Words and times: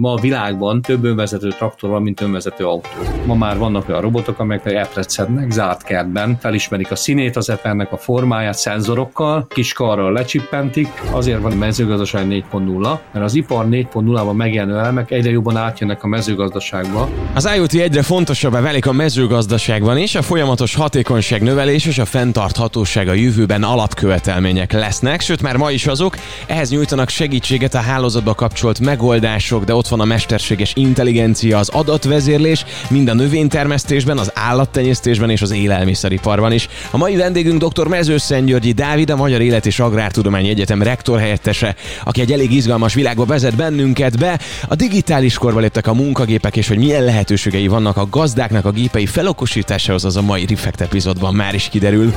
Ma 0.00 0.12
a 0.12 0.20
világban 0.20 0.82
több 0.82 1.04
önvezető 1.04 1.48
traktor 1.48 1.90
van, 1.90 2.02
mint 2.02 2.20
önvezető 2.20 2.64
autó. 2.64 2.88
Ma 3.26 3.34
már 3.34 3.58
vannak 3.58 3.88
olyan 3.88 4.00
robotok, 4.00 4.38
amelyek 4.38 4.66
epret 4.66 5.10
szednek 5.10 5.50
zárt 5.50 5.82
kertben, 5.82 6.36
felismerik 6.40 6.90
a 6.90 6.96
színét 6.96 7.36
az 7.36 7.50
epernek, 7.50 7.92
a 7.92 7.96
formáját 7.96 8.58
szenzorokkal, 8.58 9.46
kis 9.48 9.72
karral 9.72 10.12
lecsippentik. 10.12 10.88
Azért 11.10 11.40
van 11.40 11.52
mezőgazdaság 11.52 12.26
4.0, 12.28 12.98
mert 13.12 13.24
az 13.24 13.34
ipar 13.34 13.66
4.0-ban 13.66 14.36
megjelenő 14.36 14.78
elemek 14.78 15.10
egyre 15.10 15.30
jobban 15.30 15.56
átjönnek 15.56 16.02
a 16.02 16.06
mezőgazdaságba. 16.06 17.08
Az 17.34 17.48
IoT 17.56 17.74
egyre 17.74 18.02
fontosabbá 18.02 18.60
válik 18.60 18.86
a 18.86 18.92
mezőgazdaságban 18.92 19.98
is, 19.98 20.14
a 20.14 20.22
folyamatos 20.22 20.74
hatékonyság 20.74 21.42
növelés 21.42 21.86
és 21.86 21.98
a 21.98 22.04
fenntarthatóság 22.04 23.08
a 23.08 23.12
jövőben 23.12 23.62
alapkövetelmények 23.62 24.72
lesznek, 24.72 25.20
sőt 25.20 25.42
már 25.42 25.56
ma 25.56 25.70
is 25.70 25.86
azok. 25.86 26.16
Ehhez 26.46 26.70
nyújtanak 26.70 27.08
segítséget 27.08 27.74
a 27.74 27.80
hálózatba 27.80 28.34
kapcsolt 28.34 28.80
megoldások, 28.80 29.64
de 29.64 29.74
ott 29.74 29.88
van 29.90 30.00
a 30.00 30.04
mesterséges 30.04 30.72
intelligencia, 30.74 31.58
az 31.58 31.68
adatvezérlés, 31.68 32.64
mind 32.88 33.08
a 33.08 33.14
növénytermesztésben, 33.14 34.18
az 34.18 34.30
állattenyésztésben 34.34 35.30
és 35.30 35.42
az 35.42 35.50
élelmiszeriparban 35.50 36.52
is. 36.52 36.68
A 36.90 36.96
mai 36.96 37.16
vendégünk 37.16 37.64
dr. 37.64 37.86
Mezőszentgyörgyi 37.86 38.72
Dávid, 38.72 39.10
a 39.10 39.16
Magyar 39.16 39.40
Élet 39.40 39.66
és 39.66 39.80
Agrártudományi 39.80 40.48
Egyetem 40.48 40.82
rektor 40.82 41.18
helyettese, 41.18 41.74
aki 42.04 42.20
egy 42.20 42.32
elég 42.32 42.52
izgalmas 42.52 42.94
világba 42.94 43.24
vezet 43.24 43.56
bennünket 43.56 44.18
be. 44.18 44.38
A 44.68 44.74
digitális 44.74 45.38
korba 45.38 45.60
léptek 45.60 45.86
a 45.86 45.94
munkagépek, 45.94 46.56
és 46.56 46.68
hogy 46.68 46.78
milyen 46.78 47.04
lehetőségei 47.04 47.66
vannak 47.66 47.96
a 47.96 48.06
gazdáknak 48.10 48.64
a 48.64 48.70
gépei 48.70 49.06
felokosításához, 49.06 50.04
az 50.04 50.16
a 50.16 50.22
mai 50.22 50.46
Refekt 50.60 50.80
epizódban 50.80 51.34
már 51.34 51.54
is 51.54 51.68
kiderül. 51.68 52.12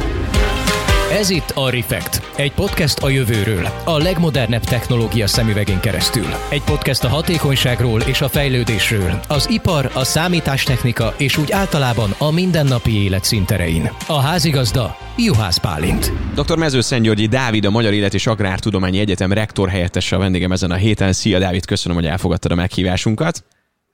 Ez 1.20 1.30
itt 1.30 1.50
a 1.56 1.70
Refekt, 1.70 2.22
egy 2.36 2.52
podcast 2.52 3.04
a 3.04 3.10
jövőről, 3.10 3.68
a 3.86 3.98
legmodernebb 3.98 4.64
technológia 4.64 5.28
szemüvegén 5.28 5.80
keresztül. 5.80 6.26
Egy 6.50 6.62
podcast 6.62 7.04
a 7.04 7.08
hatékonyságról 7.08 8.02
és 8.02 8.22
a 8.22 8.30
fejlődésről, 8.30 9.20
az 9.28 9.50
ipar, 9.50 9.92
a 9.94 10.04
számítástechnika 10.04 11.14
és 11.18 11.38
úgy 11.38 11.52
általában 11.52 12.16
a 12.18 12.32
mindennapi 12.32 13.04
élet 13.04 13.24
szinterein. 13.24 13.92
A 14.08 14.20
házigazda 14.20 14.98
Juhász 15.18 15.58
Pálint. 15.58 16.12
Dr. 16.36 16.58
Mezőszentgyörgyi 16.58 17.26
Dávid, 17.26 17.66
a 17.66 17.70
Magyar 17.70 17.94
Élet 17.94 18.14
és 18.14 18.28
Agrártudományi 18.28 19.00
Egyetem 19.00 19.34
rektor 19.34 19.70
helyettese 19.70 20.16
a 20.16 20.20
vendégem 20.20 20.52
ezen 20.52 20.72
a 20.72 20.76
héten. 20.76 21.14
Szia 21.14 21.40
Dávid, 21.40 21.66
köszönöm, 21.66 21.98
hogy 21.98 22.08
elfogadtad 22.08 22.52
a 22.52 22.56
meghívásunkat. 22.56 23.44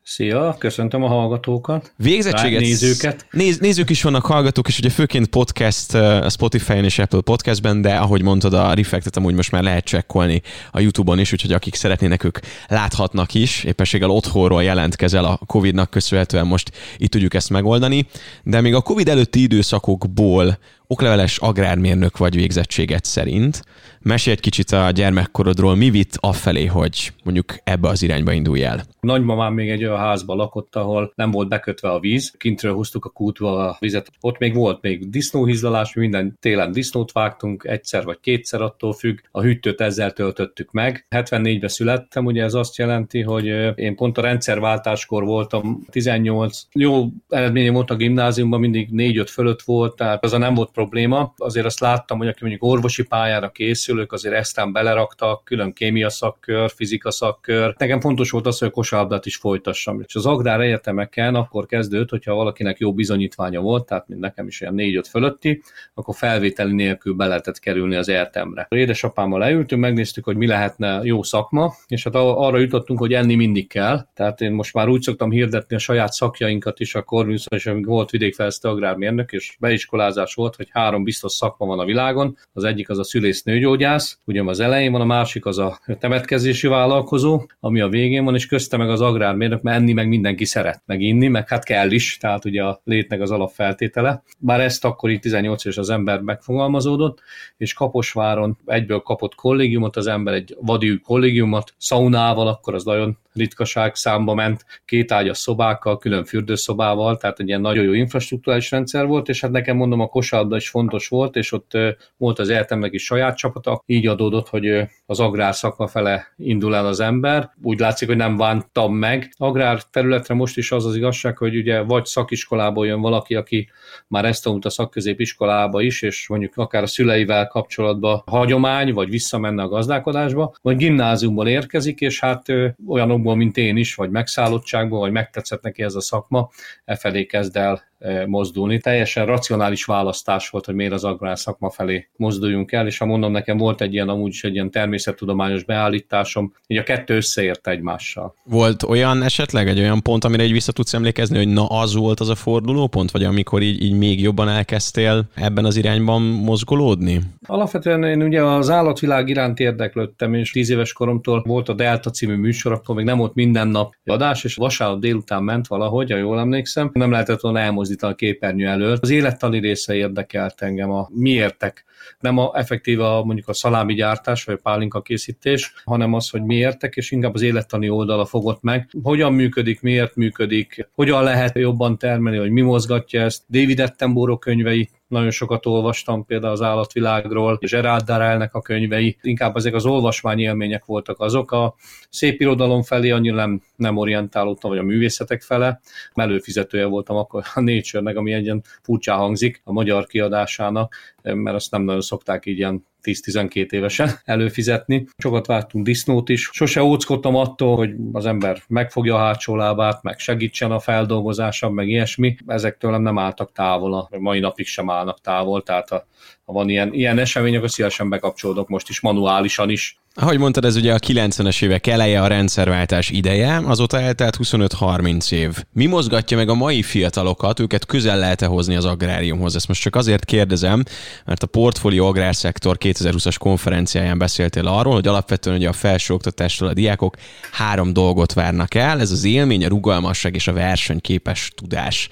Szia, 0.10 0.56
köszöntöm 0.58 1.04
a 1.04 1.08
hallgatókat. 1.08 1.94
Végzettséget. 1.98 2.60
Nézőket. 2.60 3.26
Néz, 3.32 3.58
nézők 3.58 3.90
is 3.90 4.04
vannak, 4.04 4.26
hallgatók, 4.26 4.68
és 4.68 4.78
ugye 4.80 4.90
főként 4.90 5.28
podcast 5.28 5.94
a 5.94 6.30
Spotify-on 6.30 6.84
és 6.84 7.00
Apple 7.00 7.22
Podcastben, 7.22 7.82
de 7.82 7.96
ahogy 7.96 8.22
mondtad, 8.22 8.54
a 8.54 8.74
Reflectet 8.74 9.18
amúgy 9.18 9.34
most 9.34 9.52
már 9.52 9.64
lehet 9.64 9.84
csekkolni 9.84 10.42
a 10.72 10.80
YouTube-on 10.80 11.20
is, 11.20 11.32
úgyhogy 11.32 11.52
akik 11.52 11.76
szeretnének, 11.76 12.24
ők 12.24 12.40
láthatnak 12.68 13.34
is. 13.34 13.64
Éppenséggel 13.64 14.10
otthonról 14.10 14.64
jelentkezel 14.64 15.26
a 15.26 15.40
Covid-nak 15.46 15.90
köszönhetően 15.90 16.48
most 16.48 16.72
itt 16.98 17.12
tudjuk 17.12 17.34
ezt 17.34 17.50
megoldani. 17.50 18.08
De 18.44 18.62
még 18.62 18.74
a 18.74 18.82
Covid 18.82 19.08
előtti 19.08 19.42
időszakokból 19.42 20.58
okleveles 20.92 21.38
agrármérnök 21.38 22.18
vagy 22.18 22.36
végzettséget 22.36 23.06
szerint. 23.06 23.64
Mesélj 24.02 24.36
egy 24.36 24.42
kicsit 24.42 24.72
a 24.72 24.92
gyermekkorodról, 24.92 25.76
mi 25.76 25.90
vitt 25.90 26.18
afelé, 26.20 26.66
hogy 26.66 27.14
mondjuk 27.24 27.56
ebbe 27.64 27.88
az 27.88 28.02
irányba 28.02 28.32
indulj 28.32 28.64
el? 28.64 28.84
Nagymamám 29.00 29.54
még 29.54 29.70
egy 29.70 29.84
olyan 29.84 29.98
házban 29.98 30.38
lakott, 30.38 30.76
ahol 30.76 31.12
nem 31.16 31.32
volt 31.32 31.50
bekötve 31.50 31.90
a 31.90 32.00
víz, 32.00 32.34
kintről 32.38 32.74
húztuk 32.74 33.06
a 33.06 33.10
kútba 33.10 33.68
a 33.68 33.78
vizet. 33.80 34.12
Ott 34.22 34.38
még 34.38 34.54
volt 34.54 34.82
még 34.82 35.10
disznóhizlalás, 35.10 35.94
minden 35.94 36.38
télen 36.40 36.72
disznót 36.72 37.12
vágtunk, 37.12 37.64
egyszer 37.64 38.04
vagy 38.04 38.18
kétszer 38.22 38.62
attól 38.62 38.94
függ. 38.94 39.20
A 39.32 39.42
hűtőt 39.42 39.82
ezzel 39.82 40.12
töltöttük 40.12 40.72
meg. 40.72 41.06
74-ben 41.10 41.70
születtem, 41.70 42.26
ugye 42.26 42.44
ez 42.44 42.54
azt 42.54 42.78
jelenti, 42.78 43.22
hogy 43.22 43.46
én 43.76 43.96
pont 43.96 44.18
a 44.18 44.22
rendszerváltáskor 44.22 45.24
voltam, 45.24 45.86
18, 45.90 46.62
jó 46.74 47.06
eredményem 47.30 47.74
volt 47.74 47.92
a 47.92 47.96
gimnáziumban, 47.96 48.60
mindig 48.60 48.90
4-5 48.92 49.28
fölött 49.30 49.62
volt, 49.62 49.96
tehát 49.96 50.24
az 50.24 50.34
a 50.34 50.38
nem 50.38 50.54
volt 50.54 50.72
probléma. 50.80 51.34
Azért 51.38 51.66
azt 51.66 51.80
láttam, 51.80 52.18
hogy 52.18 52.28
aki 52.28 52.38
mondjuk 52.42 52.64
orvosi 52.64 53.04
pályára 53.04 53.50
készülők, 53.50 54.12
azért 54.12 54.36
eztán 54.36 54.72
beleraktak, 54.72 55.44
külön 55.44 55.74
kémia 55.74 56.10
szakkör, 56.10 56.72
fizika 56.76 57.12
szakkör. 57.12 57.76
Nekem 57.78 58.00
fontos 58.00 58.32
volt 58.32 58.46
az, 58.46 58.58
hogy 58.60 58.68
a 58.68 58.72
kosárlabdát 58.72 59.26
is 59.26 59.36
folytassam. 59.36 60.02
És 60.08 60.16
az 60.16 60.26
agrár 60.26 60.60
egyetemeken 60.60 61.36
akkor 61.36 61.66
kezdődött, 61.66 62.10
hogyha 62.10 62.34
valakinek 62.34 62.78
jó 62.78 62.94
bizonyítványa 62.94 63.62
volt, 63.62 63.86
tehát 63.86 64.08
mint 64.08 64.22
nekem 64.22 64.48
is 64.48 64.62
olyan 64.62 64.74
4-5 64.78 65.04
fölötti, 65.10 65.62
akkor 65.94 66.16
felvételi 66.16 66.74
nélkül 66.74 67.14
be 67.14 67.28
lehetett 67.28 67.60
kerülni 67.60 67.96
az 67.96 68.10
egyetemre. 68.10 68.68
Édesapámmal 68.70 69.40
leültünk, 69.40 69.82
megnéztük, 69.82 70.24
hogy 70.24 70.38
mi 70.38 70.48
lehetne 70.48 71.00
jó 71.04 71.24
szakma, 71.24 71.74
és 71.88 72.04
hát 72.04 72.16
arra 72.16 72.58
jutottunk, 72.58 73.00
hogy 73.00 73.14
enni 73.14 73.36
mindig 73.36 73.68
kell. 73.68 74.08
Tehát 74.14 74.42
én 74.42 74.52
most 74.52 74.74
már 74.74 74.88
úgy 74.88 75.02
szoktam 75.02 75.32
hirdetni 75.32 75.76
a 75.76 75.80
saját 75.80 76.12
szakjainkat 76.12 76.80
is 76.80 76.96
a 76.96 77.02
Corvinuson, 77.02 77.58
és 77.58 77.72
volt 77.82 78.10
vidékfejlesztő 78.10 78.70
agrármérnök, 78.70 79.32
és 79.32 79.56
beiskolázás 79.60 80.34
volt, 80.34 80.56
hogy 80.56 80.69
három 80.72 81.04
biztos 81.04 81.32
szakma 81.32 81.66
van 81.66 81.80
a 81.80 81.86
világon. 81.86 82.38
Az 82.54 82.64
egyik 82.64 82.90
az 82.90 83.00
a 83.00 83.04
szülész 83.04 83.44
nőgyógyász, 83.44 84.20
ugye 84.26 84.44
az 84.44 84.60
elején 84.60 84.92
van, 84.92 85.02
a 85.02 85.06
másik 85.06 85.46
az 85.46 85.58
a 85.58 85.80
temetkezési 86.00 86.68
vállalkozó, 86.68 87.42
ami 87.60 87.80
a 87.80 87.88
végén 87.88 88.24
van, 88.24 88.36
és 88.36 88.46
közte 88.46 88.78
meg 88.78 88.90
az 88.90 89.02
agrármérnök, 89.02 89.62
mert 89.62 89.78
enni 89.78 89.94
meg 89.94 90.08
mindenki 90.08 90.46
szeret, 90.46 90.82
meg 90.86 91.02
inni, 91.02 91.28
meg 91.28 91.48
hát 91.48 91.64
kell 91.64 91.92
is, 91.92 92.18
tehát 92.18 92.46
ugye 92.46 92.64
a 92.64 92.82
létnek 92.84 93.22
az 93.22 93.32
alapfeltétele. 93.32 94.24
Bár 94.38 94.60
ezt 94.60 94.86
akkor 94.86 95.10
itt 95.10 95.22
18 95.22 95.66
éves 95.66 95.78
az 95.78 95.90
ember 95.90 96.22
megfogalmazódott, 96.22 97.22
és 97.58 97.74
Kaposváron 97.74 98.58
egyből 98.66 99.00
kapott 99.00 99.36
kollégiumot, 99.36 99.96
az 99.96 100.08
ember 100.08 100.34
egy 100.34 100.58
vadi 100.62 101.00
kollégiumot, 101.00 101.74
szaunával, 101.78 102.48
akkor 102.48 102.74
az 102.74 102.84
nagyon 102.84 103.18
ritkaság 103.34 103.96
számba 103.96 104.34
ment, 104.34 104.66
két 104.86 105.12
ágyas 105.12 105.38
szobákkal, 105.38 105.98
külön 105.98 106.26
fürdőszobával, 106.26 107.18
tehát 107.18 107.40
egy 107.40 107.48
ilyen 107.48 107.62
nagyon 107.62 107.84
jó 107.84 107.94
infrastruktúrális 107.94 108.72
rendszer 108.72 109.06
volt, 109.06 109.30
és 109.30 109.42
hát 109.42 109.52
nekem 109.52 109.76
mondom, 109.76 110.00
a 110.00 110.08
kosárlabda 110.08 110.59
is 110.60 110.70
fontos 110.70 111.08
volt, 111.08 111.36
és 111.36 111.52
ott 111.52 111.72
volt 112.18 112.40
az 112.40 112.50
egyetemnek 112.50 112.94
is 112.94 113.04
saját 113.04 113.38
csapata, 113.38 113.84
így 113.86 114.08
adódott, 114.08 114.48
hogy 114.48 114.88
az 115.06 115.20
agrár 115.20 115.56
szakma 115.56 115.88
fele 115.88 116.34
indul 116.38 116.76
el 116.76 116.86
az 116.86 117.00
ember. 117.00 117.50
Úgy 117.62 117.80
látszik, 117.80 118.08
hogy 118.08 118.18
nem 118.18 118.38
bántam 118.38 118.96
meg. 118.96 119.34
Agrár 119.38 119.84
területre 119.84 120.34
most 120.34 120.58
is 120.58 120.72
az 120.72 120.86
az 120.86 120.96
igazság, 120.96 121.38
hogy 121.38 121.56
ugye 121.56 121.82
vagy 121.82 122.06
szakiskolából 122.06 122.86
jön 122.86 123.02
valaki, 123.02 123.36
aki 123.36 123.70
már 124.08 124.26
ezt 124.26 124.44
tanult 124.44 124.66
a 124.66 124.70
szakközépiskolába 124.70 125.82
is, 125.82 126.02
és 126.02 126.28
mondjuk 126.28 126.58
akár 126.58 126.84
a 126.84 126.88
szüleivel 126.88 127.48
kapcsolatban 127.48 128.24
hagyomány, 128.26 128.94
vagy 128.94 129.10
visszamenne 129.10 129.64
a 129.64 129.68
gazdálkodásba, 129.68 130.56
vagy 130.62 130.78
gimnáziumból 130.78 131.48
érkezik, 131.48 132.00
és 132.00 132.20
hát 132.20 132.46
olyanokból, 132.88 133.36
mint 133.36 133.58
én 133.58 133.78
is, 133.78 133.96
vagy 133.96 134.10
megszállottságból, 134.10 135.00
vagy 135.00 135.12
megtetszett 135.12 135.62
neki 135.62 135.84
ez 135.84 135.96
a 135.96 136.02
szakma, 136.02 136.50
e 136.86 136.96
felé 136.96 137.26
kezd 137.26 137.56
el 137.56 137.89
mozdulni. 138.26 138.80
Teljesen 138.80 139.26
racionális 139.26 139.86
választás 139.86 140.50
volt, 140.50 140.66
hogy 140.66 140.76
miért 140.76 140.94
az 140.94 141.04
agrár 141.04 141.40
szakma 141.40 141.70
felé 141.70 142.10
mozduljunk 142.16 142.72
el, 142.72 142.88
és 142.88 142.98
ha 142.98 143.06
mondom, 143.06 143.32
nekem 143.32 143.58
volt 143.58 143.82
egy 143.82 143.94
ilyen, 143.94 144.10
amúgy 144.10 144.30
is 144.30 144.44
egy 144.44 144.54
ilyen 144.54 144.72
természettudományos 144.72 145.64
beállításom, 145.64 146.54
így 146.68 146.78
a 146.78 146.84
kettő 146.84 147.16
összeért 147.16 147.68
egymással. 147.68 148.36
Volt 148.44 148.84
olyan 148.84 149.24
esetleg, 149.24 149.68
egy 149.68 149.80
olyan 149.80 150.02
pont, 150.02 150.24
amire 150.24 150.44
egy 150.44 150.52
vissza 150.52 150.72
tudsz 150.72 150.94
emlékezni, 150.94 151.38
hogy 151.38 151.48
na 151.48 151.66
az 151.66 151.96
volt 151.96 152.20
az 152.20 152.30
a 152.30 152.36
fordulópont, 152.36 153.12
vagy 153.12 153.24
amikor 153.24 153.62
így, 153.62 153.84
így 153.84 153.98
még 153.98 154.22
jobban 154.22 154.50
elkezdtél 154.50 155.30
ebben 155.36 155.66
az 155.66 155.76
irányban 155.76 156.22
mozgolódni? 156.22 157.22
Alapvetően 157.48 158.04
én 158.04 158.22
ugye 158.22 158.44
az 158.44 158.70
állatvilág 158.70 159.30
iránt 159.30 159.60
érdeklődtem, 159.60 160.34
és 160.34 160.52
tíz 160.52 160.70
éves 160.70 160.94
koromtól 160.94 161.44
volt 161.48 161.70
a 161.70 161.74
Delta 161.74 162.10
című 162.10 162.36
műsor, 162.36 162.72
akkor 162.72 162.96
még 162.96 163.06
nem 163.06 163.18
volt 163.18 163.34
minden 163.34 163.68
nap 163.68 163.94
adás, 164.06 164.44
és 164.44 164.56
vasárnap 164.56 165.00
délután 165.00 165.44
ment 165.44 165.68
valahogy, 165.68 166.12
ha 166.12 166.18
jól 166.18 166.40
emlékszem. 166.40 166.90
Nem 166.94 167.12
lehetett 167.12 167.40
volna 167.40 167.60
elmozdítani 167.90 168.14
a 168.14 168.16
képernyő 168.16 168.68
előtt. 168.68 169.02
Az 169.02 169.10
élettani 169.10 169.60
része 169.60 169.96
érdekelt 169.96 170.62
engem, 170.62 170.92
a 170.92 171.10
miértek. 171.12 171.86
Nem 172.20 172.38
a 172.38 172.52
effektíve 172.54 173.06
a, 173.06 173.24
mondjuk 173.24 173.48
a 173.48 173.54
szalámi 173.54 173.94
gyártás, 173.94 174.44
vagy 174.44 174.56
a 174.56 174.62
pálinka 174.70 175.02
készítés, 175.02 175.74
hanem 175.84 176.14
az, 176.14 176.30
hogy 176.30 176.44
miértek, 176.44 176.96
és 176.96 177.12
inkább 177.12 177.34
az 177.34 177.42
élettani 177.42 177.90
oldala 177.90 178.26
fogott 178.26 178.62
meg. 178.62 178.90
Hogyan 179.04 179.34
működik, 179.34 179.82
miért 179.82 180.16
működik, 180.16 180.90
hogyan 180.94 181.24
lehet 181.24 181.56
jobban 181.58 181.98
termelni, 181.98 182.38
hogy 182.38 182.52
mi 182.52 182.62
mozgatja 182.62 183.22
ezt. 183.22 183.44
David 183.50 183.80
Attenborough 183.80 184.42
könyvei 184.42 184.90
nagyon 185.10 185.32
sokat 185.32 185.66
olvastam 185.66 186.26
például 186.26 186.54
az 186.54 186.62
állatvilágról, 186.62 187.58
Gerard 187.62 188.06
Darrellnek 188.06 188.54
a 188.54 188.62
könyvei, 188.62 189.18
inkább 189.22 189.56
ezek 189.56 189.74
az 189.74 189.86
olvasmányi 189.86 190.42
élmények 190.42 190.86
voltak 190.86 191.20
azok. 191.20 191.52
A 191.52 191.76
szép 192.10 192.42
irodalom 192.42 192.84
felé 192.84 193.10
annyira 193.10 193.36
nem, 193.36 193.62
nem 193.76 193.98
orientálódtam, 193.98 194.70
vagy 194.70 194.80
a 194.80 194.84
művészetek 194.84 195.42
fele. 195.42 195.80
Előfizetője 196.14 196.86
voltam 196.86 197.16
akkor 197.16 197.44
a 197.56 197.62
Nature-nek, 197.62 198.18
ami 198.18 198.34
egy 198.34 198.44
ilyen 198.44 198.64
furcsá 198.82 199.16
hangzik 199.16 199.62
a 199.64 199.72
magyar 199.72 200.06
kiadásának, 200.06 200.96
mert 201.22 201.56
azt 201.56 201.72
nem 201.72 201.82
nagyon 201.82 202.02
szokták 202.02 202.46
így 202.46 202.58
ilyen 202.58 202.88
10-12 203.04 203.72
évesen 203.72 204.10
előfizetni. 204.24 205.08
Sokat 205.18 205.46
vártunk 205.46 205.86
disznót 205.86 206.30
is. 206.30 206.50
Sose 206.52 206.84
óckodtam 206.84 207.36
attól, 207.36 207.76
hogy 207.76 207.92
az 208.12 208.26
ember 208.26 208.62
megfogja 208.68 209.16
a 209.16 209.20
hátsó 209.20 209.56
lábát, 209.56 210.04
meg 210.04 210.20
segítsen 210.20 210.72
a 210.72 210.80
feldolgozása, 210.80 211.70
meg 211.70 211.88
ilyesmi. 211.88 212.36
Ezektől 212.48 212.98
nem 212.98 213.18
álltak 213.18 213.52
távol, 213.52 213.94
a 213.94 214.10
mai 214.20 214.40
napig 214.40 214.66
sem 214.66 214.90
állnak 214.90 215.22
távol, 215.22 215.64
tehát 215.64 215.92
a, 215.92 216.08
ha 216.46 216.54
van 216.54 216.70
ilyen, 216.70 216.94
ilyen 216.94 217.20
esemény, 217.20 217.56
akkor 217.56 217.70
szívesen 217.70 218.10
bekapcsolódok 218.10 218.68
most 218.68 218.90
is 218.90 219.00
manuálisan 219.00 219.70
is. 219.70 220.00
Ahogy 220.14 220.38
mondtad, 220.38 220.66
ez 220.66 220.76
ugye 220.76 220.94
a 220.94 221.00
90-es 221.00 221.64
évek 221.64 221.88
eleje, 221.88 222.22
a 222.22 222.28
rendszerváltás 222.28 223.10
ideje, 223.10 223.62
azóta 223.66 224.00
eltelt 224.00 224.38
25-30 224.44 225.32
év. 225.32 225.64
Mi 225.74 225.86
mozgatja 225.86 226.38
meg 226.38 226.50
a 226.50 226.54
mai 226.54 226.82
fiatalokat, 226.82 227.60
őket 227.60 227.86
közel 227.86 228.20
lehet-e 228.20 228.46
hozni 228.46 228.76
az 228.76 228.86
agráriumhoz? 228.86 229.56
Ezt 229.56 229.68
most 229.68 229.82
csak 229.82 229.96
azért 229.96 230.26
kérdezem, 230.26 230.84
mert 231.26 231.44
a 231.44 231.48
Portfolio 231.48 232.08
Agrárszektor 232.08 232.78
2020-as 232.80 233.36
konferenciáján 233.40 234.18
beszéltél 234.18 234.68
arról, 234.68 234.94
hogy 234.94 235.08
alapvetően 235.08 235.56
ugye 235.56 235.70
a 235.70 235.74
felsőoktatástól 235.74 236.68
a 236.68 236.74
diákok 236.74 237.16
három 237.52 237.94
dolgot 237.94 238.34
várnak 238.34 238.76
el, 238.76 239.00
ez 239.00 239.12
az 239.12 239.24
élmény, 239.24 239.66
a 239.66 239.70
rugalmasság 239.70 240.36
és 240.36 240.48
a 240.48 240.54
versenyképes 240.54 241.52
tudás. 241.56 242.10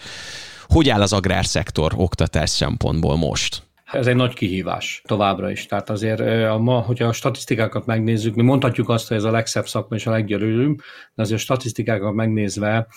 Hogy 0.68 0.90
áll 0.90 1.02
az 1.02 1.14
agrárszektor 1.14 1.94
oktatás 1.96 2.50
szempontból 2.50 3.18
most? 3.18 3.67
Ez 3.92 4.08
egy 4.08 4.16
nagy 4.16 4.34
kihívás 4.34 5.02
továbbra 5.06 5.52
is. 5.52 5.66
Tehát 5.66 5.90
azért, 5.90 6.20
a 6.50 6.58
ma, 6.58 6.80
hogyha 6.80 7.08
a 7.08 7.14
statisztikákat 7.14 7.86
megnézzük, 7.86 8.36
mi 8.36 8.42
mondhatjuk 8.42 8.90
azt, 8.90 9.08
hogy 9.08 9.18
ez 9.18 9.24
a 9.24 9.32
legszebb 9.32 9.68
szakma 9.68 9.96
és 9.96 10.08
a 10.08 10.12
leggyörülőbb, 10.12 10.78
de 11.16 11.22
azért 11.22 11.40
a 11.40 11.42
statisztikákat 11.42 12.14
megnézve 12.14 12.88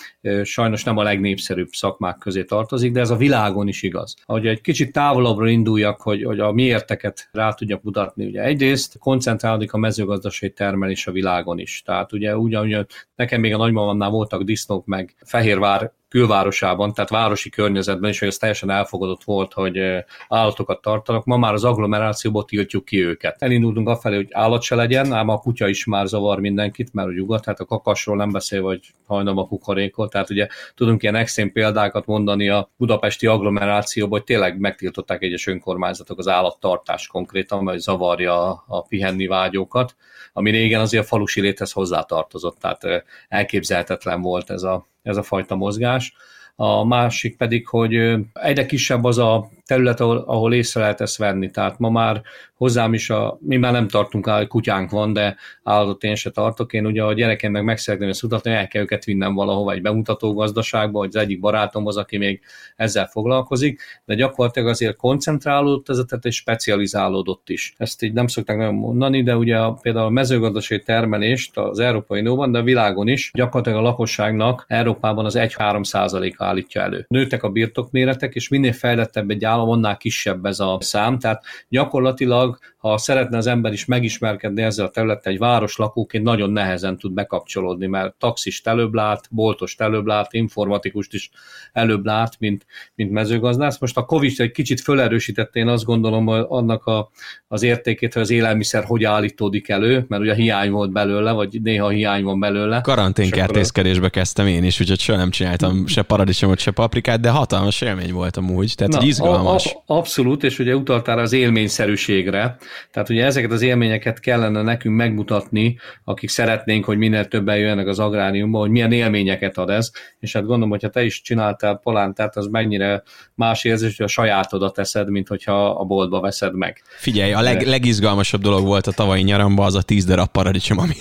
sajnos 0.42 0.84
nem 0.84 0.96
a 0.96 1.02
legnépszerűbb 1.02 1.68
szakmák 1.68 2.18
közé 2.18 2.44
tartozik, 2.44 2.92
de 2.92 3.00
ez 3.00 3.10
a 3.10 3.16
világon 3.16 3.68
is 3.68 3.82
igaz. 3.82 4.14
Ahogy 4.24 4.46
egy 4.46 4.60
kicsit 4.60 4.92
távolabbra 4.92 5.48
induljak, 5.48 6.00
hogy, 6.00 6.24
hogy 6.24 6.40
a 6.40 6.52
miérteket 6.52 7.28
rá 7.32 7.52
tudjak 7.52 7.82
mutatni, 7.82 8.24
ugye 8.24 8.42
egyrészt 8.42 8.98
koncentrálódik 8.98 9.72
a 9.72 9.78
mezőgazdasági 9.78 10.52
termelés 10.52 11.06
a 11.06 11.12
világon 11.12 11.58
is. 11.58 11.82
Tehát 11.84 12.12
ugye 12.12 12.36
ugyanúgy 12.36 12.86
nekem 13.14 13.40
még 13.40 13.54
a 13.54 13.56
nagymamamnál 13.56 14.10
voltak 14.10 14.42
disznók, 14.42 14.86
meg 14.86 15.14
Fehérvár 15.24 15.92
külvárosában, 16.10 16.94
tehát 16.94 17.10
városi 17.10 17.50
környezetben 17.50 18.10
is, 18.10 18.18
hogy 18.18 18.28
ez 18.28 18.36
teljesen 18.36 18.70
elfogadott 18.70 19.24
volt, 19.24 19.52
hogy 19.52 19.80
állatokat 20.28 20.80
tartanak. 20.80 21.24
Ma 21.24 21.36
már 21.36 21.52
az 21.52 21.64
agglomerációból 21.64 22.44
tiltjuk 22.44 22.84
ki 22.84 23.04
őket. 23.04 23.42
Elindultunk 23.42 23.88
afelé, 23.88 24.16
hogy 24.16 24.28
állat 24.30 24.62
se 24.62 24.74
legyen, 24.74 25.12
ám 25.12 25.28
a 25.28 25.38
kutya 25.38 25.68
is 25.68 25.84
már 25.84 26.06
zavar 26.06 26.40
mindenkit, 26.40 26.92
mert 26.92 27.08
a 27.08 27.10
ugat, 27.10 27.44
tehát 27.44 27.60
a 27.60 27.64
kakasról 27.64 28.16
nem 28.16 28.30
beszél, 28.30 28.62
vagy 28.62 28.80
hajnal 29.06 29.38
a 29.38 29.46
kukorékot. 29.46 30.10
Tehát 30.10 30.30
ugye 30.30 30.46
tudunk 30.74 31.02
ilyen 31.02 31.14
extrém 31.14 31.52
példákat 31.52 32.06
mondani 32.06 32.48
a 32.48 32.70
budapesti 32.76 33.26
agglomerációban, 33.26 34.18
hogy 34.18 34.26
tényleg 34.26 34.58
megtiltották 34.58 35.22
egyes 35.22 35.46
önkormányzatok 35.46 36.18
az 36.18 36.28
állattartás 36.28 37.06
konkrétan, 37.06 37.64
mert 37.64 37.78
zavarja 37.78 38.64
a 38.66 38.82
pihenni 38.82 39.26
vágyókat, 39.26 39.96
ami 40.32 40.50
régen 40.50 40.80
azért 40.80 41.04
a 41.04 41.06
falusi 41.06 41.40
léthez 41.40 41.72
hozzátartozott, 41.72 42.58
tehát 42.58 43.04
elképzelhetetlen 43.28 44.20
volt 44.20 44.50
ez 44.50 44.62
a, 44.62 44.88
ez 45.02 45.16
a 45.16 45.22
fajta 45.22 45.56
mozgás. 45.56 46.14
A 46.56 46.84
másik 46.84 47.36
pedig, 47.36 47.66
hogy 47.66 47.94
egyre 48.32 48.66
kisebb 48.66 49.04
az 49.04 49.18
a 49.18 49.48
terület, 49.70 50.00
ahol, 50.00 50.16
ahol 50.26 50.54
észre 50.54 50.80
lehet 50.80 51.00
ezt 51.00 51.16
venni. 51.16 51.50
Tehát 51.50 51.78
ma 51.78 51.90
már 51.90 52.22
hozzám 52.60 52.94
is, 52.94 53.10
a, 53.10 53.38
mi 53.40 53.56
már 53.56 53.72
nem 53.72 53.88
tartunk 53.88 54.26
el, 54.26 54.46
kutyánk 54.46 54.90
van, 54.90 55.12
de 55.12 55.36
állatot 55.62 56.04
én 56.04 56.14
se 56.14 56.30
tartok. 56.30 56.72
Én 56.72 56.86
ugye 56.86 57.02
a 57.02 57.12
gyerekemnek 57.12 57.62
meg 57.62 57.78
szeretném 57.78 58.08
ezt 58.08 58.22
mutatni, 58.22 58.50
el 58.50 58.68
kell 58.68 58.82
őket 58.82 59.04
vinnem 59.04 59.34
valahova 59.34 59.72
egy 59.72 59.82
bemutató 59.82 60.34
gazdaságba, 60.34 60.98
vagy 60.98 61.08
az 61.08 61.16
egyik 61.16 61.40
barátomhoz, 61.40 61.96
aki 61.96 62.16
még 62.16 62.40
ezzel 62.76 63.06
foglalkozik, 63.06 63.80
de 64.04 64.14
gyakorlatilag 64.14 64.68
azért 64.68 64.96
koncentrálódott 64.96 65.88
ez 65.88 65.98
a 65.98 66.04
terület, 66.04 66.24
és 66.24 66.36
specializálódott 66.36 67.48
is. 67.48 67.74
Ezt 67.76 68.02
így 68.02 68.12
nem 68.12 68.26
szokták 68.26 68.56
nagyon 68.56 68.74
mondani, 68.74 69.22
de 69.22 69.36
ugye 69.36 69.58
a, 69.58 69.72
például 69.72 70.06
a 70.06 70.10
mezőgazdasági 70.10 70.82
termelést 70.82 71.56
az 71.58 71.78
Európai 71.78 72.20
Unióban, 72.20 72.52
de 72.52 72.58
a 72.58 72.62
világon 72.62 73.08
is 73.08 73.30
gyakorlatilag 73.34 73.78
a 73.78 73.82
lakosságnak 73.82 74.64
Európában 74.68 75.24
az 75.24 75.36
1-3 75.38 75.84
százaléka 75.84 76.44
állítja 76.44 76.82
elő. 76.82 77.04
Nőttek 77.08 77.42
a 77.42 77.48
birtokméretek, 77.48 78.34
és 78.34 78.48
minél 78.48 78.72
fejlettebb 78.72 79.30
egy 79.30 79.44
állam, 79.44 79.59
állam, 79.60 79.78
annál 79.78 79.96
kisebb 79.96 80.44
ez 80.44 80.60
a 80.60 80.78
szám. 80.80 81.18
Tehát 81.18 81.44
gyakorlatilag, 81.68 82.58
ha 82.76 82.98
szeretne 82.98 83.36
az 83.36 83.46
ember 83.46 83.72
is 83.72 83.84
megismerkedni 83.84 84.62
ezzel 84.62 84.86
a 84.86 84.90
területtel, 84.90 85.32
egy 85.32 85.38
város 85.38 85.76
lakóként 85.76 86.24
nagyon 86.24 86.50
nehezen 86.50 86.98
tud 86.98 87.12
bekapcsolódni, 87.12 87.86
mert 87.86 88.14
taxist 88.14 88.66
előbb 88.66 88.94
lát, 88.94 89.28
boltost 89.30 89.80
előbb 89.80 90.06
lát, 90.06 90.32
informatikust 90.32 91.14
is 91.14 91.30
előbb 91.72 92.04
lát, 92.04 92.36
mint, 92.38 92.66
mint 92.94 93.10
mezőgazdász. 93.10 93.78
Most 93.78 93.96
a 93.96 94.04
Covid 94.04 94.40
egy 94.40 94.50
kicsit 94.50 94.80
fölerősítette, 94.80 95.60
én 95.60 95.68
azt 95.68 95.84
gondolom, 95.84 96.28
annak 96.28 96.86
a, 96.86 97.10
az 97.48 97.62
értékét, 97.62 98.12
hogy 98.12 98.22
az 98.22 98.30
élelmiszer 98.30 98.84
hogy 98.84 99.04
állítódik 99.04 99.68
elő, 99.68 100.04
mert 100.08 100.22
ugye 100.22 100.34
hiány 100.34 100.70
volt 100.70 100.92
belőle, 100.92 101.32
vagy 101.32 101.60
néha 101.62 101.88
hiány 101.88 102.22
van 102.22 102.40
belőle. 102.40 102.80
Karanténkertészkedésbe 102.80 104.08
kezdtem 104.08 104.46
én 104.46 104.64
is, 104.64 104.80
úgyhogy 104.80 105.00
soha 105.00 105.18
nem 105.18 105.30
csináltam 105.30 105.86
se 105.86 106.02
paradicsomot, 106.02 106.58
se 106.58 106.70
paprikát, 106.70 107.20
de 107.20 107.30
hatalmas 107.30 107.80
élmény 107.80 108.12
volt 108.12 108.36
amúgy, 108.36 108.74
tehát 108.76 108.92
Na, 108.92 109.02
izgalmas 109.02 109.39
izgalmas. 109.40 109.76
Abszolút, 109.86 110.44
és 110.44 110.58
ugye 110.58 110.74
utaltál 110.74 111.18
az 111.18 111.32
élményszerűségre, 111.32 112.56
tehát 112.90 113.08
ugye 113.08 113.24
ezeket 113.24 113.50
az 113.50 113.62
élményeket 113.62 114.20
kellene 114.20 114.62
nekünk 114.62 114.96
megmutatni, 114.96 115.78
akik 116.04 116.28
szeretnénk, 116.28 116.84
hogy 116.84 116.98
minél 116.98 117.24
többen 117.24 117.56
jönnek 117.56 117.86
az 117.86 117.98
agráriumba, 117.98 118.58
hogy 118.58 118.70
milyen 118.70 118.92
élményeket 118.92 119.58
ad 119.58 119.70
ez, 119.70 119.90
és 120.20 120.32
hát 120.32 120.42
gondolom, 120.42 120.70
hogyha 120.70 120.88
te 120.88 121.04
is 121.04 121.22
csináltál 121.22 121.80
polántát, 121.82 122.36
az 122.36 122.46
mennyire 122.46 123.02
más 123.34 123.64
érzés, 123.64 123.96
hogy 123.96 124.06
a 124.06 124.08
sajátodat 124.08 124.74
teszed, 124.74 125.10
mint 125.10 125.28
hogyha 125.28 125.70
a 125.70 125.84
boltba 125.84 126.20
veszed 126.20 126.54
meg. 126.54 126.82
Figyelj, 126.96 127.32
a 127.32 127.40
leg, 127.40 127.66
legizgalmasabb 127.66 128.40
dolog 128.40 128.66
volt 128.66 128.86
a 128.86 128.92
tavalyi 128.92 129.22
nyaramba 129.22 129.64
az 129.64 129.74
a 129.74 129.82
tíz 129.82 130.04
darab 130.04 130.28
paradicsom, 130.28 130.78
ami, 130.78 130.94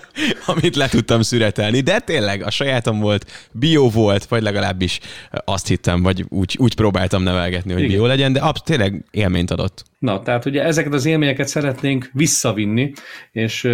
amit 0.56 0.76
le 0.76 0.88
tudtam 0.88 1.22
szüretelni, 1.22 1.80
de 1.80 1.98
tényleg 1.98 2.42
a 2.42 2.50
sajátom 2.50 3.00
volt, 3.00 3.48
bio 3.52 3.88
volt, 3.88 4.24
vagy 4.24 4.42
legalábbis 4.42 5.00
azt 5.44 5.66
hittem, 5.66 6.02
vagy 6.02 6.24
úgy, 6.28 6.56
úgy 6.58 6.74
próbáltam 6.74 7.22
nevelgetni, 7.22 7.72
hogy 7.80 7.92
jó 7.92 8.06
legyen, 8.06 8.32
de 8.32 8.40
absz- 8.40 8.64
tényleg 8.64 9.04
élményt 9.10 9.50
adott. 9.50 9.82
Na, 9.98 10.22
tehát 10.22 10.44
ugye 10.44 10.62
ezeket 10.64 10.92
az 10.92 11.06
élményeket 11.06 11.48
szeretnénk 11.48 12.10
visszavinni, 12.12 12.92
és 13.32 13.68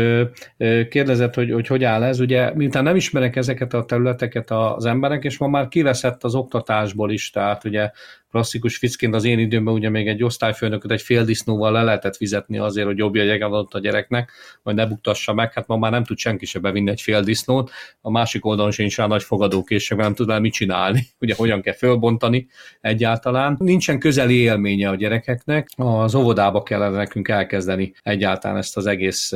kérdezett, 0.88 1.34
hogy, 1.34 1.52
hogy 1.52 1.66
hogy 1.66 1.84
áll 1.84 2.02
ez. 2.02 2.20
Ugye, 2.20 2.54
miután 2.54 2.82
nem 2.82 2.96
ismerek 2.96 3.36
ezeket 3.36 3.74
a 3.74 3.84
területeket 3.84 4.50
az 4.50 4.84
emberek, 4.84 5.24
és 5.24 5.38
ma 5.38 5.46
már 5.46 5.68
kiveszett 5.68 6.24
az 6.24 6.34
oktatásból 6.34 7.10
is, 7.10 7.30
tehát 7.30 7.64
ugye 7.64 7.90
klasszikus 8.36 8.76
ficként 8.76 9.14
az 9.14 9.24
én 9.24 9.38
időmben 9.38 9.74
ugye 9.74 9.90
még 9.90 10.08
egy 10.08 10.24
osztályfőnököt 10.24 10.90
egy 10.90 11.02
fél 11.02 11.24
disznóval 11.24 11.72
le 11.72 11.82
lehetett 11.82 12.16
fizetni 12.16 12.58
azért, 12.58 12.86
hogy 12.86 12.98
jobb 12.98 13.14
jegyen 13.14 13.42
adott 13.42 13.74
a 13.74 13.78
gyereknek, 13.78 14.32
vagy 14.62 14.74
ne 14.74 14.86
buktassa 14.86 15.34
meg, 15.34 15.52
hát 15.52 15.66
ma 15.66 15.76
már 15.76 15.90
nem 15.90 16.04
tud 16.04 16.18
senki 16.18 16.46
se 16.46 16.58
bevinni 16.58 16.90
egy 16.90 17.00
fél 17.00 17.22
disznót, 17.22 17.70
a 18.00 18.10
másik 18.10 18.44
oldalon 18.44 18.70
sincs 18.70 18.96
rá 18.96 19.06
nagy 19.06 19.22
fogadókészség, 19.22 19.98
nem 19.98 20.14
tud 20.14 20.30
el 20.30 20.40
mit 20.40 20.52
csinálni, 20.52 21.06
ugye 21.20 21.34
hogyan 21.36 21.60
kell 21.60 21.74
fölbontani 21.74 22.48
egyáltalán. 22.80 23.56
Nincsen 23.58 23.98
közeli 23.98 24.34
élménye 24.34 24.88
a 24.88 24.94
gyerekeknek, 24.94 25.68
az 25.76 26.14
óvodába 26.14 26.62
kellene 26.62 26.96
nekünk 26.96 27.28
elkezdeni 27.28 27.94
egyáltalán 28.02 28.56
ezt 28.56 28.76
az 28.76 28.86
egész 28.86 29.32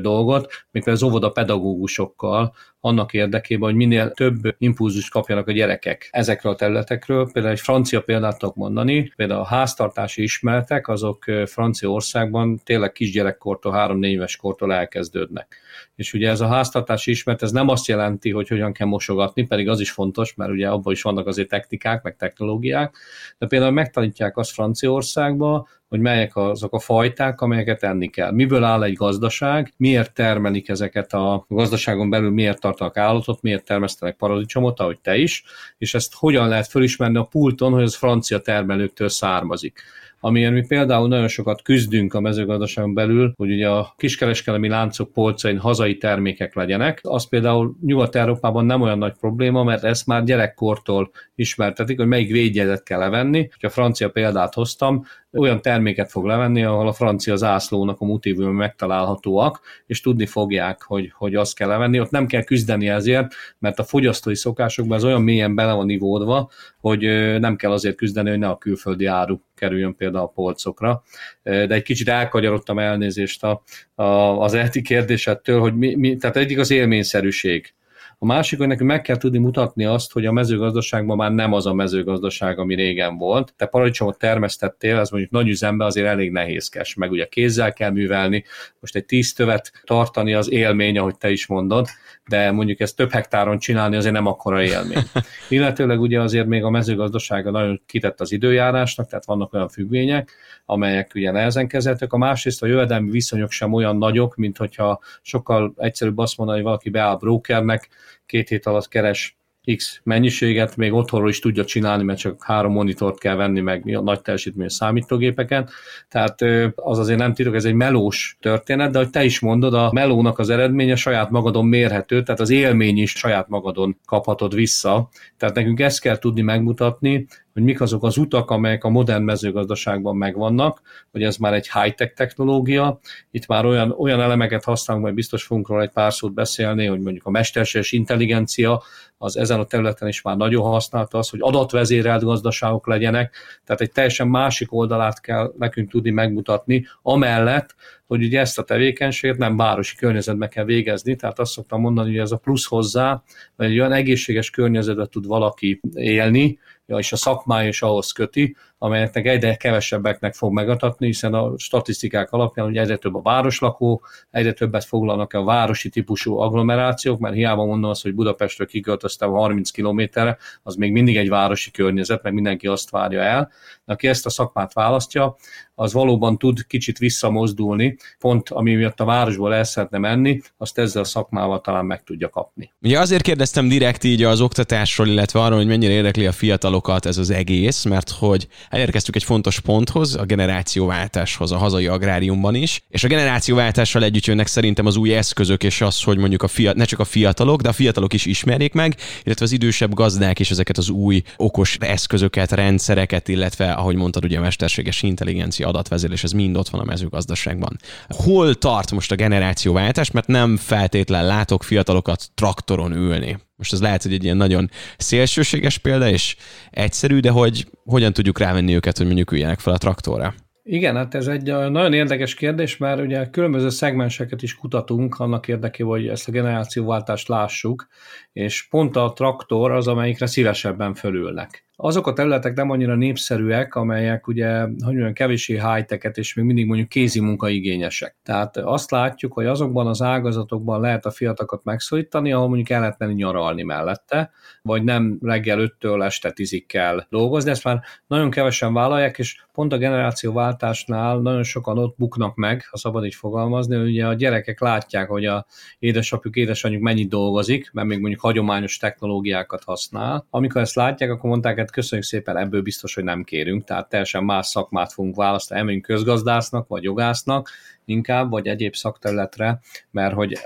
dolgot, 0.00 0.52
mikor 0.70 0.92
az 0.92 1.02
óvoda 1.02 1.30
pedagógusokkal, 1.30 2.54
annak 2.84 3.12
érdekében, 3.12 3.68
hogy 3.68 3.74
minél 3.74 4.10
több 4.10 4.54
impulzust 4.58 5.10
kapjanak 5.10 5.48
a 5.48 5.52
gyerekek 5.52 6.08
ezekről 6.10 6.52
a 6.52 6.56
területekről. 6.56 7.30
Például 7.32 7.54
egy 7.54 7.60
francia 7.60 8.00
példát 8.00 8.38
tudok 8.38 8.54
mondani, 8.54 9.12
például 9.16 9.40
a 9.40 9.44
háztartási 9.44 10.22
ismeretek, 10.22 10.88
azok 10.88 11.24
Franciaországban 11.46 12.60
tényleg 12.64 12.92
kisgyerekkortól, 12.92 13.72
három-négy 13.72 14.12
éves 14.12 14.36
kortól 14.36 14.72
elkezdődnek. 14.72 15.56
És 15.96 16.12
ugye 16.12 16.30
ez 16.30 16.40
a 16.40 16.46
háztartási 16.46 17.10
ismeret, 17.10 17.42
ez 17.42 17.50
nem 17.50 17.68
azt 17.68 17.86
jelenti, 17.86 18.30
hogy 18.30 18.48
hogyan 18.48 18.72
kell 18.72 18.86
mosogatni, 18.86 19.46
pedig 19.46 19.68
az 19.68 19.80
is 19.80 19.90
fontos, 19.90 20.34
mert 20.34 20.50
ugye 20.50 20.68
abban 20.68 20.92
is 20.92 21.02
vannak 21.02 21.26
azért 21.26 21.48
technikák, 21.48 22.02
meg 22.02 22.16
technológiák, 22.16 22.96
de 23.38 23.46
például 23.46 23.72
megtanítják 23.72 24.36
azt 24.36 24.52
Franciaországba, 24.52 25.68
hogy 25.94 26.02
melyek 26.02 26.36
azok 26.36 26.72
a 26.72 26.78
fajták, 26.78 27.40
amelyeket 27.40 27.82
enni 27.82 28.08
kell. 28.08 28.32
Miből 28.32 28.64
áll 28.64 28.82
egy 28.82 28.94
gazdaság, 28.94 29.72
miért 29.76 30.14
termelik 30.14 30.68
ezeket 30.68 31.12
a 31.12 31.44
gazdaságon 31.48 32.10
belül, 32.10 32.30
miért 32.30 32.60
tartanak 32.60 32.96
állatot, 32.96 33.42
miért 33.42 33.64
termesztenek 33.64 34.16
paradicsomot, 34.16 34.80
ahogy 34.80 35.00
te 35.00 35.16
is, 35.16 35.44
és 35.78 35.94
ezt 35.94 36.14
hogyan 36.14 36.48
lehet 36.48 36.66
fölismerni 36.66 37.16
a 37.16 37.22
pulton, 37.22 37.72
hogy 37.72 37.82
az 37.82 37.94
francia 37.94 38.38
termelőktől 38.38 39.08
származik 39.08 39.82
amilyen 40.24 40.52
mi 40.52 40.66
például 40.66 41.08
nagyon 41.08 41.28
sokat 41.28 41.62
küzdünk 41.62 42.14
a 42.14 42.20
mezőgazdaságon 42.20 42.94
belül, 42.94 43.32
hogy 43.36 43.50
ugye 43.50 43.68
a 43.68 43.94
kiskereskedelmi 43.96 44.68
láncok 44.68 45.12
polcain 45.12 45.58
hazai 45.58 45.96
termékek 45.96 46.54
legyenek. 46.54 47.00
Az 47.02 47.28
például 47.28 47.76
Nyugat-Európában 47.82 48.64
nem 48.64 48.80
olyan 48.80 48.98
nagy 48.98 49.14
probléma, 49.20 49.64
mert 49.64 49.84
ezt 49.84 50.06
már 50.06 50.24
gyerekkortól 50.24 51.10
ismertetik, 51.34 51.98
hogy 51.98 52.06
melyik 52.06 52.30
védjegyet 52.30 52.82
kell 52.82 52.98
levenni. 52.98 53.48
Ha 53.60 53.68
francia 53.68 54.08
példát 54.10 54.54
hoztam, 54.54 55.04
olyan 55.36 55.62
terméket 55.62 56.10
fog 56.10 56.24
levenni, 56.24 56.64
ahol 56.64 56.88
a 56.88 56.92
francia 56.92 57.36
zászlónak 57.36 58.00
a 58.00 58.04
motivum 58.04 58.56
megtalálhatóak, 58.56 59.60
és 59.86 60.00
tudni 60.00 60.26
fogják, 60.26 60.82
hogy, 60.82 61.12
hogy 61.16 61.34
azt 61.34 61.54
kell 61.54 61.68
levenni. 61.68 62.00
Ott 62.00 62.10
nem 62.10 62.26
kell 62.26 62.42
küzdeni 62.42 62.88
ezért, 62.88 63.34
mert 63.58 63.78
a 63.78 63.84
fogyasztói 63.84 64.34
szokásokban 64.34 64.96
ez 64.96 65.04
olyan 65.04 65.22
mélyen 65.22 65.54
bele 65.54 65.72
van 65.72 65.90
ivódva, 65.90 66.50
hogy 66.80 67.00
nem 67.40 67.56
kell 67.56 67.70
azért 67.70 67.96
küzdeni, 67.96 68.30
hogy 68.30 68.38
ne 68.38 68.48
a 68.48 68.58
külföldi 68.58 69.06
áru 69.06 69.38
kerüljön 69.54 69.96
például 69.96 70.24
a 70.24 70.32
polcokra. 70.34 71.02
De 71.42 71.68
egy 71.68 71.82
kicsit 71.82 72.08
elkagyarodtam 72.08 72.78
elnézést 72.78 73.44
a, 73.44 73.62
a, 73.94 74.04
az 74.40 74.54
elti 74.54 74.82
kérdésettől, 74.82 75.60
hogy 75.60 75.74
mi, 75.76 75.94
mi, 75.94 76.16
tehát 76.16 76.36
egyik 76.36 76.58
az 76.58 76.70
élményszerűség 76.70 77.74
A 78.18 78.26
másik, 78.26 78.58
hogy 78.58 78.66
nekünk 78.66 78.90
meg 78.90 79.02
kell 79.02 79.16
tudni 79.16 79.38
mutatni 79.38 79.84
azt, 79.84 80.12
hogy 80.12 80.26
a 80.26 80.32
mezőgazdaságban 80.32 81.16
már 81.16 81.32
nem 81.32 81.52
az 81.52 81.66
a 81.66 81.74
mezőgazdaság, 81.74 82.58
ami 82.58 82.74
régen 82.74 83.16
volt. 83.16 83.54
Te 83.56 83.66
paradicsomot 83.66 84.18
termesztettél, 84.18 84.96
az 84.96 85.10
mondjuk 85.10 85.32
nagy 85.32 85.48
üzemben 85.48 85.86
azért 85.86 86.06
elég 86.06 86.30
nehézkes, 86.30 86.94
meg 86.94 87.10
ugye 87.10 87.26
kézzel 87.26 87.72
kell 87.72 87.90
művelni, 87.90 88.44
most 88.80 88.96
egy 88.96 89.04
tíz 89.04 89.32
tövet 89.32 89.72
tartani 89.84 90.34
az 90.34 90.50
élmény, 90.50 90.98
ahogy 90.98 91.16
te 91.16 91.30
is 91.30 91.46
mondod, 91.46 91.86
de 92.28 92.50
mondjuk 92.50 92.80
ezt 92.80 92.96
több 92.96 93.10
hektáron 93.10 93.58
csinálni 93.58 93.96
azért 93.96 94.14
nem 94.14 94.26
akkora 94.26 94.62
élmény. 94.62 95.02
Illetőleg 95.48 96.00
ugye 96.00 96.20
azért 96.20 96.46
még 96.46 96.64
a 96.64 96.70
mezőgazdasága 96.70 97.50
nagyon 97.50 97.82
kitett 97.86 98.20
az 98.20 98.32
időjárásnak, 98.32 99.08
tehát 99.08 99.24
vannak 99.24 99.52
olyan 99.52 99.68
függvények, 99.68 100.32
amelyek 100.66 101.10
ugye 101.14 101.30
nehezen 101.30 101.68
kezelhetők. 101.68 102.12
A 102.12 102.16
másrészt 102.16 102.62
a 102.62 102.66
jövedelmi 102.66 103.10
viszonyok 103.10 103.50
sem 103.50 103.72
olyan 103.72 103.96
nagyok, 103.96 104.36
mint 104.36 104.56
hogyha 104.56 105.00
sokkal 105.22 105.74
egyszerűbb 105.76 106.18
azt 106.18 106.36
mondani, 106.36 106.58
hogy 106.58 106.66
valaki 106.66 106.90
beáll 106.90 107.16
brokernek, 107.16 107.88
két 108.26 108.48
hét 108.48 108.66
alatt 108.66 108.88
keres 108.88 109.38
X 109.76 110.00
mennyiséget 110.02 110.76
még 110.76 110.92
otthonról 110.92 111.28
is 111.28 111.38
tudja 111.38 111.64
csinálni, 111.64 112.02
mert 112.02 112.18
csak 112.18 112.44
három 112.44 112.72
monitort 112.72 113.18
kell 113.18 113.34
venni, 113.34 113.60
meg 113.60 113.84
nagy 113.84 114.20
teljesítményű 114.20 114.68
számítógépeken. 114.68 115.68
Tehát 116.08 116.40
az 116.74 116.98
azért 116.98 117.18
nem 117.18 117.34
titok, 117.34 117.54
ez 117.54 117.64
egy 117.64 117.74
melós 117.74 118.36
történet, 118.40 118.90
de 118.92 118.98
hogy 118.98 119.10
te 119.10 119.24
is 119.24 119.40
mondod, 119.40 119.74
a 119.74 119.90
melónak 119.92 120.38
az 120.38 120.50
eredménye 120.50 120.96
saját 120.96 121.30
magadon 121.30 121.66
mérhető, 121.66 122.22
tehát 122.22 122.40
az 122.40 122.50
élmény 122.50 122.98
is 122.98 123.10
saját 123.10 123.48
magadon 123.48 123.98
kaphatod 124.06 124.54
vissza. 124.54 125.08
Tehát 125.36 125.54
nekünk 125.54 125.80
ezt 125.80 126.00
kell 126.00 126.18
tudni 126.18 126.42
megmutatni, 126.42 127.26
hogy 127.52 127.62
mik 127.62 127.80
azok 127.80 128.04
az 128.04 128.16
utak, 128.16 128.50
amelyek 128.50 128.84
a 128.84 128.88
modern 128.88 129.22
mezőgazdaságban 129.22 130.16
megvannak, 130.16 130.80
hogy 131.10 131.22
ez 131.22 131.36
már 131.36 131.52
egy 131.52 131.70
high-tech 131.72 132.14
technológia, 132.14 132.98
itt 133.30 133.46
már 133.46 133.64
olyan, 133.66 133.94
olyan 133.98 134.20
elemeket 134.20 134.64
használunk, 134.64 135.04
majd 135.04 135.16
biztos 135.16 135.44
fogunk 135.44 135.68
róla 135.68 135.82
egy 135.82 135.90
pár 135.90 136.12
szót 136.12 136.34
beszélni, 136.34 136.86
hogy 136.86 137.00
mondjuk 137.00 137.26
a 137.26 137.30
mesterséges 137.30 137.92
intelligencia, 137.92 138.82
az 139.24 139.36
ezen 139.36 139.60
a 139.60 139.64
területen 139.64 140.08
is 140.08 140.22
már 140.22 140.36
nagyon 140.36 140.62
használta 140.62 141.18
az, 141.18 141.28
hogy 141.28 141.38
adatvezérelt 141.42 142.22
gazdaságok 142.22 142.86
legyenek, 142.86 143.34
tehát 143.64 143.80
egy 143.80 143.92
teljesen 143.92 144.28
másik 144.28 144.72
oldalát 144.72 145.20
kell 145.20 145.52
nekünk 145.58 145.90
tudni 145.90 146.10
megmutatni, 146.10 146.86
amellett, 147.02 147.74
hogy 148.06 148.22
ugye 148.24 148.40
ezt 148.40 148.58
a 148.58 148.62
tevékenységet 148.62 149.36
nem 149.38 149.56
városi 149.56 149.96
környezetben 149.96 150.48
kell 150.48 150.64
végezni, 150.64 151.16
tehát 151.16 151.38
azt 151.38 151.52
szoktam 151.52 151.80
mondani, 151.80 152.10
hogy 152.10 152.18
ez 152.18 152.32
a 152.32 152.36
plusz 152.36 152.66
hozzá, 152.66 153.22
mert 153.56 153.70
egy 153.70 153.78
olyan 153.78 153.92
egészséges 153.92 154.50
környezetben 154.50 155.08
tud 155.10 155.26
valaki 155.26 155.80
élni, 155.94 156.58
ja, 156.86 156.98
és 156.98 157.12
a 157.12 157.16
szakmája 157.16 157.68
is 157.68 157.82
ahhoz 157.82 158.12
köti, 158.12 158.56
amelyeknek 158.78 159.26
egyre 159.26 159.54
kevesebbeknek 159.54 160.34
fog 160.34 160.52
megadatni, 160.52 161.06
hiszen 161.06 161.34
a 161.34 161.58
statisztikák 161.58 162.30
alapján 162.30 162.66
hogy 162.66 162.76
egyre 162.76 162.96
több 162.96 163.14
a 163.14 163.22
városlakó, 163.22 164.02
egyre 164.30 164.52
többet 164.52 164.84
foglalnak 164.84 165.32
a 165.32 165.44
városi 165.44 165.88
típusú 165.88 166.38
agglomerációk, 166.38 167.18
mert 167.18 167.34
hiába 167.34 167.64
mondom 167.64 167.90
azt, 167.90 168.02
hogy 168.02 168.14
Budapestről 168.14 168.66
kiköltöztem 168.66 169.30
30 169.30 169.70
kilométerre, 169.70 170.38
az 170.62 170.74
még 170.74 170.92
mindig 170.92 171.16
egy 171.16 171.28
városi 171.28 171.70
környezet, 171.70 172.22
meg 172.22 172.32
mindenki 172.32 172.66
azt 172.66 172.90
várja 172.90 173.20
el. 173.20 173.50
De 173.84 173.92
aki 173.92 174.08
ezt 174.08 174.26
a 174.26 174.30
szakmát 174.30 174.72
választja, 174.72 175.36
az 175.74 175.92
valóban 175.92 176.38
tud 176.38 176.66
kicsit 176.66 176.98
visszamozdulni, 176.98 177.96
pont 178.18 178.48
ami 178.48 178.74
miatt 178.74 179.00
a 179.00 179.04
városból 179.04 179.54
el 179.54 179.64
szeretne 179.64 179.98
menni, 179.98 180.40
azt 180.56 180.78
ezzel 180.78 181.02
a 181.02 181.04
szakmával 181.04 181.60
talán 181.60 181.84
meg 181.84 182.02
tudja 182.02 182.28
kapni. 182.28 182.72
Ugye 182.82 182.98
azért 182.98 183.22
kérdeztem 183.22 183.68
direkt 183.68 184.04
így 184.04 184.22
az 184.22 184.40
oktatásról, 184.40 185.06
illetve 185.06 185.40
arról, 185.40 185.56
hogy 185.56 185.66
mennyire 185.66 185.92
érdekli 185.92 186.26
a 186.26 186.32
fiatalokat 186.32 187.06
ez 187.06 187.18
az 187.18 187.30
egész, 187.30 187.84
mert 187.84 188.10
hogy 188.10 188.48
elérkeztük 188.70 189.16
egy 189.16 189.24
fontos 189.24 189.60
ponthoz, 189.60 190.14
a 190.14 190.24
generációváltáshoz 190.24 191.52
a 191.52 191.56
hazai 191.56 191.86
agráriumban 191.86 192.54
is, 192.54 192.82
és 192.88 193.04
a 193.04 193.08
generációváltással 193.08 194.04
együtt 194.04 194.24
jönnek 194.24 194.46
szerintem 194.46 194.86
az 194.86 194.96
új 194.96 195.14
eszközök, 195.14 195.62
és 195.62 195.80
az, 195.80 196.02
hogy 196.02 196.18
mondjuk 196.18 196.42
a 196.42 196.48
fiat, 196.48 196.76
ne 196.76 196.84
csak 196.84 196.98
a 196.98 197.04
fiatalok, 197.04 197.60
de 197.60 197.68
a 197.68 197.72
fiatalok 197.72 198.12
is 198.12 198.26
ismerjék 198.26 198.72
meg, 198.72 198.96
illetve 199.22 199.44
az 199.44 199.52
idősebb 199.52 199.94
gazdák 199.94 200.38
is 200.38 200.50
ezeket 200.50 200.78
az 200.78 200.88
új 200.88 201.22
okos 201.36 201.76
eszközöket, 201.80 202.52
rendszereket, 202.52 203.28
illetve, 203.28 203.72
ahogy 203.72 203.96
mondtad, 203.96 204.24
ugye 204.24 204.38
a 204.38 204.40
mesterséges 204.40 205.02
intelligencia 205.02 205.68
adatvezérlés, 205.68 206.24
ez 206.24 206.32
mind 206.32 206.56
ott 206.56 206.68
van 206.68 206.80
a 206.80 206.84
mezőgazdaságban. 206.84 207.78
Hol 208.08 208.54
tart 208.54 208.90
most 208.90 209.12
a 209.12 209.14
generációváltás, 209.14 210.10
mert 210.10 210.26
nem 210.26 210.56
feltétlen 210.56 211.26
látok 211.26 211.62
fiatalokat 211.62 212.30
traktoron 212.34 212.92
ülni. 212.92 213.38
Most 213.56 213.72
ez 213.72 213.80
lehet, 213.80 214.02
hogy 214.02 214.12
egy 214.12 214.24
ilyen 214.24 214.36
nagyon 214.36 214.70
szélsőséges 214.96 215.78
példa, 215.78 216.08
és 216.08 216.36
egyszerű, 216.70 217.20
de 217.20 217.30
hogy 217.30 217.66
hogyan 217.84 218.12
tudjuk 218.12 218.38
rávenni 218.38 218.74
őket, 218.74 218.96
hogy 218.96 219.06
mondjuk 219.06 219.32
üljenek 219.32 219.58
fel 219.58 219.72
a 219.72 219.78
traktorra? 219.78 220.34
Igen, 220.62 220.96
hát 220.96 221.14
ez 221.14 221.26
egy 221.26 221.44
nagyon 221.44 221.92
érdekes 221.92 222.34
kérdés, 222.34 222.76
mert 222.76 223.00
ugye 223.00 223.30
különböző 223.30 223.68
szegmenseket 223.68 224.42
is 224.42 224.54
kutatunk 224.54 225.18
annak 225.18 225.48
érdekében, 225.48 225.92
hogy 225.92 226.06
ezt 226.06 226.28
a 226.28 226.32
generációváltást 226.32 227.28
lássuk, 227.28 227.86
és 228.32 228.66
pont 228.68 228.96
a 228.96 229.12
traktor 229.12 229.70
az, 229.70 229.86
amelyikre 229.86 230.26
szívesebben 230.26 230.94
fölülnek 230.94 231.63
azok 231.76 232.06
a 232.06 232.12
területek 232.12 232.54
nem 232.54 232.70
annyira 232.70 232.94
népszerűek, 232.94 233.74
amelyek 233.74 234.26
ugye, 234.26 234.60
hogy 234.60 234.76
mondjam, 234.78 235.12
kevéssé 235.12 235.52
high 235.52 236.08
és 236.14 236.34
még 236.34 236.44
mindig 236.44 236.66
mondjuk 236.66 236.88
kézi 236.88 237.20
munkaigényesek. 237.20 238.16
Tehát 238.22 238.56
azt 238.56 238.90
látjuk, 238.90 239.32
hogy 239.32 239.46
azokban 239.46 239.86
az 239.86 240.02
ágazatokban 240.02 240.80
lehet 240.80 241.06
a 241.06 241.10
fiatalokat 241.10 241.64
megszólítani, 241.64 242.32
ahol 242.32 242.46
mondjuk 242.46 242.70
el 242.70 242.80
lehet 242.80 242.98
menni 242.98 243.14
nyaralni 243.14 243.62
mellette, 243.62 244.30
vagy 244.62 244.84
nem 244.84 245.18
reggel 245.22 245.72
5-től 245.80 246.04
este 246.04 246.30
10 246.30 246.64
kell 246.66 247.06
dolgozni, 247.08 247.50
ezt 247.50 247.64
már 247.64 247.80
nagyon 248.06 248.30
kevesen 248.30 248.72
vállalják, 248.72 249.18
és 249.18 249.42
pont 249.52 249.72
a 249.72 249.78
generációváltásnál 249.78 251.18
nagyon 251.18 251.42
sokan 251.42 251.78
ott 251.78 251.94
buknak 251.98 252.34
meg, 252.36 252.66
ha 252.70 252.76
szabad 252.76 253.04
így 253.04 253.14
fogalmazni, 253.14 253.76
hogy 253.76 253.88
ugye 253.88 254.06
a 254.06 254.14
gyerekek 254.14 254.60
látják, 254.60 255.08
hogy 255.08 255.24
a 255.24 255.46
édesapjuk, 255.78 256.36
édesanyjuk 256.36 256.82
mennyit 256.82 257.08
dolgozik, 257.08 257.70
mert 257.72 257.88
még 257.88 257.98
mondjuk 257.98 258.20
hagyományos 258.20 258.76
technológiákat 258.76 259.64
használ. 259.64 260.26
Amikor 260.30 260.60
ezt 260.60 260.74
látják, 260.74 261.10
akkor 261.10 261.30
mondták, 261.30 261.58
hát 261.64 261.74
köszönjük 261.74 262.06
szépen, 262.06 262.36
ebből 262.36 262.62
biztos, 262.62 262.94
hogy 262.94 263.04
nem 263.04 263.24
kérünk, 263.24 263.64
tehát 263.64 263.88
teljesen 263.88 264.24
más 264.24 264.46
szakmát 264.46 264.92
fogunk 264.92 265.16
választani, 265.16 265.60
elmegyünk 265.60 265.84
közgazdásznak 265.84 266.68
vagy 266.68 266.82
jogásznak, 266.82 267.50
inkább, 267.84 268.30
vagy 268.30 268.46
egyéb 268.46 268.74
szakterületre, 268.74 269.60
mert 269.90 270.14
hogy 270.14 270.38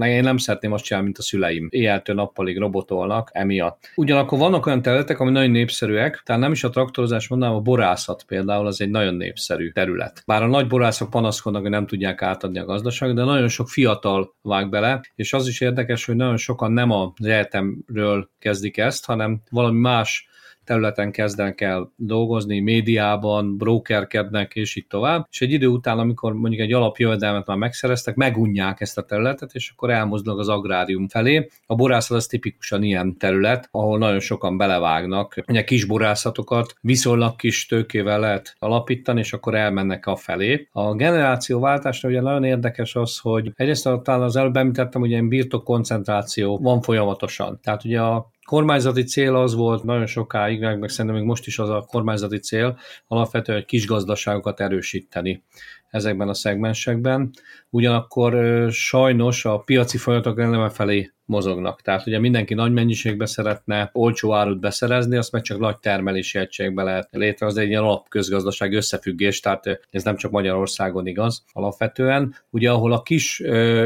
én 0.00 0.22
nem 0.22 0.36
szeretném 0.36 0.72
azt 0.72 0.84
csinálni, 0.84 1.06
mint 1.06 1.18
a 1.18 1.22
szüleim. 1.22 1.66
Éjjeltől 1.70 2.16
nappalig 2.16 2.58
robotolnak 2.58 3.30
emiatt. 3.32 3.90
Ugyanakkor 3.94 4.38
vannak 4.38 4.66
olyan 4.66 4.82
területek, 4.82 5.20
ami 5.20 5.30
nagyon 5.30 5.50
népszerűek, 5.50 6.22
tehát 6.24 6.42
nem 6.42 6.52
is 6.52 6.64
a 6.64 6.70
traktorozás, 6.70 7.28
mondanám, 7.28 7.54
a 7.54 7.60
borászat 7.60 8.22
például 8.22 8.66
az 8.66 8.80
egy 8.80 8.90
nagyon 8.90 9.14
népszerű 9.14 9.70
terület. 9.70 10.22
Bár 10.26 10.42
a 10.42 10.46
nagy 10.46 10.66
borászok 10.66 11.10
panaszkodnak, 11.10 11.62
hogy 11.62 11.70
nem 11.70 11.86
tudják 11.86 12.22
átadni 12.22 12.58
a 12.58 12.64
gazdaságot, 12.64 13.14
de 13.14 13.24
nagyon 13.24 13.48
sok 13.48 13.68
fiatal 13.68 14.34
vág 14.42 14.68
bele, 14.68 15.00
és 15.14 15.32
az 15.32 15.48
is 15.48 15.60
érdekes, 15.60 16.04
hogy 16.04 16.16
nagyon 16.16 16.36
sokan 16.36 16.72
nem 16.72 16.90
az 16.90 17.10
egyetemről 17.18 18.30
kezdik 18.38 18.76
ezt, 18.76 19.04
hanem 19.06 19.40
valami 19.50 19.78
más 19.78 20.28
területen 20.66 21.12
kezdenek 21.12 21.60
el 21.60 21.92
dolgozni, 21.96 22.60
médiában, 22.60 23.56
brokerkednek, 23.56 24.54
és 24.54 24.76
így 24.76 24.86
tovább. 24.86 25.26
És 25.30 25.40
egy 25.40 25.52
idő 25.52 25.66
után, 25.66 25.98
amikor 25.98 26.32
mondjuk 26.32 26.62
egy 26.62 26.72
alapjövedelmet 26.72 27.46
már 27.46 27.56
megszereztek, 27.56 28.14
megunják 28.14 28.80
ezt 28.80 28.98
a 28.98 29.02
területet, 29.02 29.50
és 29.52 29.72
akkor 29.74 29.90
elmozdulnak 29.90 30.40
az 30.40 30.48
agrárium 30.48 31.08
felé. 31.08 31.48
A 31.66 31.74
borászat 31.74 32.16
az 32.16 32.26
tipikusan 32.26 32.82
ilyen 32.82 33.16
terület, 33.16 33.68
ahol 33.70 33.98
nagyon 33.98 34.20
sokan 34.20 34.56
belevágnak. 34.56 35.44
Ugye 35.48 35.64
kis 35.64 35.84
borászatokat 35.84 36.74
viszonylag 36.80 37.36
kis 37.36 37.66
tőkével 37.66 38.20
lehet 38.20 38.56
alapítani, 38.58 39.20
és 39.20 39.32
akkor 39.32 39.54
elmennek 39.54 40.06
a 40.06 40.16
felé. 40.16 40.68
A 40.72 40.94
generációváltásra 40.94 42.08
ugye 42.08 42.20
nagyon 42.20 42.44
érdekes 42.44 42.94
az, 42.94 43.18
hogy 43.18 43.52
egyrészt 43.56 43.88
talán 44.02 44.22
az 44.22 44.36
előbb 44.36 44.56
említettem, 44.56 45.00
hogy 45.00 45.10
ilyen 45.10 45.28
birtok 45.28 45.64
koncentráció 45.64 46.58
van 46.58 46.80
folyamatosan. 46.80 47.60
Tehát 47.62 47.84
ugye 47.84 48.00
a 48.00 48.30
kormányzati 48.46 49.02
cél 49.02 49.36
az 49.36 49.54
volt 49.54 49.82
nagyon 49.82 50.06
sokáig, 50.06 50.60
meg 50.60 50.88
szerintem 50.88 51.20
még 51.20 51.24
most 51.24 51.46
is 51.46 51.58
az 51.58 51.68
a 51.68 51.84
kormányzati 51.88 52.38
cél, 52.38 52.78
alapvetően 53.06 53.64
kis 53.66 53.86
gazdaságokat 53.86 54.60
erősíteni 54.60 55.44
ezekben 55.90 56.28
a 56.28 56.34
szegmensekben. 56.34 57.30
Ugyanakkor 57.70 58.32
sajnos 58.70 59.44
a 59.44 59.58
piaci 59.58 59.98
folyamatok 59.98 60.40
eleme 60.40 60.68
felé 60.68 61.10
mozognak. 61.26 61.82
Tehát 61.82 62.06
ugye 62.06 62.18
mindenki 62.18 62.54
nagy 62.54 62.72
mennyiségbe 62.72 63.26
szeretne 63.26 63.90
olcsó 63.92 64.34
árut 64.34 64.60
beszerezni, 64.60 65.16
azt 65.16 65.32
meg 65.32 65.42
csak 65.42 65.58
nagy 65.58 65.78
termelési 65.78 66.38
egységbe 66.38 66.82
lehet 66.82 67.08
létrehozni, 67.10 67.62
egy 67.62 67.68
ilyen 67.68 67.82
alapközgazdaság 67.82 68.72
összefüggés, 68.72 69.40
tehát 69.40 69.80
ez 69.90 70.04
nem 70.04 70.16
csak 70.16 70.30
Magyarországon 70.30 71.06
igaz 71.06 71.44
alapvetően. 71.52 72.34
Ugye 72.50 72.70
ahol 72.70 72.92
a 72.92 73.02
kis 73.02 73.40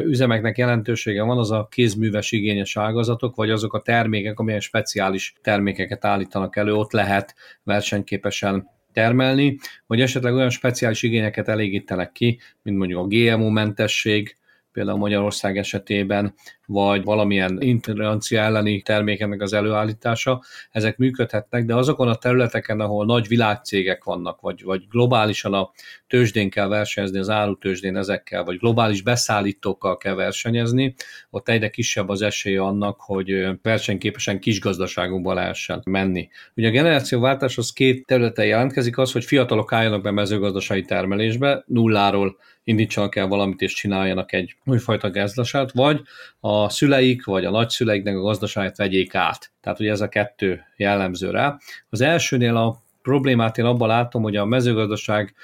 üzemeknek 0.05 0.59
jelentősége 0.59 1.23
van, 1.23 1.39
az 1.39 1.51
a 1.51 1.67
kézműves 1.71 2.33
igényes 2.33 2.77
ágazatok, 2.77 3.37
vagy 3.37 3.51
azok 3.51 3.75
a 3.75 3.83
termékek, 3.83 4.39
amilyen 4.39 4.61
speciális 4.61 5.35
termékeket 5.43 6.05
állítanak 6.05 6.57
elő, 6.57 6.75
ott 6.75 6.93
lehet 6.93 7.35
versenyképesen 7.63 8.69
termelni, 8.93 9.59
vagy 9.87 10.01
esetleg 10.01 10.35
olyan 10.35 10.51
speciális 10.51 11.03
igényeket 11.03 11.49
elégítenek 11.49 12.13
ki, 12.13 12.41
mint 12.63 12.77
mondjuk 12.77 13.01
a 13.01 13.07
GMO-mentesség, 13.07 14.37
például 14.73 14.99
Magyarország 14.99 15.57
esetében, 15.57 16.35
vagy 16.67 17.05
valamilyen 17.05 17.57
intolerancia 17.61 18.41
elleni 18.41 18.83
termékeknek 18.83 19.41
az 19.41 19.53
előállítása, 19.53 20.43
ezek 20.71 20.97
működhetnek, 20.97 21.65
de 21.65 21.75
azokon 21.75 22.09
a 22.09 22.15
területeken, 22.15 22.81
ahol 22.81 23.05
nagy 23.05 23.29
világcégek 23.29 24.05
vannak, 24.05 24.41
vagy, 24.41 24.63
vagy 24.63 24.89
globálisan 24.89 25.55
a 25.55 25.71
tőzsdén 26.07 26.51
kell 26.51 26.69
versenyezni, 26.69 27.19
az 27.19 27.29
árutőzsdén 27.29 27.97
ezekkel, 27.97 28.45
vagy 28.45 28.59
globális 28.59 29.03
beszállítókkal 29.03 29.97
kell 29.97 30.15
versenyezni, 30.15 30.95
ott 31.31 31.49
egyre 31.49 31.71
kisebb 31.71 32.09
az 32.09 32.23
esély 32.23 32.57
annak, 32.57 33.01
hogy 33.01 33.49
versenyképesen 33.63 34.41
kis 34.41 34.61
gazdaságokba 34.61 35.35
lehessen 35.35 35.83
menni. 35.85 36.29
Ugye 36.57 36.69
a 36.69 36.73
generációváltás 36.73 37.59
az 37.59 37.73
két 37.73 38.07
területen 38.07 38.47
jelentkezik, 38.47 38.99
az, 38.99 39.13
hogy 39.13 39.25
fiatalok 39.25 39.73
álljanak 39.73 40.03
be 40.03 40.11
mezőgazdasági 40.11 40.85
termelésbe, 40.85 41.65
nulláról 41.67 42.37
indítsanak 42.65 43.17
el 43.17 43.27
valamit 43.27 43.61
és 43.61 43.75
csináljanak 43.75 44.33
egy 44.33 44.57
újfajta 44.65 45.11
gazdaságot, 45.11 45.73
vagy 45.73 46.03
a 46.41 46.69
szüleik, 46.69 47.25
vagy 47.25 47.45
a 47.45 47.51
nagyszüleiknek 47.51 48.17
a 48.17 48.21
gazdaságát 48.21 48.77
vegyék 48.77 49.15
át. 49.15 49.53
Tehát 49.61 49.81
ugye 49.81 49.91
ez 49.91 50.01
a 50.01 50.09
kettő 50.09 50.63
jellemző 50.77 51.31
rá. 51.31 51.59
Az 51.89 52.01
elsőnél 52.01 52.57
a 52.57 52.83
problémát 53.03 53.59
én 53.59 53.65
abban 53.65 53.89
látom, 53.89 54.23
hogy 54.23 54.37
a 54.37 54.45
mezőgazdaság 54.45 55.35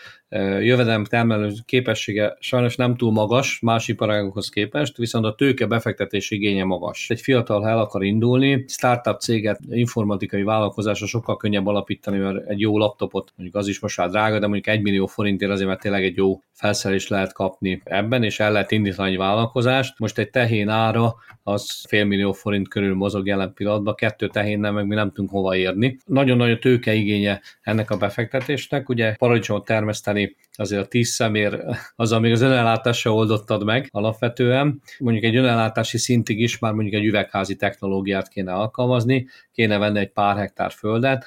jövedelem 0.60 1.04
termelő 1.04 1.52
képessége 1.64 2.36
sajnos 2.40 2.76
nem 2.76 2.96
túl 2.96 3.12
magas 3.12 3.58
más 3.60 3.88
iparágokhoz 3.88 4.48
képest, 4.48 4.96
viszont 4.96 5.24
a 5.24 5.34
tőke 5.34 5.66
befektetési 5.66 6.34
igénye 6.34 6.64
magas. 6.64 7.10
Egy 7.10 7.20
fiatal, 7.20 7.60
ha 7.60 7.68
el 7.68 7.78
akar 7.78 8.04
indulni, 8.04 8.64
startup 8.68 9.20
céget, 9.20 9.58
informatikai 9.70 10.42
vállalkozásra 10.42 11.06
sokkal 11.06 11.36
könnyebb 11.36 11.66
alapítani, 11.66 12.18
mert 12.18 12.48
egy 12.48 12.60
jó 12.60 12.78
laptopot, 12.78 13.32
mondjuk 13.36 13.58
az 13.58 13.68
is 13.68 13.80
most 13.80 13.96
már 13.96 14.08
drága, 14.08 14.38
de 14.38 14.46
mondjuk 14.46 14.66
egy 14.66 14.82
millió 14.82 15.06
forintért 15.06 15.50
azért, 15.50 15.68
mert 15.68 15.80
tényleg 15.80 16.04
egy 16.04 16.16
jó 16.16 16.40
felszerelést 16.52 17.08
lehet 17.08 17.32
kapni 17.32 17.80
ebben, 17.84 18.22
és 18.22 18.40
el 18.40 18.52
lehet 18.52 18.70
indítani 18.70 19.10
egy 19.10 19.16
vállalkozást. 19.16 19.98
Most 19.98 20.18
egy 20.18 20.30
tehén 20.30 20.68
ára 20.68 21.14
az 21.42 21.84
félmillió 21.88 22.32
forint 22.32 22.68
körül 22.68 22.94
mozog 22.94 23.26
jelen 23.26 23.52
pillanatban, 23.54 23.94
kettő 23.94 24.28
tehénnel 24.28 24.72
meg 24.72 24.86
mi 24.86 24.94
nem 24.94 25.08
tudunk 25.08 25.30
hova 25.30 25.56
érni. 25.56 25.98
Nagyon 26.06 26.36
nagy 26.36 26.50
a 26.50 26.58
tőkeigénye 26.58 27.40
ennek 27.62 27.90
a 27.90 27.96
befektetésnek, 27.96 28.88
ugye 28.88 29.14
paradicsomot 29.14 29.64
termeszteni 29.64 30.15
azért 30.52 30.82
a 30.82 30.86
tíz 30.86 31.08
szemér, 31.08 31.64
az, 31.96 32.12
amíg 32.12 32.32
az 32.32 32.40
önellátás 32.40 32.98
se 32.98 33.10
oldottad 33.10 33.64
meg 33.64 33.88
alapvetően. 33.90 34.82
Mondjuk 34.98 35.24
egy 35.24 35.36
önellátási 35.36 35.98
szintig 35.98 36.40
is 36.40 36.58
már 36.58 36.72
mondjuk 36.72 36.94
egy 36.94 37.04
üvegházi 37.04 37.56
technológiát 37.56 38.28
kéne 38.28 38.52
alkalmazni, 38.52 39.26
kéne 39.52 39.78
venni 39.78 39.98
egy 39.98 40.12
pár 40.12 40.36
hektár 40.36 40.72
földet. 40.72 41.24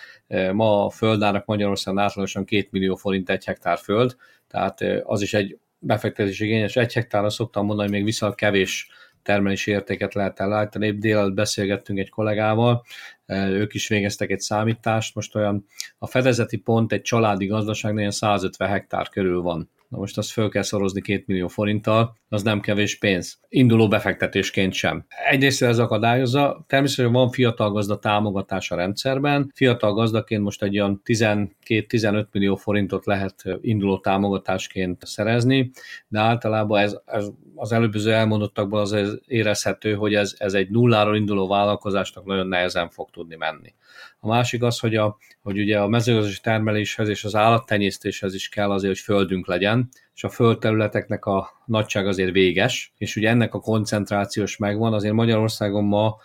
Ma 0.54 0.86
a 0.86 0.90
földárak 0.90 1.46
Magyarországon 1.46 2.00
átlagosan 2.00 2.46
két 2.46 2.72
millió 2.72 2.96
forint 2.96 3.30
egy 3.30 3.46
hektár 3.46 3.78
föld, 3.78 4.16
tehát 4.48 4.82
az 5.04 5.22
is 5.22 5.34
egy 5.34 5.58
befektetés 5.80 6.40
igényes. 6.40 6.76
Egy 6.76 6.94
hektárra 6.94 7.30
szoktam 7.30 7.66
mondani, 7.66 7.88
hogy 7.88 7.98
még 7.98 8.06
viszonylag 8.06 8.38
kevés 8.38 8.90
termelési 9.24 9.72
értéket 9.72 10.14
lehet 10.14 10.40
elállítani. 10.40 10.86
Épp 10.86 11.00
délelőtt 11.00 11.34
beszélgettünk 11.34 12.00
egy 12.00 12.10
kollégával, 12.10 12.84
ők 13.30 13.74
is 13.74 13.88
végeztek 13.88 14.30
egy 14.30 14.40
számítást, 14.40 15.16
most 15.16 15.36
olyan 15.36 15.66
a 15.98 16.08
fedezeti 16.08 16.58
pont 16.58 16.92
egy 16.92 17.02
családi 17.02 17.46
gazdaságnél 17.46 18.12
150 18.12 18.70
hektár 18.70 19.10
körül 19.10 19.42
van. 19.42 19.70
Na 19.90 19.98
most 19.98 20.18
azt 20.18 20.32
föl 20.32 20.50
kell 20.50 20.62
szorozni 20.62 21.02
két 21.02 21.28
millió 21.28 21.48
forinttal, 21.48 22.18
az 22.30 22.44
nem 22.44 22.60
kevés 22.60 22.98
pénz. 22.98 23.40
Induló 23.48 23.88
befektetésként 23.88 24.74
sem. 24.74 25.06
Egyrészt 25.30 25.62
ez 25.62 25.80
akadályozza, 25.80 26.66
természetesen 26.68 27.12
van 27.12 27.30
fiatal 27.30 27.72
gazda 27.72 28.00
támogatás 28.00 28.72
a 28.72 28.76
rendszerben. 28.76 29.52
Fiatal 29.56 29.94
gazdaként 29.94 30.44
most 30.44 30.64
egy 30.64 30.80
olyan 30.80 31.02
12-15 31.06 32.26
millió 32.32 32.56
forintot 32.56 33.06
lehet 33.06 33.44
induló 33.62 34.00
támogatásként 34.00 35.06
szerezni, 35.06 35.72
de 36.08 36.20
általában 36.20 36.80
ez, 36.80 36.98
ez 37.06 37.28
az 37.56 37.72
előbböző 37.72 38.14
elmondottakból 38.14 38.80
az 38.80 39.20
érezhető, 39.26 39.94
hogy 39.94 40.14
ez, 40.14 40.36
ez 40.38 40.54
egy 40.54 40.70
nulláról 40.70 41.16
induló 41.16 41.48
vállalkozásnak 41.48 42.26
nagyon 42.26 42.48
nehezen 42.48 42.90
fog 42.90 43.10
tudni 43.10 43.36
menni. 43.36 43.74
A 44.22 44.28
másik 44.28 44.64
az, 44.64 44.80
hogy, 44.80 44.96
a, 44.96 45.18
hogy 45.42 45.60
ugye 45.60 45.80
a 45.80 45.88
mezőgazdasági 45.88 46.42
termeléshez 46.42 47.10
és 47.10 47.24
az 47.24 47.36
állattenyésztéshez 47.36 48.34
is 48.34 48.50
kell 48.50 48.72
azért, 48.72 48.94
hogy 48.94 49.04
földünk 49.04 49.48
legyen, 49.48 49.90
és 50.14 50.24
a 50.24 50.30
földterületeknek 50.30 51.26
a 51.26 51.50
nagyság 51.66 52.08
azért 52.08 52.32
véges, 52.32 52.94
és 52.98 53.16
ugye 53.16 53.30
ennek 53.30 53.54
a 53.54 53.60
koncentrációs 53.60 54.58
megvan, 54.58 54.94
azért 54.94 55.14
Magyarországon 55.14 55.84
ma 55.84 56.16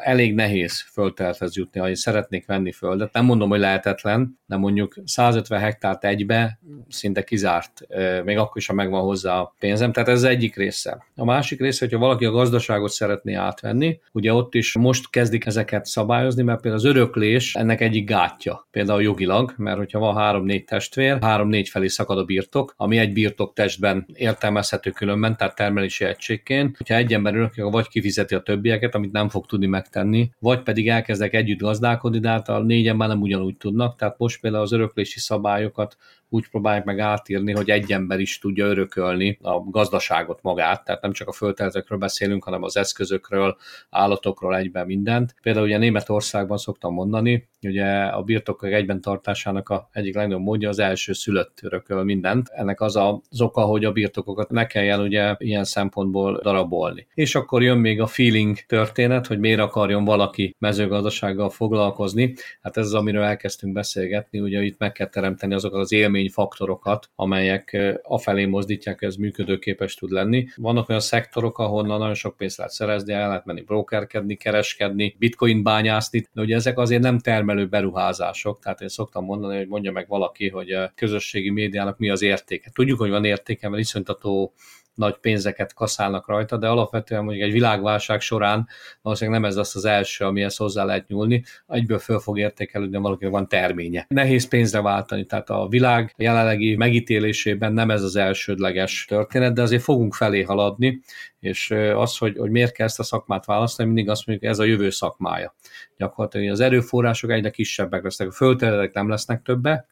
elég 0.00 0.34
nehéz 0.34 0.80
földterülethez 0.92 1.56
jutni, 1.56 1.80
ha 1.80 1.94
szeretnék 1.94 2.46
venni 2.46 2.72
földet. 2.72 3.12
Nem 3.12 3.24
mondom, 3.24 3.48
hogy 3.48 3.58
lehetetlen, 3.58 4.38
de 4.46 4.56
mondjuk 4.56 4.94
150 5.04 5.60
hektárt 5.60 6.04
egybe 6.04 6.58
szinte 6.88 7.24
kizárt, 7.24 7.80
még 8.24 8.38
akkor 8.38 8.56
is, 8.56 8.66
ha 8.66 8.74
megvan 8.74 9.02
hozzá 9.02 9.38
a 9.38 9.54
pénzem. 9.58 9.92
Tehát 9.92 10.08
ez 10.08 10.16
az 10.16 10.24
egyik 10.24 10.56
része. 10.56 11.04
A 11.16 11.24
másik 11.24 11.60
része, 11.60 11.84
hogyha 11.84 11.98
valaki 11.98 12.24
a 12.24 12.30
gazdaságot 12.30 12.90
szeretné 12.90 13.34
átvenni, 13.34 14.00
ugye 14.12 14.32
ott 14.32 14.54
is 14.54 14.76
most 14.76 15.10
kezdik 15.10 15.46
ezeket 15.46 15.84
szabályozni, 15.84 16.42
mert 16.42 16.60
például 16.60 16.82
az 16.82 16.88
öröklés 16.90 17.54
ennek 17.54 17.80
egyik 17.80 18.08
gátja, 18.08 18.68
például 18.70 19.02
jogilag, 19.02 19.54
mert 19.56 19.76
hogyha 19.76 19.98
van 19.98 20.16
három-négy 20.16 20.64
testvér, 20.64 21.18
három-négy 21.20 21.68
felé 21.68 21.86
szakad 21.86 22.18
a 22.18 22.24
birtok, 22.24 22.74
ami 22.76 22.98
egy 22.98 23.12
birtok 23.12 23.54
testben 23.54 24.06
értelmezhető 24.12 24.90
különben, 24.90 25.36
tehát 25.36 25.54
termelési 25.54 26.04
egységként. 26.04 26.76
Hogyha 26.76 26.94
egy 26.94 27.12
ember 27.12 27.34
öröklik, 27.34 27.64
vagy 27.64 27.88
kifizeti 27.88 28.34
a 28.34 28.40
többieket, 28.40 28.94
amit 28.94 29.12
nem 29.12 29.28
fog 29.28 29.46
tudni 29.54 29.66
megtenni, 29.66 30.30
vagy 30.38 30.62
pedig 30.62 30.88
elkezdek 30.88 31.34
együtt 31.34 31.58
gazdálkodni, 31.58 32.18
de 32.18 32.30
a 32.30 32.62
négyen 32.62 32.96
már 32.96 33.08
nem 33.08 33.20
ugyanúgy 33.20 33.56
tudnak, 33.56 33.96
tehát 33.96 34.18
most 34.18 34.40
például 34.40 34.62
az 34.62 34.72
öröklési 34.72 35.18
szabályokat 35.18 35.96
úgy 36.28 36.48
próbálják 36.48 36.84
meg 36.84 36.98
átírni, 36.98 37.52
hogy 37.52 37.70
egy 37.70 37.92
ember 37.92 38.20
is 38.20 38.38
tudja 38.38 38.66
örökölni 38.66 39.38
a 39.42 39.60
gazdaságot 39.60 40.42
magát, 40.42 40.84
tehát 40.84 41.02
nem 41.02 41.12
csak 41.12 41.28
a 41.28 41.32
földterületekről 41.32 41.98
beszélünk, 41.98 42.44
hanem 42.44 42.62
az 42.62 42.76
eszközökről, 42.76 43.56
állatokról 43.90 44.56
egyben 44.56 44.86
mindent. 44.86 45.34
Például 45.42 45.66
ugye 45.66 45.78
Németországban 45.78 46.56
szoktam 46.56 46.94
mondani, 46.94 47.48
ugye 47.62 47.86
a 48.04 48.22
birtokok 48.22 48.72
egyben 48.72 49.00
tartásának 49.00 49.68
a 49.68 49.88
egyik 49.92 50.14
legnagyobb 50.14 50.42
módja 50.42 50.68
az 50.68 50.78
első 50.78 51.12
szülött 51.12 51.58
örököl 51.62 52.04
mindent. 52.04 52.48
Ennek 52.48 52.80
az 52.80 52.96
az 52.96 53.40
oka, 53.40 53.60
hogy 53.60 53.84
a 53.84 53.92
birtokokat 53.92 54.50
ne 54.50 54.66
kelljen 54.66 55.00
ugye 55.00 55.34
ilyen 55.38 55.64
szempontból 55.64 56.40
darabolni. 56.42 57.06
És 57.14 57.34
akkor 57.34 57.62
jön 57.62 57.78
még 57.78 58.00
a 58.00 58.06
feeling 58.06 58.56
történet, 58.56 59.26
hogy 59.26 59.38
miért 59.38 59.60
akarjon 59.60 60.04
valaki 60.04 60.54
mezőgazdasággal 60.58 61.50
foglalkozni. 61.50 62.34
Hát 62.62 62.76
ez 62.76 62.86
az, 62.86 62.94
amiről 62.94 63.22
elkezdtünk 63.22 63.72
beszélgetni, 63.72 64.40
ugye 64.40 64.62
itt 64.62 64.78
meg 64.78 64.92
kell 64.92 65.08
teremteni 65.08 65.54
azokat 65.54 65.80
az 65.80 65.92
élmény 65.92 66.13
faktorokat, 66.28 67.10
amelyek 67.14 67.76
afelé 68.02 68.44
mozdítják, 68.44 69.02
ez 69.02 69.16
működőképes 69.16 69.94
tud 69.94 70.10
lenni. 70.10 70.46
Vannak 70.56 70.88
olyan 70.88 71.00
szektorok, 71.00 71.58
ahonnan 71.58 71.98
nagyon 71.98 72.14
sok 72.14 72.36
pénzt 72.36 72.56
lehet 72.56 72.72
szerezni, 72.72 73.12
el 73.12 73.28
lehet 73.28 73.44
menni 73.44 73.62
brokerkedni, 73.62 74.36
kereskedni, 74.36 75.16
bitcoin 75.18 75.62
bányászni, 75.62 76.26
de 76.32 76.42
ugye 76.42 76.54
ezek 76.54 76.78
azért 76.78 77.02
nem 77.02 77.18
termelő 77.18 77.66
beruházások, 77.66 78.58
tehát 78.60 78.80
én 78.80 78.88
szoktam 78.88 79.24
mondani, 79.24 79.56
hogy 79.56 79.68
mondja 79.68 79.92
meg 79.92 80.08
valaki, 80.08 80.48
hogy 80.48 80.70
a 80.70 80.92
közösségi 80.94 81.50
médiának 81.50 81.98
mi 81.98 82.10
az 82.10 82.22
értéke. 82.22 82.70
Tudjuk, 82.74 82.98
hogy 82.98 83.10
van 83.10 83.24
értéke, 83.24 83.68
mert 83.68 83.82
iszonytató 83.82 84.52
nagy 84.94 85.16
pénzeket 85.16 85.74
kaszálnak 85.74 86.28
rajta, 86.28 86.56
de 86.56 86.68
alapvetően 86.68 87.24
mondjuk 87.24 87.44
egy 87.44 87.52
világválság 87.52 88.20
során 88.20 88.68
valószínűleg 89.02 89.40
nem 89.40 89.50
ez 89.50 89.56
az 89.56 89.76
az 89.76 89.84
első, 89.84 90.24
amihez 90.24 90.56
hozzá 90.56 90.84
lehet 90.84 91.08
nyúlni, 91.08 91.44
egyből 91.66 91.98
föl 91.98 92.18
fog 92.18 92.38
értékelődni, 92.38 92.96
valakinek 92.96 93.32
van 93.32 93.48
terménye. 93.48 94.06
Nehéz 94.08 94.48
pénzre 94.48 94.82
váltani, 94.82 95.24
tehát 95.24 95.50
a 95.50 95.66
világ 95.68 96.14
jelenlegi 96.16 96.76
megítélésében 96.76 97.72
nem 97.72 97.90
ez 97.90 98.02
az 98.02 98.16
elsődleges 98.16 99.04
történet, 99.08 99.54
de 99.54 99.62
azért 99.62 99.82
fogunk 99.82 100.14
felé 100.14 100.42
haladni, 100.42 101.00
és 101.40 101.70
az, 101.94 102.16
hogy, 102.16 102.36
hogy 102.38 102.50
miért 102.50 102.72
kell 102.72 102.86
ezt 102.86 102.98
a 102.98 103.02
szakmát 103.02 103.44
választani, 103.44 103.88
mindig 103.88 104.10
azt 104.10 104.26
mondjuk, 104.26 104.50
ez 104.50 104.58
a 104.58 104.64
jövő 104.64 104.90
szakmája. 104.90 105.54
Gyakorlatilag 105.96 106.50
az 106.50 106.60
erőforrások 106.60 107.30
egyre 107.30 107.50
kisebbek 107.50 108.02
lesznek, 108.02 108.28
a 108.28 108.32
földterületek 108.32 108.92
nem 108.92 109.08
lesznek 109.08 109.42
többe, 109.42 109.86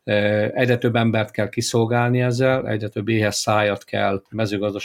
egyre 0.55 0.79
több 0.79 0.97
embert 0.97 1.31
kell 1.31 1.49
kiszolgálni 1.49 2.21
ezzel, 2.21 2.69
egyre 2.69 2.89
több 2.89 3.09
éhes 3.09 3.35
szájat 3.35 3.85
kell 3.85 4.23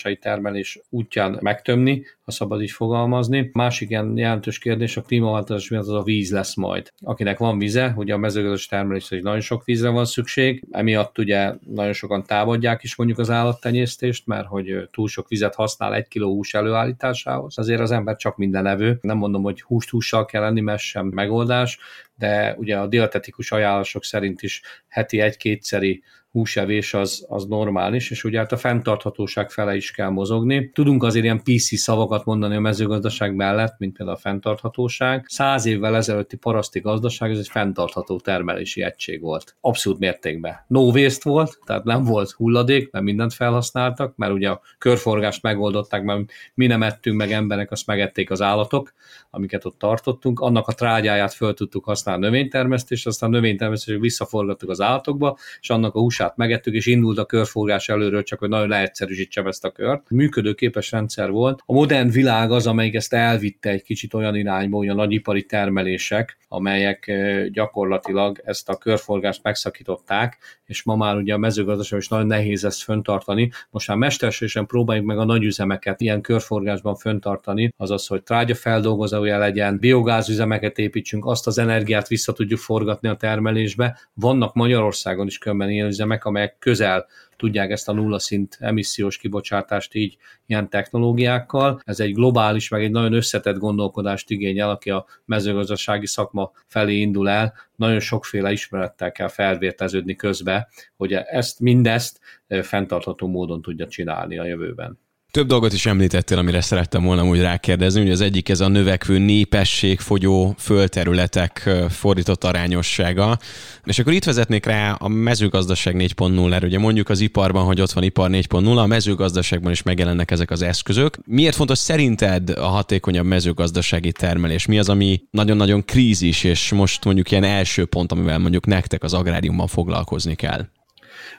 mezőgazdasági 0.08 0.18
termelés 0.18 0.80
útján 0.90 1.38
megtömni, 1.42 2.06
ha 2.22 2.32
szabad 2.32 2.62
így 2.62 2.72
fogalmazni. 2.72 3.50
Másik 3.54 3.90
ilyen 3.90 4.18
jelentős 4.18 4.60
kérdés 4.60 4.98
a 4.98 5.02
klímaváltozás 5.02 5.70
miatt 5.70 5.84
az 5.84 5.90
a 5.90 6.04
víz 6.04 6.32
lesz 6.32 6.56
majd. 6.56 6.92
Akinek 7.02 7.38
van 7.38 7.58
vize, 7.58 7.94
ugye 7.96 8.14
a 8.14 8.18
mezőgazdasági 8.18 8.70
termelés 8.70 9.10
hogy 9.10 9.24
nagyon 9.24 9.40
sok 9.40 9.66
vízre 9.66 9.90
van 9.90 10.06
szükség, 10.06 10.64
emiatt 10.72 11.18
ugye 11.18 11.54
nagyon 11.66 11.94
sokan 11.94 12.24
támadják 12.24 12.84
is 12.84 12.96
mondjuk 12.96 13.20
az 13.20 13.30
állattenyésztést, 13.30 14.28
mert 14.28 14.48
hogy 14.48 14.90
túl 14.92 15.08
sok 15.08 15.28
vizet 15.28 15.56
használ 15.56 15.96
egy 15.96 16.08
kiló 16.08 16.34
hús 16.34 16.54
előállításához. 16.54 17.58
Azért 17.58 17.82
az 17.82 17.92
ember 17.92 18.16
csak 18.16 18.38
minden 18.38 18.66
evő. 18.66 18.98
Nem 19.02 19.18
mondom, 19.18 19.44
hogy 19.44 19.62
húst 19.62 19.90
hússal 19.90 20.26
kell 20.26 20.42
lenni, 20.42 20.62
mert 20.62 20.82
sem 20.82 21.06
megoldás, 21.08 21.80
de 22.18 22.56
ugye 22.58 22.78
a 22.78 22.88
dietetikus 22.88 23.52
ajánlások 23.52 24.04
szerint 24.04 24.42
is 24.42 24.62
heti 24.88 25.20
egy-kétszeri 25.20 26.04
húsevés 26.32 26.94
az, 26.94 27.26
az 27.30 27.46
normális, 27.46 28.12
és 28.12 28.24
ugye 28.24 28.38
hát 28.38 28.52
a 28.52 28.58
fenntarthatóság 28.58 29.50
fele 29.50 29.76
is 29.76 29.92
kell 29.92 30.10
mozogni. 30.10 30.72
Tudunk 30.74 31.04
azért 31.04 31.24
ilyen 31.24 31.42
PC 31.44 31.78
szavakat 31.78 32.26
mondani 32.26 32.56
a 32.56 32.60
mezőgazdaság 32.60 33.36
mellett, 33.36 33.76
mint 33.78 33.98
például 33.98 34.18
a 34.18 34.22
fenntarthatóság. 34.22 35.26
Száz 35.28 35.66
évvel 35.66 35.96
ezelőtti 35.96 36.38
paraszti 36.38 36.80
gazdaság, 36.80 37.32
ez 37.32 37.38
egy 37.38 37.48
fenntartható 37.48 38.20
termelési 38.20 38.84
egység 38.84 39.22
volt. 39.22 39.56
Abszolút 39.62 40.00
mértékben. 40.00 40.56
No 40.68 40.82
waste 40.82 41.30
volt, 41.30 41.60
tehát 41.66 41.84
nem 41.84 42.04
volt 42.04 42.32
hulladék, 42.32 42.92
mert 42.92 43.06
mindent 43.06 43.34
felhasználtak, 43.34 44.16
mert 44.16 44.34
ugye 44.34 44.50
a 44.50 44.62
körforgást 44.78 45.42
megoldották, 45.42 46.04
mert 46.04 46.32
mi 46.54 46.68
nem 46.68 46.84
ettünk 46.84 47.18
meg 47.18 47.32
emberek, 47.32 47.72
azt 47.72 47.88
megették 47.88 48.32
az 48.32 48.42
állatok, 48.42 48.94
amiket 49.30 49.66
ott 49.66 49.80
tartottunk. 49.80 50.40
Annak 50.40 50.68
a 50.68 50.74
trágyáját 50.74 51.34
föl 51.34 51.54
tudtuk 51.54 51.86
használni 51.86 52.26
a 52.26 52.30
növénytermesztés, 52.30 53.06
aztán 53.06 53.30
a 53.30 53.34
növénytermesztés 53.34 53.98
visszaforgattuk 54.00 54.70
az 54.70 54.82
állatokba, 54.82 55.38
és 55.60 55.70
annak 55.70 55.96
a 55.96 56.00
húsát 56.18 56.38
megettük, 56.38 56.74
és 56.74 56.86
indult 56.86 57.18
a 57.18 57.26
körforgás 57.26 57.90
előről, 57.90 58.24
csak 58.24 58.40
hogy 58.40 58.50
nagyon 58.50 58.68
leegyszerűsítsem 58.68 59.48
ezt 59.48 59.66
a 59.66 59.72
kört. 59.72 60.10
Működőképes 60.10 60.92
rendszer 60.92 61.32
volt. 61.32 61.62
A 61.66 61.74
modern 61.74 62.10
világ 62.10 62.52
az, 62.52 62.68
amelyik 62.68 62.96
ezt 62.96 63.14
elvitte 63.14 63.70
egy 63.70 63.84
kicsit 63.84 64.14
olyan 64.14 64.36
irányba, 64.36 64.78
hogy 64.78 64.88
a 64.88 64.94
nagyipari 64.94 65.44
termelések, 65.44 66.38
amelyek 66.48 67.12
gyakorlatilag 67.52 68.42
ezt 68.44 68.70
a 68.70 68.78
körforgást 68.78 69.44
megszakították, 69.44 70.38
és 70.66 70.84
ma 70.84 70.96
már 70.96 71.16
ugye 71.16 71.34
a 71.34 71.38
mezőgazdaság 71.38 72.00
is 72.00 72.08
nagyon 72.08 72.28
nehéz 72.28 72.66
ezt 72.66 72.84
föntartani. 72.84 73.52
Most 73.70 73.88
már 73.88 73.98
mesterségesen 73.98 74.66
próbáljuk 74.66 75.06
meg 75.06 75.18
a 75.18 75.26
nagyüzemeket 75.26 76.02
ilyen 76.02 76.22
körforgásban 76.22 76.96
föntartani, 76.96 77.74
azaz, 77.78 78.08
hogy 78.08 78.24
trágyafeldolgozója 78.24 79.38
legyen, 79.38 79.80
biogázüzemeket 79.80 80.78
építsünk, 80.78 81.26
azt 81.26 81.48
az 81.48 81.58
energiát 81.58 82.08
vissza 82.08 82.34
tudjuk 82.34 82.60
forgatni 82.60 83.08
a 83.08 83.16
termelésbe. 83.16 84.00
Vannak 84.14 84.54
Magyarországon 84.54 85.28
is 85.28 85.38
különben 85.38 85.70
ilyen 85.70 85.88
üzemek, 85.88 86.07
amelyek 86.10 86.58
közel 86.60 87.08
tudják 87.38 87.72
ezt 87.72 87.90
a 87.90 87.94
nulla 87.94 88.20
szint 88.20 88.58
emissziós 88.60 89.18
kibocsátást 89.18 89.94
így 89.94 90.18
ilyen 90.46 90.70
technológiákkal. 90.70 91.82
Ez 91.86 92.00
egy 92.00 92.14
globális, 92.14 92.70
meg 92.70 92.84
egy 92.84 92.92
nagyon 92.92 93.14
összetett 93.14 93.58
gondolkodást 93.58 94.30
igényel, 94.30 94.70
aki 94.70 94.90
a 94.90 95.06
mezőgazdasági 95.26 96.08
szakma 96.08 96.52
felé 96.66 96.96
indul 96.96 97.30
el. 97.30 97.54
Nagyon 97.76 98.00
sokféle 98.00 98.52
ismerettel 98.52 99.12
kell 99.12 99.28
felvérteződni 99.28 100.16
közbe, 100.16 100.68
hogy 100.96 101.14
ezt 101.14 101.60
mindezt 101.60 102.20
fenntartható 102.62 103.28
módon 103.28 103.62
tudja 103.62 103.88
csinálni 103.88 104.38
a 104.38 104.46
jövőben. 104.46 105.00
Több 105.38 105.48
dolgot 105.48 105.74
is 105.74 105.86
említettél, 105.86 106.38
amire 106.38 106.62
szerettem 106.62 107.04
volna 107.04 107.26
úgy 107.26 107.40
rákérdezni, 107.40 108.02
hogy 108.02 108.12
az 108.12 108.22
egyik 108.22 108.50
ez 108.50 108.60
a 108.60 108.68
növekvő 108.68 109.18
népesség, 109.18 110.00
fogyó 110.00 110.56
földterületek 110.58 111.70
fordított 111.90 112.44
arányossága. 112.44 113.38
És 113.84 114.00
akkor 114.00 114.14
itt 114.14 114.24
vezetnék 114.24 114.66
rá 114.66 114.92
a 114.92 115.08
mezőgazdaság 115.08 115.96
4.0-ra. 115.96 116.64
Ugye 116.64 116.80
mondjuk 116.80 117.10
az 117.10 117.20
iparban, 117.20 117.66
hogy 117.66 117.82
ott 117.82 117.92
van 117.92 118.04
ipar 118.04 118.30
4.0, 118.30 118.78
a 118.78 118.86
mezőgazdaságban 118.86 119.72
is 119.72 119.84
megjelennek 119.84 120.32
ezek 120.32 120.52
az 120.52 120.62
eszközök. 120.62 121.18
Miért 121.26 121.56
fontos 121.56 121.78
szerinted 121.78 122.50
a 122.50 122.68
hatékonyabb 122.68 123.26
mezőgazdasági 123.26 124.12
termelés? 124.12 124.66
Mi 124.66 124.80
az, 124.80 124.90
ami 124.90 125.22
nagyon-nagyon 125.32 125.86
krízis, 125.86 126.44
és 126.44 126.72
most 126.72 127.06
mondjuk 127.06 127.32
ilyen 127.32 127.44
első 127.44 127.86
pont, 127.86 128.12
amivel 128.12 128.40
mondjuk 128.40 128.66
nektek 128.66 129.04
az 129.04 129.14
agráriumban 129.14 129.68
foglalkozni 129.68 130.36
kell? 130.36 130.66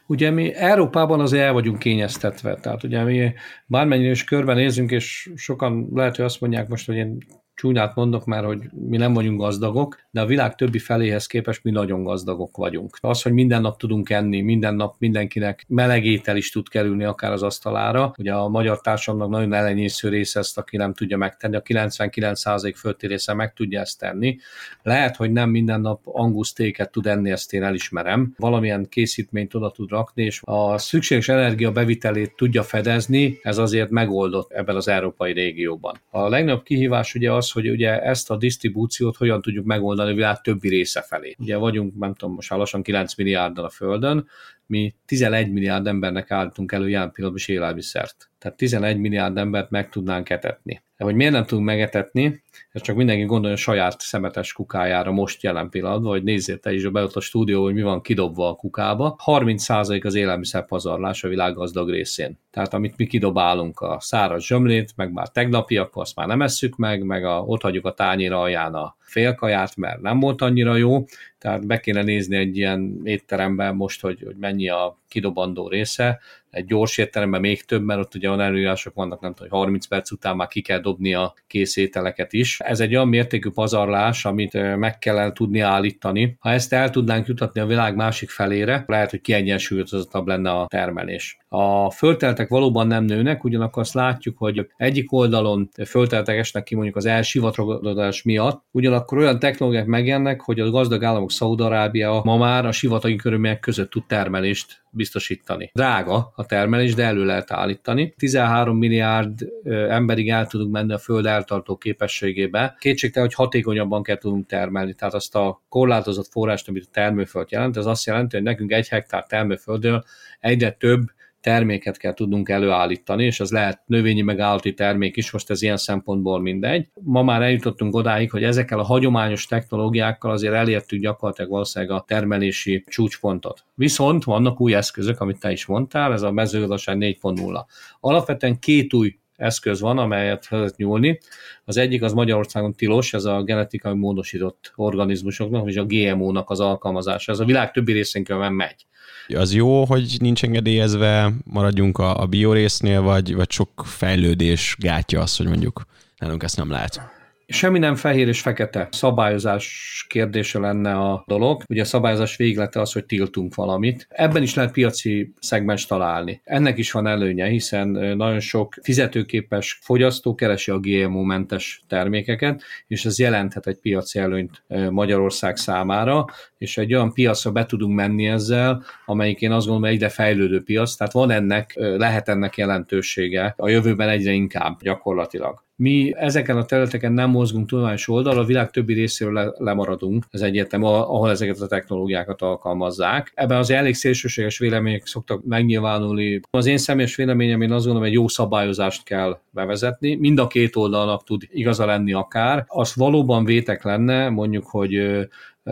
Ugye 0.07 0.31
mi 0.31 0.55
Európában 0.55 1.21
azért 1.21 1.45
el 1.45 1.53
vagyunk 1.53 1.79
kényeztetve, 1.79 2.55
tehát 2.55 2.83
ugye 2.83 3.05
mi 3.05 3.33
bármennyire 3.67 4.11
is 4.11 4.25
körbenézünk, 4.25 4.91
és 4.91 5.31
sokan 5.37 5.89
lehet, 5.95 6.17
hogy 6.17 6.25
azt 6.25 6.41
mondják 6.41 6.69
most, 6.69 6.87
hogy 6.87 6.97
én 6.97 7.19
csúnyát 7.59 7.95
mondok 7.95 8.25
már, 8.25 8.45
hogy 8.45 8.59
mi 8.89 8.97
nem 8.97 9.13
vagyunk 9.13 9.41
gazdagok, 9.41 9.99
de 10.11 10.21
a 10.21 10.27
világ 10.27 10.55
többi 10.55 10.79
feléhez 10.79 11.27
képest 11.27 11.65
mi 11.65 11.71
nagyon 11.71 12.03
gazdagok 12.03 12.57
vagyunk. 12.57 12.99
Az, 13.01 13.23
hogy 13.23 13.33
minden 13.33 13.61
nap 13.61 13.79
tudunk 13.79 14.11
enni, 14.11 14.41
minden 14.41 14.75
nap 14.75 14.95
mindenkinek 14.99 15.65
melegétel 15.69 16.37
is 16.37 16.51
tud 16.51 16.69
kerülni 16.69 17.05
akár 17.05 17.33
az 17.33 17.43
asztalára. 17.43 18.15
Ugye 18.19 18.33
a 18.33 18.49
magyar 18.49 18.81
társadalomnak 18.81 19.39
nagyon 19.39 19.53
elenyésző 19.53 20.09
része 20.09 20.39
ezt, 20.39 20.59
aki 20.59 20.77
nem 20.77 20.95
tudja 20.95 21.17
megtenni, 21.17 21.57
a 21.57 21.63
99% 21.63 22.75
fölti 22.77 23.07
része 23.07 23.35
meg 23.35 23.53
tudja 23.53 23.81
ezt 23.81 23.99
tenni. 23.99 24.39
Lehet, 24.83 25.17
hogy 25.17 25.33
nem 25.33 25.51
minden 25.51 25.81
nap 25.81 26.01
angusztéket 26.05 26.91
tud 26.91 27.07
enni, 27.07 27.31
ezt 27.31 27.53
én 27.53 27.63
elismerem. 27.63 28.35
Valamilyen 28.37 28.89
készítményt 28.89 29.55
oda 29.55 29.71
tud 29.71 29.91
rakni, 29.91 30.25
és 30.25 30.41
a 30.45 30.79
szükséges 30.79 31.29
energia 31.29 31.73
bevitelét 31.73 32.35
tudja 32.37 32.63
fedezni, 32.63 33.39
ez 33.43 33.59
azért 33.59 33.91
megoldott 33.91 34.53
ebben 34.53 34.77
az 34.77 34.89
európai 34.89 35.33
régióban. 35.33 36.01
A 36.11 36.29
legnagyobb 36.29 36.63
kihívás 36.63 37.15
ugye 37.15 37.33
az, 37.33 37.47
az, 37.49 37.63
hogy 37.63 37.71
ugye 37.71 38.03
ezt 38.03 38.31
a 38.31 38.37
disztribúciót 38.37 39.17
hogyan 39.17 39.43
tudjuk 39.43 39.65
megoldani 39.65 40.11
a 40.11 40.15
világ 40.15 40.41
többi 40.41 40.69
része 40.69 41.03
felé. 41.03 41.35
Ugye 41.39 41.57
vagyunk, 41.57 41.99
nem 41.99 42.15
tudom, 42.15 42.35
most 42.35 42.51
lassan 42.51 42.83
9 42.83 43.15
milliárddal 43.15 43.65
a 43.65 43.71
Földön, 43.71 44.29
mi 44.69 44.95
11 45.07 45.53
milliárd 45.53 45.87
embernek 45.87 46.31
állítunk 46.31 46.73
elő 46.73 46.89
jelen 46.89 47.11
pillanatban 47.11 47.43
is 47.47 47.49
élelmiszert. 47.49 48.31
Tehát 48.39 48.57
11 48.57 48.99
milliárd 48.99 49.37
embert 49.37 49.71
meg 49.71 49.89
tudnánk 49.89 50.31
etetni. 50.31 50.83
De 50.97 51.05
hogy 51.05 51.15
miért 51.15 51.33
nem 51.33 51.45
tudunk 51.45 51.67
megetetni, 51.67 52.43
ez 52.73 52.83
csak 52.83 52.97
mindenki 52.97 53.25
gondolja 53.25 53.57
a 53.57 53.59
saját 53.59 54.01
szemetes 54.01 54.53
kukájára 54.53 55.13
most 55.13 55.43
jelen 55.43 55.69
pillanatban, 55.69 56.11
vagy 56.11 56.23
nézzél 56.23 56.59
te 56.59 56.73
is 56.73 56.89
beadott 56.89 57.17
a 57.17 57.21
stúdió, 57.21 57.63
hogy 57.63 57.75
mi 57.75 57.83
van 57.83 58.01
kidobva 58.01 58.49
a 58.49 58.55
kukába. 58.55 59.17
30% 59.25 60.05
az 60.05 60.15
élelmiszer 60.15 60.67
pazarlás 60.67 61.25
a 61.25 61.29
világ 61.29 61.55
gazdag 61.55 61.91
részén. 61.91 62.39
Tehát 62.51 62.75
amit 62.75 62.97
mi 62.97 63.07
kidobálunk 63.07 63.81
a 63.81 63.97
száraz 64.01 64.45
zsömlét, 64.45 64.93
meg 64.97 65.13
már 65.13 65.29
tegnapi, 65.29 65.77
akkor 65.77 66.03
azt 66.03 66.17
már 66.17 66.27
nem 66.27 66.43
esszük 66.43 66.77
meg, 66.77 67.03
meg 67.03 67.25
a, 67.25 67.43
ott 67.47 67.63
hagyjuk 67.63 67.87
a 67.87 67.95
tányéra 67.95 68.41
alján 68.41 68.75
a 68.75 68.97
félkaját, 69.01 69.77
mert 69.77 70.01
nem 70.01 70.21
volt 70.21 70.43
annyira 70.43 70.77
jó, 70.77 71.05
tehát 71.39 71.67
be 71.67 71.81
kéne 71.81 72.03
nézni 72.03 72.37
egy 72.37 72.57
ilyen 72.57 73.01
étteremben 73.05 73.75
most, 73.75 74.01
hogy, 74.01 74.23
hogy 74.25 74.37
mennyi 74.37 74.69
a 74.69 74.99
kidobandó 75.09 75.69
része, 75.69 76.21
egy 76.51 76.65
gyors 76.65 76.99
étteremben 76.99 77.41
még 77.41 77.65
több, 77.65 77.83
mert 77.83 78.01
ott 78.01 78.15
ugye 78.15 78.29
olyan 78.29 78.41
előírások 78.41 78.95
vannak, 78.95 79.21
nem 79.21 79.35
tudom, 79.35 79.51
hogy 79.51 79.59
30 79.59 79.87
perc 79.87 80.11
után 80.11 80.37
már 80.37 80.49
ki 80.49 80.61
kell 80.61 80.81
dobni 80.81 81.15
a 81.15 81.35
kész 81.47 81.77
ételeket 81.77 82.33
is. 82.33 82.61
Ez 82.61 82.81
egy 82.81 82.95
olyan 82.95 83.09
mértékű 83.09 83.51
pazarlás, 83.51 84.25
amit 84.25 84.77
meg 84.77 84.99
kellene 84.99 85.33
tudni 85.33 85.61
állítani. 85.61 86.37
Ha 86.41 86.51
ezt 86.51 86.73
el 86.73 86.91
tudnánk 86.91 87.27
jutatni 87.27 87.61
a 87.61 87.67
világ 87.67 87.97
másik 87.97 88.31
felére, 88.31 88.85
lehet, 88.87 89.11
hogy 89.11 89.21
kiegyensúlyozottabb 89.21 90.27
lenne 90.27 90.51
a 90.51 90.67
termelés. 90.67 91.39
A 91.49 91.91
fölteltek 91.91 92.49
valóban 92.49 92.87
nem 92.87 93.05
nőnek, 93.05 93.45
ugyanakkor 93.45 93.83
azt 93.83 93.95
látjuk, 93.95 94.39
hogy 94.39 94.67
egyik 94.77 95.13
oldalon 95.13 95.69
fölteltek 95.87 96.39
esnek 96.39 96.63
ki 96.63 96.75
mondjuk 96.75 96.97
az 96.97 97.07
elsivatagodás 97.07 98.23
miatt, 98.23 98.65
ugyanakkor 98.71 99.19
olyan 99.19 99.39
technológiák 99.39 99.87
megjelennek, 99.87 100.41
hogy 100.41 100.61
a 100.61 100.71
gazdag 100.71 101.05
államok 101.05 101.31
Szaudarábia 101.31 102.21
ma 102.25 102.37
már 102.37 102.67
a 102.67 102.73
sivatagi 102.73 103.17
körülmények 103.17 103.61
között 103.61 103.91
tud 103.91 104.05
termelést 104.07 104.83
biztosítani. 104.91 105.71
Drága 105.75 106.33
a 106.39 106.47
termelés, 106.47 106.95
de 106.95 107.05
elő 107.05 107.25
lehet 107.25 107.51
állítani. 107.51 108.15
13 108.17 108.79
milliárd 108.79 109.49
emberig 109.89 110.31
el 110.31 110.47
tudunk 110.47 110.73
menni 110.73 110.93
a 110.93 110.99
föld 110.99 111.27
eltartó 111.27 111.77
képességébe. 111.77 112.77
Kétségtelen, 112.79 113.29
hogy 113.29 113.37
hatékonyabban 113.37 114.03
kell 114.03 114.19
tudunk 114.19 114.47
termelni. 114.47 114.95
Tehát 114.95 115.15
azt 115.15 115.35
a 115.35 115.63
korlátozott 115.69 116.29
forrást, 116.31 116.69
amit 116.69 116.85
a 116.87 116.91
termőföld 116.93 117.51
jelent, 117.51 117.77
ez 117.77 117.87
azt 117.87 118.07
jelenti, 118.07 118.37
hogy 118.37 118.45
nekünk 118.45 118.73
egy 118.73 118.89
hektár 118.89 119.27
termőföldről 119.27 120.05
egyre 120.41 120.71
több 120.71 121.07
terméket 121.41 121.97
kell 121.97 122.15
tudnunk 122.15 122.49
előállítani, 122.49 123.25
és 123.25 123.41
az 123.41 123.51
lehet 123.51 123.83
növényi 123.87 124.21
meg 124.21 124.41
állati 124.41 124.75
termék 124.75 125.17
is, 125.17 125.31
most 125.31 125.51
ez 125.51 125.63
ilyen 125.63 125.77
szempontból 125.77 126.41
mindegy. 126.41 126.89
Ma 127.01 127.23
már 127.23 127.43
eljutottunk 127.43 127.95
odáig, 127.95 128.31
hogy 128.31 128.43
ezekkel 128.43 128.79
a 128.79 128.85
hagyományos 128.85 129.47
technológiákkal 129.47 130.31
azért 130.31 130.55
elértük 130.55 131.01
gyakorlatilag 131.01 131.51
valószínűleg 131.51 131.97
a 131.97 132.05
termelési 132.07 132.85
csúcspontot. 132.87 133.65
Viszont 133.75 134.25
vannak 134.25 134.61
új 134.61 134.75
eszközök, 134.75 135.21
amit 135.21 135.41
te 135.41 135.53
is 135.53 135.67
mondtál, 135.67 136.13
ez 136.13 136.23
a 136.23 136.33
mezőgazdaság 136.33 136.97
4.0. 137.01 137.65
Alapvetően 138.01 138.59
két 138.59 138.95
új 138.95 139.19
eszköz 139.39 139.81
van, 139.81 139.99
amelyet 139.99 140.47
lehet 140.51 140.77
nyúlni. 140.77 141.21
Az 141.65 141.77
egyik 141.77 142.03
az 142.03 142.13
Magyarországon 142.13 142.73
tilos, 142.73 143.15
ez 143.15 143.25
a 143.25 143.43
genetikai 143.43 143.95
módosított 143.95 144.73
organizmusoknak, 144.77 145.69
és 145.69 145.77
a 145.77 145.85
GMO-nak 145.85 146.51
az 146.51 146.61
alkalmazása. 146.61 147.33
Ez 147.33 147.39
a 147.39 147.45
világ 147.45 147.71
többi 147.71 147.93
részén 147.93 148.25
különben 148.25 148.53
megy. 148.53 148.87
Az 149.35 149.55
jó, 149.55 149.85
hogy 149.85 150.17
nincs 150.21 150.45
engedélyezve, 150.45 151.33
maradjunk 151.45 151.99
a, 151.99 152.21
a 152.21 152.27
biorésznél, 152.27 153.01
vagy, 153.01 153.35
vagy 153.35 153.51
sok 153.51 153.71
fejlődés 153.85 154.77
gátja 154.79 155.21
az, 155.21 155.37
hogy 155.37 155.47
mondjuk 155.47 155.83
nálunk 156.19 156.43
ezt 156.43 156.57
nem 156.57 156.71
lehet. 156.71 157.18
Semmi 157.51 157.79
nem 157.79 157.95
fehér 157.95 158.29
és 158.29 158.41
fekete. 158.41 158.89
Szabályozás 158.91 160.05
kérdése 160.09 160.59
lenne 160.59 160.93
a 160.93 161.25
dolog. 161.27 161.63
Ugye 161.69 161.81
a 161.81 161.85
szabályozás 161.85 162.37
véglete 162.37 162.81
az, 162.81 162.93
hogy 162.93 163.05
tiltunk 163.05 163.55
valamit. 163.55 164.07
Ebben 164.11 164.43
is 164.43 164.55
lehet 164.55 164.73
piaci 164.73 165.33
szegmens 165.41 165.87
találni. 165.87 166.41
Ennek 166.45 166.79
is 166.79 166.93
van 166.93 167.07
előnye, 167.07 167.47
hiszen 167.47 167.89
nagyon 168.17 168.41
sok 168.41 168.75
fizetőképes 168.83 169.79
fogyasztó 169.83 170.35
keresi 170.35 170.71
a 170.71 170.79
GMO-mentes 170.79 171.83
termékeket, 171.87 172.63
és 172.87 173.05
ez 173.05 173.19
jelenthet 173.19 173.67
egy 173.67 173.79
piaci 173.79 174.19
előnyt 174.19 174.63
Magyarország 174.91 175.57
számára, 175.57 176.25
és 176.59 176.79
egy 176.79 176.95
olyan 176.95 177.13
piacra 177.13 177.51
be 177.53 177.67
tudunk 177.67 177.95
menni 177.95 178.27
ezzel, 178.27 178.85
amelyik 179.07 179.41
én 179.41 179.53
azt 179.53 179.67
gondolom 179.67 179.91
egyre 179.91 180.09
fejlődő 180.09 180.63
piac, 180.63 180.95
tehát 180.95 181.13
van 181.13 181.31
ennek, 181.31 181.73
lehet 181.75 182.29
ennek 182.29 182.57
jelentősége 182.57 183.55
a 183.57 183.69
jövőben 183.69 184.09
egyre 184.09 184.31
inkább 184.31 184.83
gyakorlatilag. 184.83 185.67
Mi 185.81 186.13
ezeken 186.17 186.57
a 186.57 186.65
területeken 186.65 187.13
nem 187.13 187.31
mozgunk 187.31 187.69
tudományos 187.69 188.09
oldalra, 188.09 188.41
a 188.41 188.45
világ 188.45 188.71
többi 188.71 188.95
részéről 188.95 189.35
le, 189.35 189.53
lemaradunk, 189.57 190.25
ez 190.31 190.41
egyértelmű, 190.41 190.87
ahol 190.87 191.31
ezeket 191.31 191.61
a 191.61 191.67
technológiákat 191.67 192.43
alkalmazzák. 192.43 193.33
Ebben 193.35 193.59
az 193.59 193.71
elég 193.71 193.95
szélsőséges 193.95 194.59
vélemények 194.59 195.07
szoktak 195.07 195.45
megnyilvánulni. 195.45 196.41
Az 196.51 196.67
én 196.67 196.79
személyes 196.79 197.17
véleményem, 197.17 197.61
én 197.61 197.73
azt 197.73 197.85
gondolom, 197.85 198.09
hogy 198.09 198.17
jó 198.17 198.29
szabályozást 198.29 199.05
kell 199.05 199.41
bevezetni. 199.51 200.15
Mind 200.15 200.39
a 200.39 200.47
két 200.47 200.77
oldalnak 200.77 201.25
tud 201.25 201.43
igaza 201.51 201.87
lenni 201.87 202.13
akár. 202.13 202.65
Az 202.67 202.95
valóban 202.95 203.45
vétek 203.45 203.85
lenne, 203.85 204.29
mondjuk, 204.29 204.67
hogy 204.67 205.01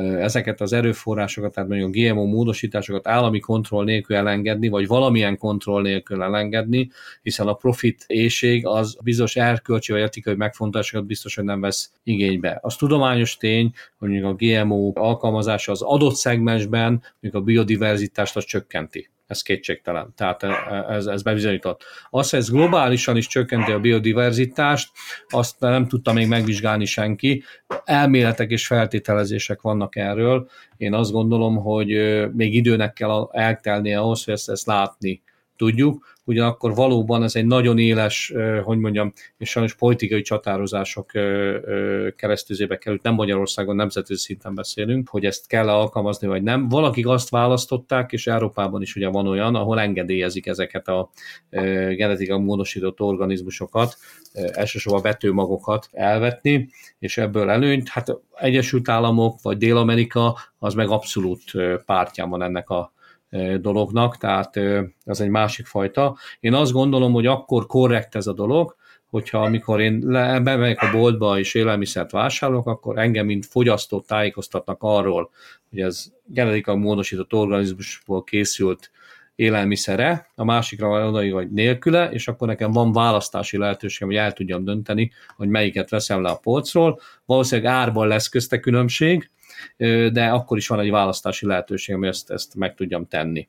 ezeket 0.05 0.61
az 0.61 0.73
erőforrásokat, 0.73 1.53
tehát 1.53 1.69
mondjuk 1.69 1.95
GMO 1.95 2.25
módosításokat 2.25 3.09
állami 3.09 3.41
kontroll 3.41 3.85
nélkül 3.85 4.17
elengedni, 4.17 4.69
vagy 4.69 4.87
valamilyen 4.87 5.39
kontroll 5.39 5.83
nélkül 5.83 6.23
elengedni, 6.23 6.91
hiszen 7.23 7.47
a 7.47 7.55
profit 7.55 8.05
éjség 8.07 8.67
az 8.67 8.99
bizonyos 9.03 9.37
erkölcsi 9.37 9.93
vagy 9.93 10.01
etikai 10.01 10.35
megfontolásokat 10.35 11.07
biztos, 11.07 11.35
hogy 11.35 11.45
nem 11.45 11.61
vesz 11.61 11.93
igénybe. 12.03 12.59
Az 12.63 12.77
tudományos 12.77 13.37
tény, 13.37 13.73
hogy 13.99 14.09
mondjuk 14.09 14.31
a 14.31 14.35
GMO 14.35 14.93
alkalmazása 14.95 15.73
az 15.73 15.83
adott 15.83 16.15
szegmensben, 16.15 17.03
mondjuk 17.21 17.43
a 17.43 17.45
biodiverzitást 17.45 18.37
az 18.37 18.45
csökkenti 18.45 19.11
ez 19.27 19.43
kétségtelen. 19.43 20.13
Tehát 20.17 20.43
ez, 20.89 21.07
ez 21.07 21.23
bebizonyított. 21.23 21.85
Azt, 22.11 22.31
hogy 22.31 22.39
ez 22.39 22.51
globálisan 22.51 23.17
is 23.17 23.27
csökkenti 23.27 23.73
a 23.73 23.81
biodiverzitást, 23.81 24.91
azt 25.29 25.61
nem 25.61 25.89
tudta 25.89 26.13
még 26.13 26.29
megvizsgálni 26.29 26.85
senki. 26.85 27.43
Elméletek 27.85 28.51
és 28.51 28.67
feltételezések 28.67 29.61
vannak 29.61 29.97
erről. 29.97 30.49
Én 30.77 30.95
azt 30.95 31.13
gondolom, 31.13 31.57
hogy 31.57 31.89
még 32.33 32.55
időnek 32.55 32.93
kell 32.93 33.29
eltelnie 33.33 33.99
ahhoz, 33.99 34.25
hogy 34.25 34.35
ezt, 34.35 34.49
ezt 34.49 34.67
látni 34.67 35.23
tudjuk. 35.57 36.15
Ugyanakkor 36.25 36.75
valóban 36.75 37.23
ez 37.23 37.37
egy 37.37 37.47
nagyon 37.47 37.79
éles, 37.79 38.33
hogy 38.63 38.79
mondjam, 38.79 39.13
és 39.37 39.51
sajnos 39.51 39.75
politikai 39.75 40.23
csatározások 40.23 41.11
keresztüzébe 42.17 42.79
került, 42.79 43.03
nem 43.03 43.15
Magyarországon, 43.15 43.77
nemzetközi 43.77 44.21
szinten 44.21 44.55
beszélünk, 44.55 45.09
hogy 45.09 45.25
ezt 45.25 45.47
kell 45.47 45.69
alkalmazni, 45.69 46.27
vagy 46.27 46.43
nem. 46.43 46.69
Valakik 46.69 47.07
azt 47.07 47.31
választották, 47.31 48.13
és 48.13 48.27
Európában 48.27 48.83
is 48.83 48.97
ugye 48.97 49.09
van 49.09 49.27
olyan, 49.27 49.55
ahol 49.55 49.81
engedélyezik 49.81 50.47
ezeket 50.47 50.89
a 50.89 51.11
genetikailag 51.97 52.45
módosított 52.45 53.01
organizmusokat, 53.01 53.97
elsősorban 54.33 55.03
vetőmagokat 55.03 55.89
elvetni, 55.93 56.69
és 56.99 57.19
ebből 57.19 57.51
előnyt, 57.51 57.89
hát 57.89 58.19
Egyesült 58.35 58.89
Államok 58.89 59.43
vagy 59.43 59.57
Dél-Amerika 59.57 60.39
az 60.59 60.75
meg 60.75 60.89
abszolút 60.89 61.43
pártján 61.85 62.31
van 62.31 62.43
ennek 62.43 62.71
a 62.71 62.95
dolognak, 63.61 64.17
tehát 64.17 64.57
ez 65.05 65.21
egy 65.21 65.29
másik 65.29 65.67
fajta. 65.67 66.17
Én 66.41 66.55
azt 66.55 66.73
gondolom, 66.73 67.13
hogy 67.13 67.27
akkor 67.27 67.67
korrekt 67.67 68.15
ez 68.15 68.27
a 68.27 68.33
dolog, 68.33 68.77
hogyha 69.07 69.43
amikor 69.43 69.81
én 69.81 70.01
bemegyek 70.43 70.83
a 70.83 70.91
boltba 70.91 71.39
és 71.39 71.55
élelmiszert 71.55 72.11
vásárolok, 72.11 72.67
akkor 72.67 72.99
engem, 72.99 73.27
mint 73.27 73.47
fogyasztót 73.47 74.07
tájékoztatnak 74.07 74.77
arról, 74.81 75.31
hogy 75.71 75.81
ez 75.81 76.13
genetikailag 76.25 76.85
módosított 76.85 77.33
organizmusból 77.33 78.25
készült 78.25 78.91
élelmiszere, 79.35 80.31
a 80.35 80.45
másikra 80.45 81.09
odaig, 81.09 81.33
vagy 81.33 81.51
nélküle, 81.51 82.11
és 82.11 82.29
akkor 82.29 82.49
nekem 82.49 82.73
van 82.73 82.93
választási 82.93 83.59
lehetőségem, 83.59 84.09
hogy 84.09 84.17
el 84.17 84.33
tudjam 84.33 84.65
dönteni, 84.65 85.13
hogy 85.37 85.49
melyiket 85.49 85.91
veszem 85.91 86.23
le 86.23 86.29
a 86.29 86.37
polcról. 86.43 87.01
Valószínűleg 87.27 87.73
árban 87.73 88.09
lesz 88.09 88.29
közte 88.29 88.61
különbség, 88.61 89.31
de 90.13 90.27
akkor 90.27 90.57
is 90.57 90.69
van 90.69 90.81
egy 90.81 90.91
választási 90.91 91.47
lehetőség, 91.47 91.95
hogy 91.95 92.07
ezt, 92.07 92.31
ezt 92.31 92.55
meg 92.55 92.75
tudjam 92.75 93.07
tenni. 93.07 93.49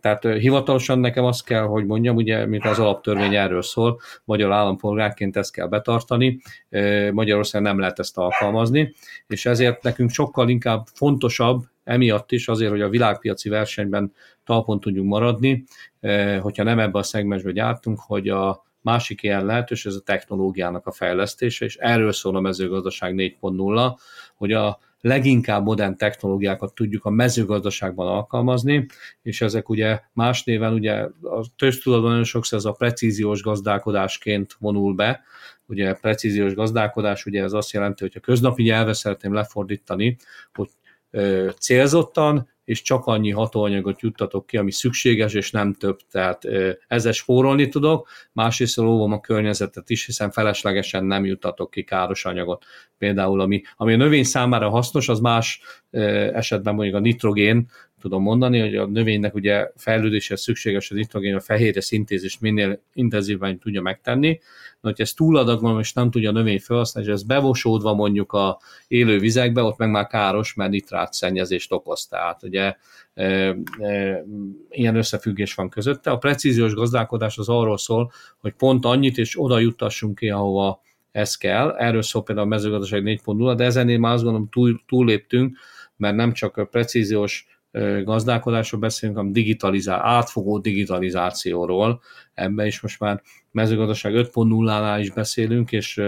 Tehát 0.00 0.22
hivatalosan 0.22 0.98
nekem 0.98 1.24
azt 1.24 1.44
kell, 1.44 1.62
hogy 1.62 1.86
mondjam, 1.86 2.16
ugye, 2.16 2.46
mint 2.46 2.64
az 2.64 2.78
alaptörvény 2.78 3.34
erről 3.34 3.62
szól, 3.62 4.00
magyar 4.24 4.52
állampolgárként 4.52 5.36
ezt 5.36 5.52
kell 5.52 5.66
betartani, 5.66 6.40
Magyarország 7.12 7.62
nem 7.62 7.78
lehet 7.78 7.98
ezt 7.98 8.18
alkalmazni, 8.18 8.94
és 9.26 9.46
ezért 9.46 9.82
nekünk 9.82 10.10
sokkal 10.10 10.48
inkább 10.48 10.86
fontosabb, 10.94 11.62
emiatt 11.84 12.32
is 12.32 12.48
azért, 12.48 12.70
hogy 12.70 12.80
a 12.80 12.88
világpiaci 12.88 13.48
versenyben 13.48 14.12
talpon 14.44 14.80
tudjunk 14.80 15.08
maradni, 15.08 15.64
hogyha 16.40 16.62
nem 16.62 16.78
ebbe 16.78 16.98
a 16.98 17.02
szegmensbe 17.02 17.52
gyártunk, 17.52 17.98
hogy 18.06 18.28
a 18.28 18.64
másik 18.80 19.22
ilyen 19.22 19.44
lehetőség, 19.44 19.90
ez 19.90 19.98
a 19.98 20.02
technológiának 20.02 20.86
a 20.86 20.92
fejlesztése, 20.92 21.64
és 21.64 21.76
erről 21.76 22.12
szól 22.12 22.36
a 22.36 22.40
mezőgazdaság 22.40 23.14
4.0, 23.14 23.96
hogy 24.34 24.52
a 24.52 24.78
leginkább 25.06 25.64
modern 25.64 25.96
technológiákat 25.96 26.74
tudjuk 26.74 27.04
a 27.04 27.10
mezőgazdaságban 27.10 28.06
alkalmazni, 28.06 28.86
és 29.22 29.40
ezek 29.40 29.68
ugye 29.68 30.00
más 30.12 30.44
néven 30.44 30.72
ugye 30.72 30.92
a 31.22 31.44
köztudatban 31.56 32.08
nagyon 32.08 32.24
sokszor 32.24 32.58
ez 32.58 32.64
a 32.64 32.72
precíziós 32.72 33.42
gazdálkodásként 33.42 34.56
vonul 34.58 34.94
be, 34.94 35.22
ugye 35.66 35.92
precíziós 35.92 36.54
gazdálkodás, 36.54 37.26
ugye 37.26 37.42
ez 37.42 37.52
azt 37.52 37.72
jelenti, 37.72 38.02
hogy 38.02 38.14
a 38.16 38.20
köznapi 38.20 38.62
nyelve 38.62 38.92
szeretném 38.92 39.32
lefordítani, 39.32 40.16
hogy 40.54 40.68
célzottan 41.58 42.48
és 42.66 42.82
csak 42.82 43.06
annyi 43.06 43.30
hatóanyagot 43.30 44.00
juttatok 44.00 44.46
ki, 44.46 44.56
ami 44.56 44.72
szükséges, 44.72 45.34
és 45.34 45.50
nem 45.50 45.72
több, 45.72 45.98
tehát 46.10 46.44
ezzel 46.88 47.12
spórolni 47.12 47.68
tudok, 47.68 48.08
másrészt 48.32 48.78
óvom 48.78 49.12
a 49.12 49.20
környezetet 49.20 49.90
is, 49.90 50.06
hiszen 50.06 50.30
feleslegesen 50.30 51.04
nem 51.04 51.24
juttatok 51.24 51.70
ki 51.70 51.82
káros 51.82 52.24
anyagot. 52.24 52.64
Például 52.98 53.40
ami, 53.40 53.62
ami 53.76 53.92
a 53.92 53.96
növény 53.96 54.24
számára 54.24 54.68
hasznos, 54.68 55.08
az 55.08 55.20
más 55.20 55.60
esetben 55.90 56.74
mondjuk 56.74 56.96
a 56.96 57.00
nitrogén, 57.00 57.68
tudom 58.00 58.22
mondani, 58.22 58.60
hogy 58.60 58.76
a 58.76 58.86
növénynek 58.86 59.34
ugye 59.34 59.70
fejlődéshez 59.76 60.40
szükséges 60.40 60.90
a 60.90 60.94
nitrogén, 60.94 61.34
a 61.34 61.40
fehérje 61.40 61.80
szintézist 61.80 62.40
minél 62.40 62.82
intenzívben 62.92 63.58
tudja 63.58 63.82
megtenni, 63.82 64.32
de 64.80 64.88
hogyha 64.88 65.02
ez 65.02 65.12
túladagolom 65.12 65.78
és 65.78 65.92
nem 65.92 66.10
tudja 66.10 66.28
a 66.28 66.32
növény 66.32 66.60
felhasználni, 66.60 67.08
és 67.08 67.14
ez 67.14 67.22
bevosódva 67.22 67.94
mondjuk 67.94 68.32
a 68.32 68.58
élő 68.88 69.18
vizekbe, 69.18 69.62
ott 69.62 69.78
meg 69.78 69.90
már 69.90 70.06
káros, 70.06 70.54
mert 70.54 70.70
nitrát 70.70 71.12
szennyezést 71.12 71.72
okoz. 71.72 72.06
Tehát 72.06 72.42
ugye 72.42 72.55
e, 72.56 72.78
e, 73.14 74.24
ilyen 74.68 74.96
összefüggés 74.96 75.54
van 75.54 75.68
közötte. 75.68 76.10
A 76.10 76.18
precíziós 76.18 76.74
gazdálkodás 76.74 77.38
az 77.38 77.48
arról 77.48 77.78
szól, 77.78 78.12
hogy 78.38 78.52
pont 78.52 78.84
annyit 78.84 79.18
és 79.18 79.40
oda 79.40 79.58
juttassunk 79.58 80.18
ki, 80.18 80.30
ahova 80.30 80.82
ez 81.10 81.36
kell. 81.36 81.70
Erről 81.70 82.02
szól 82.02 82.22
például 82.22 82.46
a 82.46 82.50
mezőgazdaság 82.50 83.02
4.0, 83.02 83.54
de 83.56 83.64
ezennél 83.64 83.98
már 83.98 84.12
azt 84.12 84.22
gondolom 84.22 84.48
túl, 84.48 84.80
túlléptünk, 84.86 85.56
mert 85.96 86.16
nem 86.16 86.32
csak 86.32 86.56
a 86.56 86.64
precíziós 86.64 87.55
gazdálkodásról 88.04 88.80
beszélünk, 88.80 89.18
hanem 89.18 89.32
digitalizál, 89.32 90.00
átfogó 90.02 90.58
digitalizációról. 90.58 92.00
Ebben 92.34 92.66
is 92.66 92.80
most 92.80 93.00
már 93.00 93.22
mezőgazdaság 93.50 94.12
5.0-nál 94.14 94.96
is 95.00 95.10
beszélünk, 95.10 95.72
és 95.72 96.02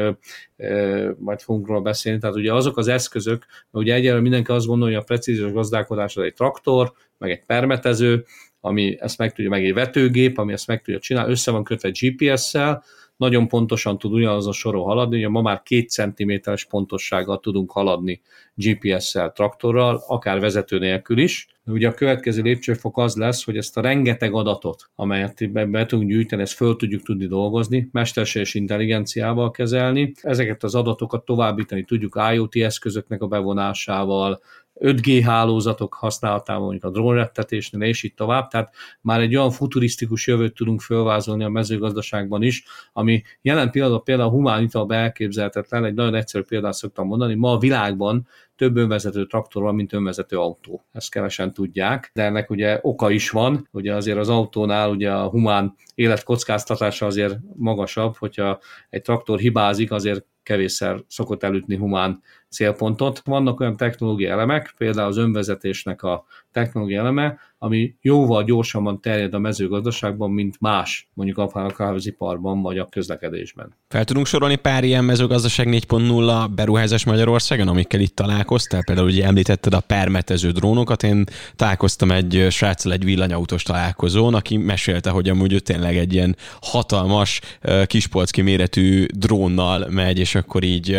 majd 1.18 1.40
fogunk 1.40 1.66
róla 1.66 1.80
beszélni. 1.80 2.18
Tehát 2.18 2.36
ugye 2.36 2.54
azok 2.54 2.76
az 2.76 2.88
eszközök, 2.88 3.46
ugye 3.70 3.94
egyelőre 3.94 4.20
mindenki 4.20 4.50
azt 4.50 4.66
gondolja, 4.66 4.94
hogy 4.94 5.04
a 5.04 5.06
precíziós 5.06 5.52
gazdálkodás 5.52 6.16
az 6.16 6.24
egy 6.24 6.34
traktor, 6.34 6.92
meg 7.18 7.30
egy 7.30 7.44
permetező, 7.46 8.24
ami 8.60 8.96
ezt 9.00 9.18
meg 9.18 9.32
tudja, 9.32 9.50
meg 9.50 9.64
egy 9.64 9.74
vetőgép, 9.74 10.38
ami 10.38 10.52
ezt 10.52 10.66
meg 10.66 10.82
tudja 10.82 11.00
csinálni, 11.00 11.30
össze 11.30 11.50
van 11.50 11.64
kötve 11.64 11.90
GPS-szel, 12.00 12.84
nagyon 13.18 13.48
pontosan 13.48 13.98
tud 13.98 14.12
ugyanaz 14.12 14.46
a 14.46 14.52
soron 14.52 14.84
haladni, 14.84 15.16
ugye 15.16 15.28
ma 15.28 15.42
már 15.42 15.62
két 15.62 15.90
centiméteres 15.90 16.64
pontossággal 16.64 17.38
tudunk 17.38 17.70
haladni 17.70 18.20
GPS-szel, 18.54 19.32
traktorral, 19.32 20.02
akár 20.06 20.40
vezető 20.40 20.78
nélkül 20.78 21.18
is. 21.18 21.48
Ugye 21.66 21.88
a 21.88 21.94
következő 21.94 22.42
lépcsőfok 22.42 22.98
az 22.98 23.16
lesz, 23.16 23.44
hogy 23.44 23.56
ezt 23.56 23.76
a 23.76 23.80
rengeteg 23.80 24.32
adatot, 24.32 24.90
amelyet 24.94 25.52
be, 25.52 25.66
be 25.66 25.86
tudunk 25.86 26.08
gyűjteni, 26.08 26.42
ezt 26.42 26.52
föl 26.52 26.76
tudjuk 26.76 27.02
tudni 27.02 27.26
dolgozni, 27.26 27.88
mesterséges 27.92 28.54
intelligenciával 28.54 29.50
kezelni. 29.50 30.12
Ezeket 30.20 30.62
az 30.62 30.74
adatokat 30.74 31.24
továbbítani 31.24 31.84
tudjuk 31.84 32.20
IoT 32.32 32.56
eszközöknek 32.56 33.22
a 33.22 33.26
bevonásával, 33.26 34.40
5G 34.80 35.22
hálózatok 35.24 35.94
használatával, 35.94 36.62
mondjuk 36.62 36.84
a 36.84 36.90
drónrettetésnél, 36.90 37.88
és 37.88 38.02
így 38.02 38.14
tovább. 38.14 38.48
Tehát 38.48 38.74
már 39.00 39.20
egy 39.20 39.36
olyan 39.36 39.50
futurisztikus 39.50 40.26
jövőt 40.26 40.54
tudunk 40.54 40.80
felvázolni 40.80 41.44
a 41.44 41.48
mezőgazdaságban 41.48 42.42
is, 42.42 42.64
ami 42.92 43.22
jelen 43.42 43.70
pillanatban 43.70 44.04
például 44.04 44.28
a 44.28 44.32
humánita 44.32 44.86
elképzelhetetlen, 44.88 45.84
egy 45.84 45.94
nagyon 45.94 46.14
egyszerű 46.14 46.44
példát 46.44 46.72
szoktam 46.72 47.06
mondani, 47.06 47.34
ma 47.34 47.52
a 47.52 47.58
világban 47.58 48.26
több 48.56 48.76
önvezető 48.76 49.26
traktor 49.26 49.62
van, 49.62 49.74
mint 49.74 49.92
önvezető 49.92 50.38
autó. 50.38 50.84
Ezt 50.92 51.10
kevesen 51.10 51.52
tudják, 51.52 52.10
de 52.14 52.22
ennek 52.22 52.50
ugye 52.50 52.78
oka 52.82 53.10
is 53.10 53.30
van, 53.30 53.68
ugye 53.72 53.94
azért 53.94 54.18
az 54.18 54.28
autónál 54.28 54.90
ugye 54.90 55.12
a 55.12 55.28
humán 55.28 55.74
életkockáztatása 55.94 57.06
azért 57.06 57.38
magasabb, 57.56 58.16
hogyha 58.16 58.58
egy 58.90 59.02
traktor 59.02 59.38
hibázik, 59.38 59.92
azért 59.92 60.24
kevésszer 60.42 61.02
szokott 61.06 61.42
elütni 61.42 61.76
humán 61.76 62.22
célpontot. 62.50 63.22
Vannak 63.24 63.60
olyan 63.60 63.76
technológiai 63.76 64.30
elemek, 64.30 64.74
például 64.78 65.08
az 65.08 65.16
önvezetésnek 65.16 66.02
a 66.02 66.24
technológiai 66.52 66.98
eleme, 66.98 67.38
ami 67.60 67.94
jóval 68.00 68.44
gyorsabban 68.44 69.00
terjed 69.00 69.34
a 69.34 69.38
mezőgazdaságban, 69.38 70.30
mint 70.30 70.56
más, 70.60 71.08
mondjuk 71.14 71.38
a 71.38 71.72
kávéziparban 71.76 72.62
vagy 72.62 72.78
a 72.78 72.86
közlekedésben. 72.90 73.74
Fel 73.88 74.04
tudunk 74.04 74.26
sorolni 74.26 74.56
pár 74.56 74.84
ilyen 74.84 75.04
mezőgazdaság 75.04 75.66
4.0 75.68 76.48
beruházás 76.54 77.04
Magyarországon, 77.04 77.68
amikkel 77.68 78.00
itt 78.00 78.14
találkoztál? 78.14 78.84
Például 78.84 79.06
ugye 79.06 79.24
említetted 79.24 79.74
a 79.74 79.80
permetező 79.80 80.50
drónokat, 80.50 81.02
én 81.02 81.24
találkoztam 81.56 82.10
egy 82.10 82.46
sráccal 82.50 82.92
egy 82.92 83.04
villanyautós 83.04 83.62
találkozón, 83.62 84.34
aki 84.34 84.56
mesélte, 84.56 85.10
hogy 85.10 85.28
amúgy 85.28 85.52
ő 85.52 85.58
tényleg 85.58 85.96
egy 85.96 86.12
ilyen 86.12 86.36
hatalmas, 86.60 87.40
kispolcki 87.86 88.40
méretű 88.40 89.06
drónnal 89.16 89.86
megy, 89.90 90.18
és 90.18 90.34
akkor 90.34 90.62
így 90.62 90.98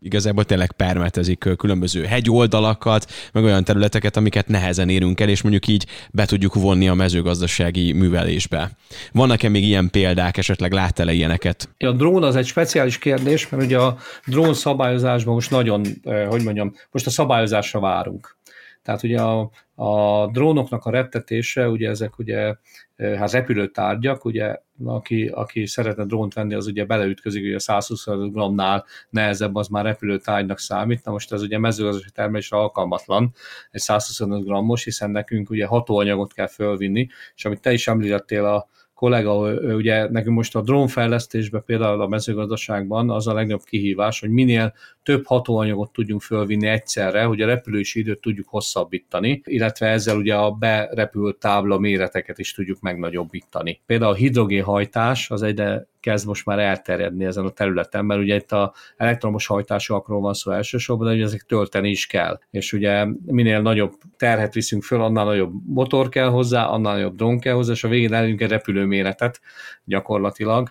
igazából 0.00 0.44
tényleg 0.44 0.72
permetezik 0.82 1.48
különböző 1.56 2.04
hegyoldalakat, 2.04 3.12
meg 3.32 3.44
olyan 3.44 3.64
területeket, 3.64 4.16
amiket 4.16 4.48
nehezen 4.48 4.88
érünk 4.88 5.20
el, 5.20 5.28
és 5.28 5.42
mondjuk 5.42 5.66
így 5.66 5.86
be 6.12 6.24
tudjuk 6.24 6.54
vonni 6.54 6.88
a 6.88 6.94
mezőgazdasági 6.94 7.92
művelésbe. 7.92 8.70
Vannak-e 9.12 9.48
még 9.48 9.64
ilyen 9.64 9.90
példák, 9.90 10.36
esetleg 10.36 10.72
láttál-e 10.72 11.12
ilyeneket? 11.12 11.68
A 11.78 11.92
drón 11.92 12.22
az 12.22 12.36
egy 12.36 12.46
speciális 12.46 12.98
kérdés, 12.98 13.48
mert 13.48 13.62
ugye 13.62 13.78
a 13.78 13.96
drón 14.26 14.54
szabályozásban 14.54 15.34
most 15.34 15.50
nagyon, 15.50 15.84
hogy 16.28 16.42
mondjam, 16.42 16.74
most 16.90 17.06
a 17.06 17.10
szabályozásra 17.10 17.80
várunk. 17.80 18.36
Tehát 18.82 19.02
ugye 19.02 19.20
a, 19.20 19.50
a 19.74 20.26
drónoknak 20.26 20.84
a 20.84 20.90
rettetése, 20.90 21.68
ugye 21.68 21.88
ezek 21.88 22.18
ugye 22.18 22.54
hát 22.96 23.30
repülőtárgyak, 23.30 24.24
ugye 24.24 24.56
aki, 24.84 25.26
aki 25.26 25.66
szeretne 25.66 26.04
drónt 26.04 26.34
venni, 26.34 26.54
az 26.54 26.66
ugye 26.66 26.84
beleütközik, 26.84 27.44
ugye 27.44 27.58
120 27.58 28.04
g-nál 28.06 28.84
nehezebb, 29.10 29.54
az 29.54 29.68
már 29.68 29.84
repülőtárgynak 29.84 30.58
számít. 30.58 31.04
Na 31.04 31.12
most 31.12 31.32
ez 31.32 31.42
ugye 31.42 31.58
mezőgazdasági 31.58 32.12
termelésre 32.12 32.56
alkalmatlan, 32.56 33.34
egy 33.70 33.80
125 33.80 34.44
g-os, 34.44 34.84
hiszen 34.84 35.10
nekünk 35.10 35.50
ugye 35.50 35.66
hatóanyagot 35.66 36.32
kell 36.32 36.48
fölvinni, 36.48 37.08
és 37.34 37.44
amit 37.44 37.60
te 37.60 37.72
is 37.72 37.88
említettél 37.88 38.44
a 38.44 38.68
kollega, 38.94 39.52
ugye 39.74 40.10
nekünk 40.10 40.36
most 40.36 40.56
a 40.56 40.60
drónfejlesztésben, 40.60 41.62
például 41.64 42.00
a 42.00 42.08
mezőgazdaságban 42.08 43.10
az 43.10 43.26
a 43.26 43.32
legnagyobb 43.32 43.64
kihívás, 43.64 44.20
hogy 44.20 44.30
minél 44.30 44.74
több 45.02 45.26
hatóanyagot 45.26 45.92
tudjunk 45.92 46.22
fölvinni 46.22 46.66
egyszerre, 46.66 47.24
hogy 47.24 47.40
a 47.40 47.46
repülési 47.46 47.98
időt 47.98 48.20
tudjuk 48.20 48.48
hosszabbítani, 48.48 49.40
illetve 49.44 49.86
ezzel 49.86 50.16
ugye 50.16 50.34
a 50.34 50.50
berepült 50.50 51.36
tábla 51.36 51.78
méreteket 51.78 52.38
is 52.38 52.54
tudjuk 52.54 52.80
megnagyobbítani. 52.80 53.80
Például 53.86 54.12
a 54.12 54.16
hidrogénhajtás 54.16 55.30
az 55.30 55.42
egyre 55.42 55.86
kezd 56.00 56.26
most 56.26 56.46
már 56.46 56.58
elterjedni 56.58 57.24
ezen 57.24 57.44
a 57.44 57.50
területen, 57.50 58.04
mert 58.04 58.20
ugye 58.20 58.34
itt 58.34 58.52
a 58.52 58.72
elektromos 58.96 59.46
hajtásúakról 59.46 60.20
van 60.20 60.34
szó 60.34 60.50
elsősorban, 60.50 61.06
de 61.06 61.12
ugye 61.12 61.24
ezek 61.24 61.42
tölteni 61.42 61.90
is 61.90 62.06
kell. 62.06 62.40
És 62.50 62.72
ugye 62.72 63.06
minél 63.24 63.60
nagyobb 63.60 63.92
terhet 64.16 64.54
viszünk 64.54 64.82
föl, 64.82 65.02
annál 65.02 65.24
nagyobb 65.24 65.52
motor 65.66 66.08
kell 66.08 66.28
hozzá, 66.28 66.64
annál 66.64 66.94
nagyobb 66.94 67.16
drón 67.16 67.38
kell 67.38 67.54
hozzá, 67.54 67.72
és 67.72 67.84
a 67.84 67.88
végén 67.88 68.12
elérünk 68.12 68.40
egy 68.40 68.48
repülőméretet 68.48 69.40
gyakorlatilag, 69.84 70.70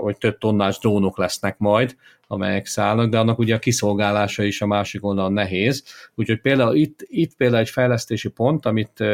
hogy 0.00 0.16
több 0.16 0.38
tonnás 0.38 0.78
drónok 0.78 1.18
lesznek 1.18 1.58
majd, 1.58 1.96
amelyek 2.26 2.66
szállnak, 2.66 3.10
de 3.10 3.18
annak 3.18 3.38
ugye 3.38 3.54
a 3.54 3.58
kiszolgálása 3.58 4.42
is 4.42 4.60
a 4.62 4.66
másik 4.66 5.04
oldalon 5.04 5.32
nehéz. 5.32 5.84
Úgyhogy 6.14 6.40
például 6.40 6.74
itt, 6.74 7.00
itt 7.06 7.36
például 7.36 7.60
egy 7.60 7.70
fejlesztési 7.70 8.28
pont, 8.28 8.66
amit 8.66 9.04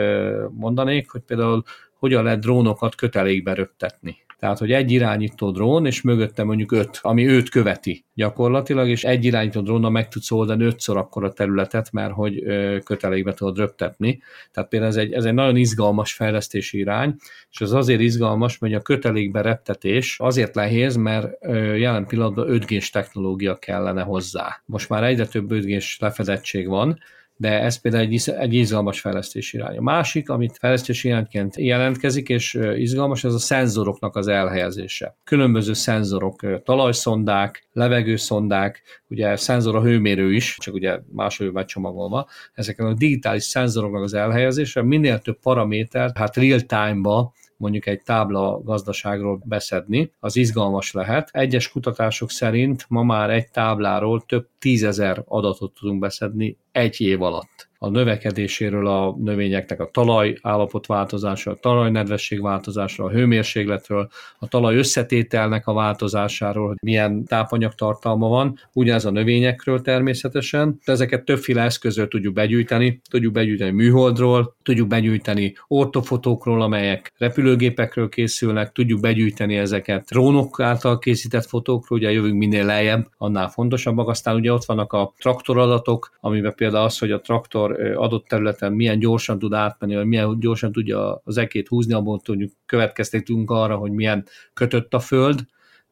mondanék, 0.51 1.11
hogy 1.11 1.21
például 1.21 1.63
hogyan 1.99 2.25
lehet 2.25 2.41
drónokat 2.41 2.95
kötelékbe 2.95 3.55
röptetni. 3.55 4.17
Tehát, 4.41 4.59
hogy 4.59 4.73
egy 4.73 4.91
irányító 4.91 5.51
drón, 5.51 5.87
és 5.87 6.03
mögötte 6.03 6.45
mondjuk 6.45 6.73
öt, 6.73 6.99
ami 7.03 7.29
őt 7.29 7.49
követi 7.49 8.05
gyakorlatilag, 8.15 8.89
és 8.89 9.05
egy 9.05 9.25
irányító 9.25 9.61
drónnal 9.61 9.91
meg 9.91 10.09
tudsz 10.09 10.31
oldani 10.31 10.65
ötször 10.65 10.97
akkor 10.97 11.25
a 11.25 11.33
területet, 11.33 11.93
mert 11.93 12.13
hogy 12.13 12.43
kötelékbe 12.85 13.33
tudod 13.33 13.57
röptetni. 13.59 14.23
Tehát 14.53 14.69
például 14.69 14.93
ez 14.93 14.99
egy, 14.99 15.13
ez 15.13 15.25
egy 15.25 15.35
nagyon 15.35 15.57
izgalmas 15.57 16.13
fejlesztési 16.13 16.79
irány, 16.79 17.15
és 17.51 17.61
ez 17.61 17.73
azért 17.73 18.01
izgalmas, 18.01 18.59
mert 18.59 18.75
a 18.75 18.81
kötelékbe 18.81 19.41
reptetés 19.41 20.17
azért 20.19 20.55
nehéz, 20.55 20.97
mert 20.97 21.45
jelen 21.77 22.07
pillanatban 22.07 22.47
5G-s 22.49 22.91
technológia 22.91 23.57
kellene 23.57 24.03
hozzá. 24.03 24.63
Most 24.65 24.89
már 24.89 25.05
egyre 25.05 25.27
több 25.27 25.51
5G-s 25.51 25.99
lefedettség 25.99 26.69
van, 26.69 26.99
de 27.41 27.61
ez 27.61 27.81
például 27.81 28.03
egy, 28.03 28.31
egy 28.39 28.55
izgalmas 28.55 29.01
fejlesztési 29.01 29.57
irány. 29.57 29.77
A 29.77 29.83
másik, 29.83 30.29
amit 30.29 30.57
fejlesztési 30.59 31.09
irányként 31.09 31.57
jelentkezik, 31.57 32.29
és 32.29 32.59
izgalmas, 32.77 33.25
ez 33.25 33.35
a 33.35 33.39
szenzoroknak 33.39 34.17
az 34.17 34.29
elhelyezése. 34.29 35.17
Különböző 35.25 35.73
szenzorok, 35.73 36.63
talajszondák, 36.65 37.69
levegőszondák, 37.73 38.83
ugye 39.09 39.37
szenzor 39.37 39.77
a 39.77 39.83
hőmérő 39.83 40.33
is, 40.33 40.57
csak 40.61 40.75
ugye 40.75 40.99
máshogy 41.13 41.53
vagy 41.53 41.65
csomagolva, 41.65 42.29
ezeken 42.55 42.87
a 42.87 42.95
digitális 42.95 43.43
szenzoroknak 43.43 44.03
az 44.03 44.15
elhelyezése, 44.15 44.83
minél 44.83 45.19
több 45.19 45.39
paramétert, 45.41 46.17
hát 46.17 46.37
real 46.37 46.61
time-ba 46.61 47.33
mondjuk 47.61 47.87
egy 47.87 48.03
tábla 48.03 48.61
gazdaságról 48.63 49.41
beszedni, 49.45 50.13
az 50.21 50.37
izgalmas 50.37 50.93
lehet. 50.93 51.29
Egyes 51.33 51.71
kutatások 51.71 52.31
szerint 52.31 52.85
ma 52.89 53.03
már 53.03 53.31
egy 53.31 53.51
tábláról 53.51 54.25
több 54.27 54.49
tízezer 54.59 55.23
adatot 55.27 55.75
tudunk 55.75 56.01
beszedni 56.01 56.57
egy 56.73 57.01
év 57.01 57.23
alatt 57.23 57.70
a 57.83 57.89
növekedéséről 57.89 58.87
a 58.87 59.17
növényeknek 59.19 59.81
a 59.81 59.91
talaj 59.93 60.39
állapot 60.43 60.87
változása, 60.87 61.51
a 61.51 61.55
talajnedvesség 61.55 62.43
változása, 62.43 63.05
a 63.05 63.11
hőmérsékletről, 63.11 64.09
a 64.39 64.49
talaj 64.49 64.77
összetételnek 64.77 65.67
a 65.67 65.73
változásáról, 65.73 66.67
hogy 66.67 66.77
milyen 66.83 67.25
tápanyag 67.25 67.75
tartalma 67.75 68.29
van, 68.29 68.59
ugyanez 68.73 69.05
a 69.05 69.11
növényekről 69.11 69.81
természetesen. 69.81 70.81
Ezeket 70.85 71.25
többféle 71.25 71.63
eszközről 71.63 72.09
tudjuk 72.09 72.35
begyűjteni, 72.35 73.01
tudjuk 73.11 73.33
begyűjteni 73.33 73.71
műholdról, 73.71 74.55
tudjuk 74.63 74.89
begyűjteni 74.89 75.55
ortofotókról, 75.69 76.63
amelyek 76.63 77.13
repülőgépekről 77.19 78.09
készülnek, 78.09 78.73
tudjuk 78.73 79.01
begyűjteni 79.01 79.57
ezeket 79.57 80.05
drónok 80.09 80.61
által 80.61 80.99
készített 80.99 81.47
fotókról, 81.47 81.99
ugye 81.99 82.11
jövünk 82.11 82.39
minél 82.39 82.65
lejjebb, 82.65 83.07
annál 83.19 83.49
fontosabbak. 83.49 84.09
Aztán 84.09 84.35
ugye 84.35 84.53
ott 84.53 84.65
vannak 84.65 84.93
a 84.93 85.13
traktoradatok, 85.19 86.11
amiben 86.21 86.55
például 86.55 86.85
az, 86.85 86.99
hogy 86.99 87.11
a 87.11 87.21
traktor 87.21 87.69
adott 87.95 88.27
területen 88.27 88.73
milyen 88.73 88.99
gyorsan 88.99 89.39
tud 89.39 89.53
átmenni, 89.53 89.95
vagy 89.95 90.07
milyen 90.07 90.41
gyorsan 90.41 90.73
tudja 90.73 91.21
az 91.25 91.37
ekét 91.37 91.69
húzni, 91.69 91.93
abból 91.93 92.21
tudjuk 92.21 92.53
következtetünk 92.67 93.51
arra, 93.51 93.77
hogy 93.77 93.93
milyen 93.93 94.25
kötött 94.55 94.95
a 94.95 94.99
föld, 94.99 95.41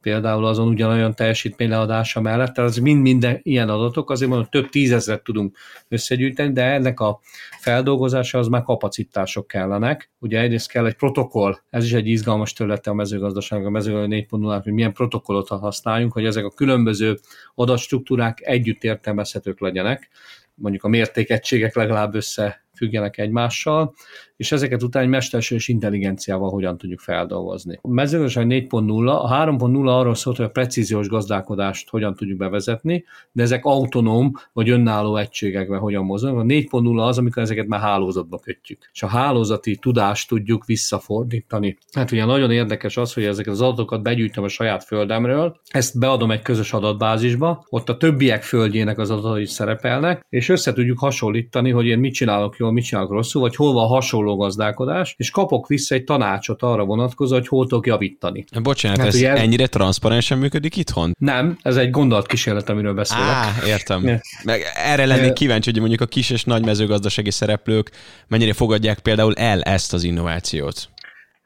például 0.00 0.44
azon 0.44 0.68
ugyanolyan 0.68 1.14
teljesítményleadása 1.14 2.20
mellett, 2.20 2.54
tehát 2.54 2.70
az 2.70 2.76
mind 2.76 3.02
minden 3.02 3.40
ilyen 3.42 3.68
adatok, 3.68 4.10
azért 4.10 4.30
mondom, 4.30 4.48
több 4.50 4.68
tízezret 4.68 5.22
tudunk 5.22 5.56
összegyűjteni, 5.88 6.52
de 6.52 6.62
ennek 6.62 7.00
a 7.00 7.20
feldolgozása 7.60 8.38
az 8.38 8.48
már 8.48 8.62
kapacitások 8.62 9.46
kellenek. 9.46 10.10
Ugye 10.18 10.40
egyrészt 10.40 10.70
kell 10.70 10.86
egy 10.86 10.94
protokoll, 10.94 11.58
ez 11.70 11.84
is 11.84 11.92
egy 11.92 12.06
izgalmas 12.06 12.52
területe 12.52 12.90
a 12.90 12.94
mezőgazdaság, 12.94 13.66
a 13.66 13.70
mezőgazdaság 13.70 14.26
4.0, 14.30 14.60
hogy 14.62 14.72
milyen 14.72 14.92
protokollot 14.92 15.48
használjunk, 15.48 16.12
hogy 16.12 16.24
ezek 16.24 16.44
a 16.44 16.50
különböző 16.50 17.18
adatstruktúrák 17.54 18.40
együtt 18.42 18.84
értelmezhetők 18.84 19.60
legyenek 19.60 20.10
mondjuk 20.58 20.84
a 20.84 20.88
mértékegységek 20.88 21.74
legalább 21.74 22.14
összefüggjenek 22.14 23.18
egymással, 23.18 23.94
és 24.38 24.52
ezeket 24.52 24.82
utána 24.82 25.04
egy 25.04 25.10
mesterséges 25.10 25.68
intelligenciával 25.68 26.50
hogyan 26.50 26.78
tudjuk 26.78 27.00
feldolgozni. 27.00 27.78
A 27.82 27.88
mezőgazdaság 27.88 28.46
4.0, 28.46 29.06
a 29.06 29.28
3.0 29.46 29.86
arról 29.86 30.14
szólt, 30.14 30.36
hogy 30.36 30.46
a 30.46 30.50
precíziós 30.50 31.08
gazdálkodást 31.08 31.88
hogyan 31.88 32.14
tudjuk 32.14 32.38
bevezetni, 32.38 33.04
de 33.32 33.42
ezek 33.42 33.64
autonóm 33.64 34.32
vagy 34.52 34.70
önálló 34.70 35.16
egységekben 35.16 35.78
hogyan 35.78 36.04
mozognak. 36.04 36.42
A 36.42 36.46
4.0 36.46 37.06
az, 37.06 37.18
amikor 37.18 37.42
ezeket 37.42 37.66
már 37.66 37.80
hálózatba 37.80 38.38
kötjük, 38.38 38.90
és 38.92 39.02
a 39.02 39.06
hálózati 39.06 39.76
tudást 39.76 40.28
tudjuk 40.28 40.64
visszafordítani. 40.64 41.78
Hát 41.92 42.10
ugye 42.10 42.24
nagyon 42.24 42.50
érdekes 42.50 42.96
az, 42.96 43.12
hogy 43.12 43.24
ezeket 43.24 43.52
az 43.52 43.60
adatokat 43.60 44.02
begyűjtöm 44.02 44.44
a 44.44 44.48
saját 44.48 44.84
földemről, 44.84 45.60
ezt 45.68 45.98
beadom 45.98 46.30
egy 46.30 46.42
közös 46.42 46.72
adatbázisba, 46.72 47.64
ott 47.68 47.88
a 47.88 47.96
többiek 47.96 48.42
földjének 48.42 48.98
az 48.98 49.10
adatai 49.10 49.46
szerepelnek, 49.46 50.26
és 50.28 50.48
össze 50.48 50.72
tudjuk 50.72 50.98
hasonlítani, 50.98 51.70
hogy 51.70 51.86
én 51.86 51.98
mit 51.98 52.14
csinálok 52.14 52.56
jól, 52.56 52.72
mit 52.72 52.84
csinálok 52.84 53.10
rosszul, 53.10 53.40
vagy 53.40 53.56
hol 53.56 53.72
van 53.72 53.86
hasonló 53.86 54.27
hasonló 54.28 54.36
gazdálkodás, 54.36 55.14
és 55.18 55.30
kapok 55.30 55.66
vissza 55.66 55.94
egy 55.94 56.04
tanácsot 56.04 56.62
arra 56.62 56.84
vonatkozó, 56.84 57.34
hogy 57.34 57.48
hol 57.48 57.66
tudok 57.66 57.86
javítani. 57.86 58.44
Bocsánat, 58.62 58.98
hát, 58.98 59.06
ez 59.06 59.14
ez 59.14 59.38
ennyire 59.38 59.66
transzparensen 59.66 60.38
működik 60.38 60.76
itthon? 60.76 61.14
Nem, 61.18 61.58
ez 61.62 61.76
egy 61.76 61.90
gondolatkísérlet, 61.90 62.68
amiről 62.68 62.94
beszélek. 62.94 63.24
Á, 63.24 63.52
értem. 63.66 64.20
Meg 64.44 64.62
erre 64.74 65.06
lennék 65.06 65.32
kíváncsi, 65.32 65.70
hogy 65.70 65.80
mondjuk 65.80 66.00
a 66.00 66.06
kis 66.06 66.30
és 66.30 66.44
nagy 66.44 66.64
mezőgazdasági 66.64 67.30
szereplők 67.30 67.90
mennyire 68.28 68.52
fogadják 68.52 68.98
például 68.98 69.34
el 69.34 69.62
ezt 69.62 69.92
az 69.92 70.02
innovációt. 70.02 70.88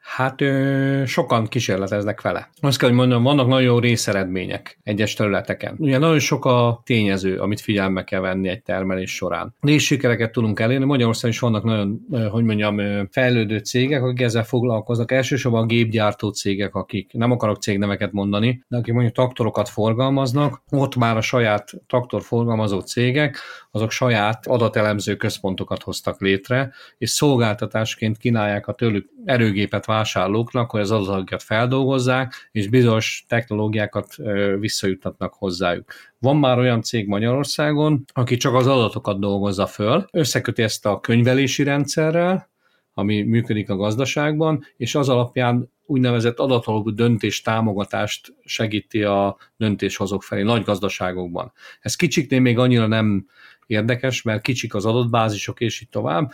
Hát 0.03 0.41
ö, 0.41 1.03
sokan 1.05 1.47
kísérleteznek 1.47 2.21
vele. 2.21 2.49
Azt 2.61 2.77
kell, 2.77 2.89
hogy 2.89 2.97
mondjam, 2.97 3.23
vannak 3.23 3.47
nagyon 3.47 3.61
jó 3.63 3.79
részeredmények 3.79 4.79
egyes 4.83 5.13
területeken. 5.13 5.75
Ugye 5.77 5.97
nagyon 5.97 6.19
sok 6.19 6.45
a 6.45 6.81
tényező, 6.85 7.37
amit 7.37 7.61
figyelme 7.61 8.03
kell 8.03 8.19
venni 8.19 8.49
egy 8.49 8.61
termelés 8.61 9.15
során. 9.15 9.55
Részsikereket 9.61 10.31
tudunk 10.31 10.59
elérni. 10.59 10.85
Magyarországon 10.85 11.31
is 11.31 11.39
vannak 11.39 11.63
nagyon, 11.63 11.99
hogy 12.31 12.43
mondjam, 12.43 13.07
fejlődő 13.11 13.57
cégek, 13.57 14.03
akik 14.03 14.21
ezzel 14.21 14.43
foglalkoznak. 14.43 15.11
Elsősorban 15.11 15.61
a 15.61 15.65
gépgyártó 15.65 16.29
cégek, 16.29 16.75
akik 16.75 17.13
nem 17.13 17.31
akarok 17.31 17.61
cégneveket 17.61 18.11
mondani, 18.11 18.63
de 18.67 18.77
akik 18.77 18.93
mondjuk 18.93 19.15
traktorokat 19.15 19.69
forgalmaznak, 19.69 20.61
ott 20.69 20.95
már 20.95 21.17
a 21.17 21.21
saját 21.21 21.71
traktorforgalmazó 21.87 22.79
cégek, 22.79 23.37
azok 23.71 23.91
saját 23.91 24.47
adatelemző 24.47 25.15
központokat 25.15 25.83
hoztak 25.83 26.21
létre, 26.21 26.73
és 26.97 27.09
szolgáltatásként 27.09 28.17
kínálják 28.17 28.67
a 28.67 28.73
tőlük 28.73 29.09
erőgépet 29.25 29.85
vásárlóknak, 29.93 30.71
hogy 30.71 30.81
az 30.81 30.91
adatokat 30.91 31.43
feldolgozzák, 31.43 32.49
és 32.51 32.67
bizonyos 32.67 33.25
technológiákat 33.27 34.15
visszajuttatnak 34.59 35.33
hozzájuk. 35.33 35.91
Van 36.19 36.37
már 36.37 36.57
olyan 36.57 36.81
cég 36.81 37.07
Magyarországon, 37.07 38.03
aki 38.13 38.37
csak 38.37 38.53
az 38.53 38.67
adatokat 38.67 39.19
dolgozza 39.19 39.65
föl, 39.67 40.05
összeköti 40.11 40.61
ezt 40.61 40.85
a 40.85 40.99
könyvelési 40.99 41.63
rendszerrel, 41.63 42.49
ami 42.93 43.21
működik 43.21 43.69
a 43.69 43.75
gazdaságban, 43.75 44.63
és 44.77 44.95
az 44.95 45.09
alapján 45.09 45.71
úgynevezett 45.85 46.39
adatalapú 46.39 46.89
döntés 46.89 47.41
támogatást 47.41 48.33
segíti 48.45 49.03
a 49.03 49.37
döntéshozók 49.57 50.23
felé 50.23 50.41
nagy 50.41 50.63
gazdaságokban. 50.63 51.51
Ez 51.81 51.95
kicsiknél 51.95 52.39
még 52.39 52.57
annyira 52.57 52.87
nem 52.87 53.27
érdekes, 53.65 54.21
mert 54.21 54.41
kicsik 54.41 54.75
az 54.75 54.85
adatbázisok, 54.85 55.59
és 55.59 55.81
így 55.81 55.89
tovább, 55.89 56.31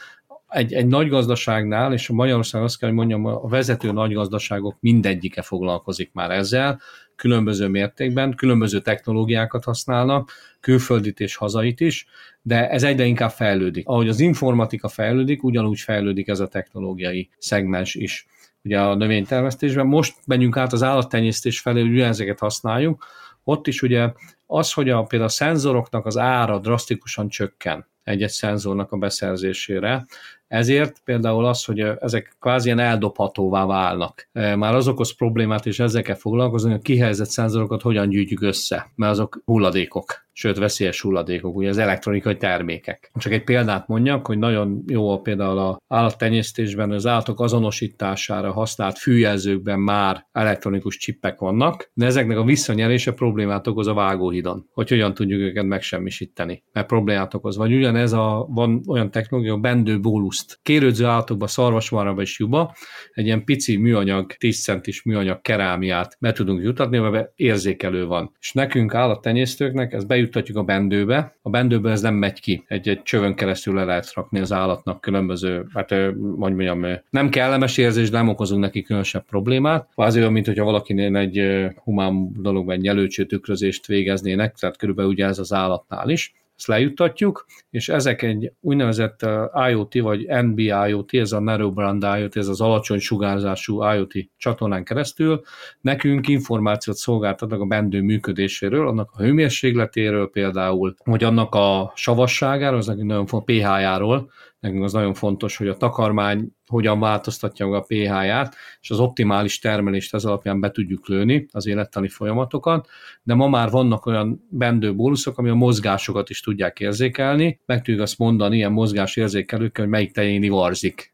egy, 0.49 0.73
egy 0.73 0.87
nagy 0.87 1.07
gazdaságnál, 1.07 1.93
és 1.93 2.09
a 2.09 2.13
Magyarország 2.13 2.63
azt 2.63 2.79
kell, 2.79 2.89
hogy 2.89 2.97
mondjam, 2.97 3.25
a 3.25 3.47
vezető 3.47 3.91
nagy 3.91 4.13
gazdaságok 4.13 4.77
mindegyike 4.79 5.41
foglalkozik 5.41 6.09
már 6.13 6.31
ezzel, 6.31 6.79
különböző 7.15 7.67
mértékben, 7.67 8.35
különböző 8.35 8.79
technológiákat 8.79 9.63
használnak, 9.63 10.31
külföldit 10.59 11.19
és 11.19 11.35
hazait 11.35 11.79
is, 11.79 12.07
de 12.41 12.69
ez 12.69 12.83
egyre 12.83 13.05
inkább 13.05 13.31
fejlődik. 13.31 13.87
Ahogy 13.87 14.09
az 14.09 14.19
informatika 14.19 14.87
fejlődik, 14.87 15.43
ugyanúgy 15.43 15.79
fejlődik 15.79 16.27
ez 16.27 16.39
a 16.39 16.47
technológiai 16.47 17.29
szegmens 17.37 17.95
is. 17.95 18.27
Ugye 18.63 18.81
a 18.81 18.95
növénytermesztésben 18.95 19.85
most 19.85 20.15
menjünk 20.25 20.57
át 20.57 20.73
az 20.73 20.83
állattenyésztés 20.83 21.59
felé, 21.59 21.81
hogy 21.81 21.99
ezeket 21.99 22.39
használjuk, 22.39 23.05
ott 23.43 23.67
is 23.67 23.81
ugye 23.81 24.11
az, 24.45 24.73
hogy 24.73 24.89
a, 24.89 25.03
például 25.03 25.29
a 25.29 25.33
szenzoroknak 25.33 26.05
az 26.05 26.17
ára 26.17 26.59
drasztikusan 26.59 27.29
csökken 27.29 27.87
egy-egy 28.03 28.29
szenzornak 28.29 28.91
a 28.91 28.97
beszerzésére, 28.97 30.05
ezért 30.49 31.01
például 31.03 31.45
az, 31.45 31.65
hogy 31.65 31.79
ezek 31.79 32.35
kvázi 32.39 32.65
ilyen 32.65 32.79
eldobhatóvá 32.79 33.65
válnak. 33.65 34.29
Már 34.31 34.75
az 34.75 34.87
okoz 34.87 35.15
problémát, 35.15 35.65
és 35.65 35.79
ezekkel 35.79 36.15
foglalkozni, 36.15 36.69
hogy 36.69 36.79
a 36.79 36.83
kihelyezett 36.83 37.29
szenzorokat 37.29 37.81
hogyan 37.81 38.09
gyűjtjük 38.09 38.41
össze, 38.41 38.91
mert 38.95 39.11
azok 39.11 39.41
hulladékok 39.45 40.27
sőt 40.39 40.57
veszélyes 40.57 41.01
hulladékok, 41.01 41.55
ugye 41.55 41.69
az 41.69 41.77
elektronikai 41.77 42.37
termékek. 42.37 43.11
Csak 43.15 43.31
egy 43.31 43.43
példát 43.43 43.87
mondjak, 43.87 44.27
hogy 44.27 44.37
nagyon 44.37 44.83
jó 44.87 45.11
a 45.11 45.19
például 45.19 45.57
a 45.57 45.77
állattenyésztésben 45.87 46.91
az 46.91 47.05
állatok 47.05 47.39
azonosítására 47.39 48.51
használt 48.51 48.97
fűjelzőkben 48.97 49.79
már 49.79 50.27
elektronikus 50.31 50.97
csippek 50.97 51.39
vannak, 51.39 51.91
de 51.93 52.05
ezeknek 52.05 52.37
a 52.37 52.43
visszanyerése 52.43 53.11
problémát 53.11 53.67
okoz 53.67 53.87
a 53.87 53.93
vágóhidon, 53.93 54.65
hogy 54.73 54.89
hogyan 54.89 55.13
tudjuk 55.13 55.39
őket 55.39 55.65
megsemmisíteni, 55.65 56.63
mert 56.73 56.87
problémát 56.87 57.33
okoz. 57.33 57.57
Vagy 57.57 57.73
ugyanez 57.73 58.13
a, 58.13 58.45
van 58.49 58.81
olyan 58.87 59.11
technológia, 59.11 59.53
a 59.53 59.57
bendő 59.57 59.99
bóluszt. 60.39 60.59
Kérődző 60.63 61.05
állatokba, 61.05 61.47
szarvasmarhába 61.47 62.21
és 62.21 62.39
juba 62.39 62.75
egy 63.13 63.25
ilyen 63.25 63.43
pici 63.43 63.77
műanyag, 63.77 64.33
10 64.33 64.63
centis 64.63 65.03
műanyag 65.03 65.41
kerámiát 65.41 66.17
be 66.19 66.31
tudunk 66.31 66.63
jutatni, 66.63 66.97
mert 66.97 67.31
érzékelő 67.35 68.05
van. 68.05 68.31
És 68.39 68.53
nekünk 68.53 68.93
állattenyésztőknek 68.93 69.93
ez 69.93 70.03
bejut 70.03 70.27
bejuttatjuk 70.31 70.57
a 70.57 70.63
bendőbe. 70.63 71.33
A 71.41 71.49
bendőbe 71.49 71.91
ez 71.91 72.01
nem 72.01 72.15
megy 72.15 72.39
ki. 72.39 72.63
Egy, 72.67 72.89
egy 72.89 73.01
csövön 73.01 73.35
keresztül 73.35 73.73
le 73.73 73.83
lehet 73.83 74.13
rakni 74.13 74.39
az 74.39 74.51
állatnak 74.51 75.01
különböző, 75.01 75.65
hát 75.73 75.89
hogy 75.89 76.15
mondjam, 76.15 76.85
nem 77.09 77.29
kellemes 77.29 77.77
érzés, 77.77 78.09
nem 78.09 78.27
okozunk 78.27 78.61
neki 78.61 78.81
különösebb 78.81 79.25
problémát. 79.25 79.89
Kvázi 79.93 80.19
olyan, 80.19 80.31
mint 80.31 80.45
hogyha 80.45 80.63
valakinél 80.63 81.17
egy 81.17 81.41
humán 81.83 82.31
dologban 82.41 82.75
egy 82.75 82.81
nyelőcső 82.81 83.25
tükrözést 83.25 83.87
végeznének, 83.87 84.55
tehát 84.55 84.77
körülbelül 84.77 85.11
ugye 85.11 85.25
ez 85.25 85.39
az 85.39 85.53
állatnál 85.53 86.09
is 86.09 86.33
ezt 86.59 86.67
lejuttatjuk, 86.67 87.45
és 87.69 87.89
ezek 87.89 88.21
egy 88.21 88.51
úgynevezett 88.59 89.25
IoT 89.69 89.93
vagy 89.93 90.25
NB-IoT, 90.27 91.13
ez 91.13 91.31
a 91.31 91.39
Narrowband 91.39 92.03
IoT, 92.03 92.35
ez 92.35 92.47
az 92.47 92.61
alacsony 92.61 92.99
sugárzású 92.99 93.83
IoT 93.83 94.13
csatornán 94.37 94.83
keresztül. 94.83 95.41
Nekünk 95.81 96.27
információt 96.27 96.95
szolgáltatnak 96.95 97.61
a 97.61 97.65
bendő 97.65 98.01
működéséről, 98.01 98.87
annak 98.87 99.11
a 99.13 99.21
hőmérsékletéről 99.21 100.29
például, 100.29 100.95
vagy 101.03 101.23
annak 101.23 101.55
a 101.55 101.91
savasságáról, 101.95 102.77
az 102.77 102.87
nekünk 102.87 103.07
nagyon 103.07 103.45
pH-járól, 103.45 104.31
nekünk 104.59 104.83
az 104.83 104.93
nagyon 104.93 105.13
fontos, 105.13 105.57
hogy 105.57 105.67
a 105.67 105.77
takarmány 105.77 106.47
hogyan 106.69 106.99
változtatja 106.99 107.67
meg 107.67 107.79
a 107.79 107.83
pH-ját, 107.83 108.55
és 108.81 108.89
az 108.89 108.99
optimális 108.99 109.59
termelést 109.59 110.13
ez 110.13 110.25
alapján 110.25 110.59
be 110.59 110.71
tudjuk 110.71 111.07
lőni, 111.07 111.47
az 111.51 111.67
élettani 111.67 112.07
folyamatokat, 112.07 112.87
de 113.23 113.33
ma 113.33 113.47
már 113.47 113.69
vannak 113.69 114.05
olyan 114.05 114.47
bendő 114.49 114.95
bóluszok, 114.95 115.37
ami 115.37 115.49
a 115.49 115.55
mozgásokat 115.55 116.29
is 116.29 116.41
tudják 116.41 116.79
érzékelni, 116.79 117.59
meg 117.65 117.77
tudjuk 117.81 118.01
azt 118.01 118.17
mondani 118.17 118.55
ilyen 118.55 118.71
mozgás 118.71 119.15
érzékelőkkel, 119.15 119.83
hogy 119.83 119.93
melyik 119.93 120.11
tején 120.11 120.43
ivarzik 120.43 121.13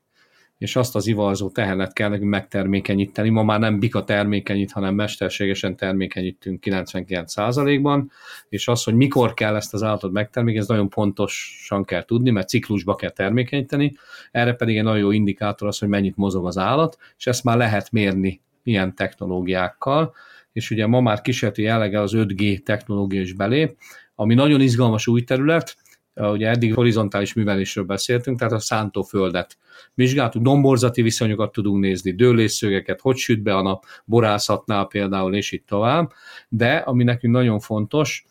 és 0.57 0.75
azt 0.75 0.95
az 0.95 1.07
ivarzó 1.07 1.49
tehenet 1.49 1.93
kell 1.93 2.09
nekünk 2.09 2.29
megtermékenyíteni. 2.29 3.29
Ma 3.29 3.43
már 3.43 3.59
nem 3.59 3.79
bika 3.79 4.03
termékenyít, 4.03 4.71
hanem 4.71 4.95
mesterségesen 4.95 5.75
termékenyítünk 5.75 6.63
99%-ban, 6.67 8.11
és 8.49 8.67
az, 8.67 8.83
hogy 8.83 8.93
mikor 8.93 9.33
kell 9.33 9.55
ezt 9.55 9.73
az 9.73 9.83
állatot 9.83 10.11
megtermékenyíteni, 10.11 10.57
ez 10.57 10.67
nagyon 10.67 10.89
pontosan 10.89 11.85
kell 11.85 12.03
tudni, 12.03 12.29
mert 12.29 12.49
ciklusba 12.49 12.95
kell 12.95 13.09
termékenyíteni, 13.09 13.93
erre 14.31 14.53
pedig 14.53 14.77
egy 14.77 14.83
nagyon 14.83 14.99
jó 14.99 15.11
indikátor 15.11 15.67
az, 15.67 15.79
hogy 15.79 15.89
mennyit 15.89 16.17
mozog 16.17 16.45
az 16.45 16.57
állat, 16.57 16.97
és 17.17 17.27
ezt 17.27 17.43
már 17.43 17.57
lehet 17.57 17.91
mérni 17.91 18.41
ilyen 18.63 18.95
technológiákkal, 18.95 20.13
és 20.51 20.71
ugye 20.71 20.87
ma 20.87 21.01
már 21.01 21.21
kísérleti 21.21 21.61
jellege 21.61 22.01
az 22.01 22.11
5G 22.15 22.63
technológia 22.63 23.21
is 23.21 23.33
belép, 23.33 23.77
ami 24.15 24.33
nagyon 24.33 24.61
izgalmas 24.61 25.07
új 25.07 25.23
terület, 25.23 25.75
ugye 26.15 26.49
eddig 26.49 26.73
horizontális 26.73 27.33
művelésről 27.33 27.83
beszéltünk, 27.83 28.37
tehát 28.37 28.53
a 28.53 28.59
szántóföldet 28.59 29.57
vizsgáltuk, 29.93 30.41
domborzati 30.41 31.01
viszonyokat 31.01 31.51
tudunk 31.51 31.83
nézni, 31.83 32.11
dőlésszögeket, 32.11 33.01
hogy 33.01 33.17
süt 33.17 33.41
be 33.41 33.55
a 33.55 33.61
nap, 33.61 33.85
borászatnál 34.05 34.85
például, 34.85 35.35
és 35.35 35.51
itt 35.51 35.65
tovább, 35.67 36.11
de 36.49 36.75
ami 36.75 37.03
nekünk 37.03 37.33
nagyon 37.33 37.59
fontos 37.59 38.25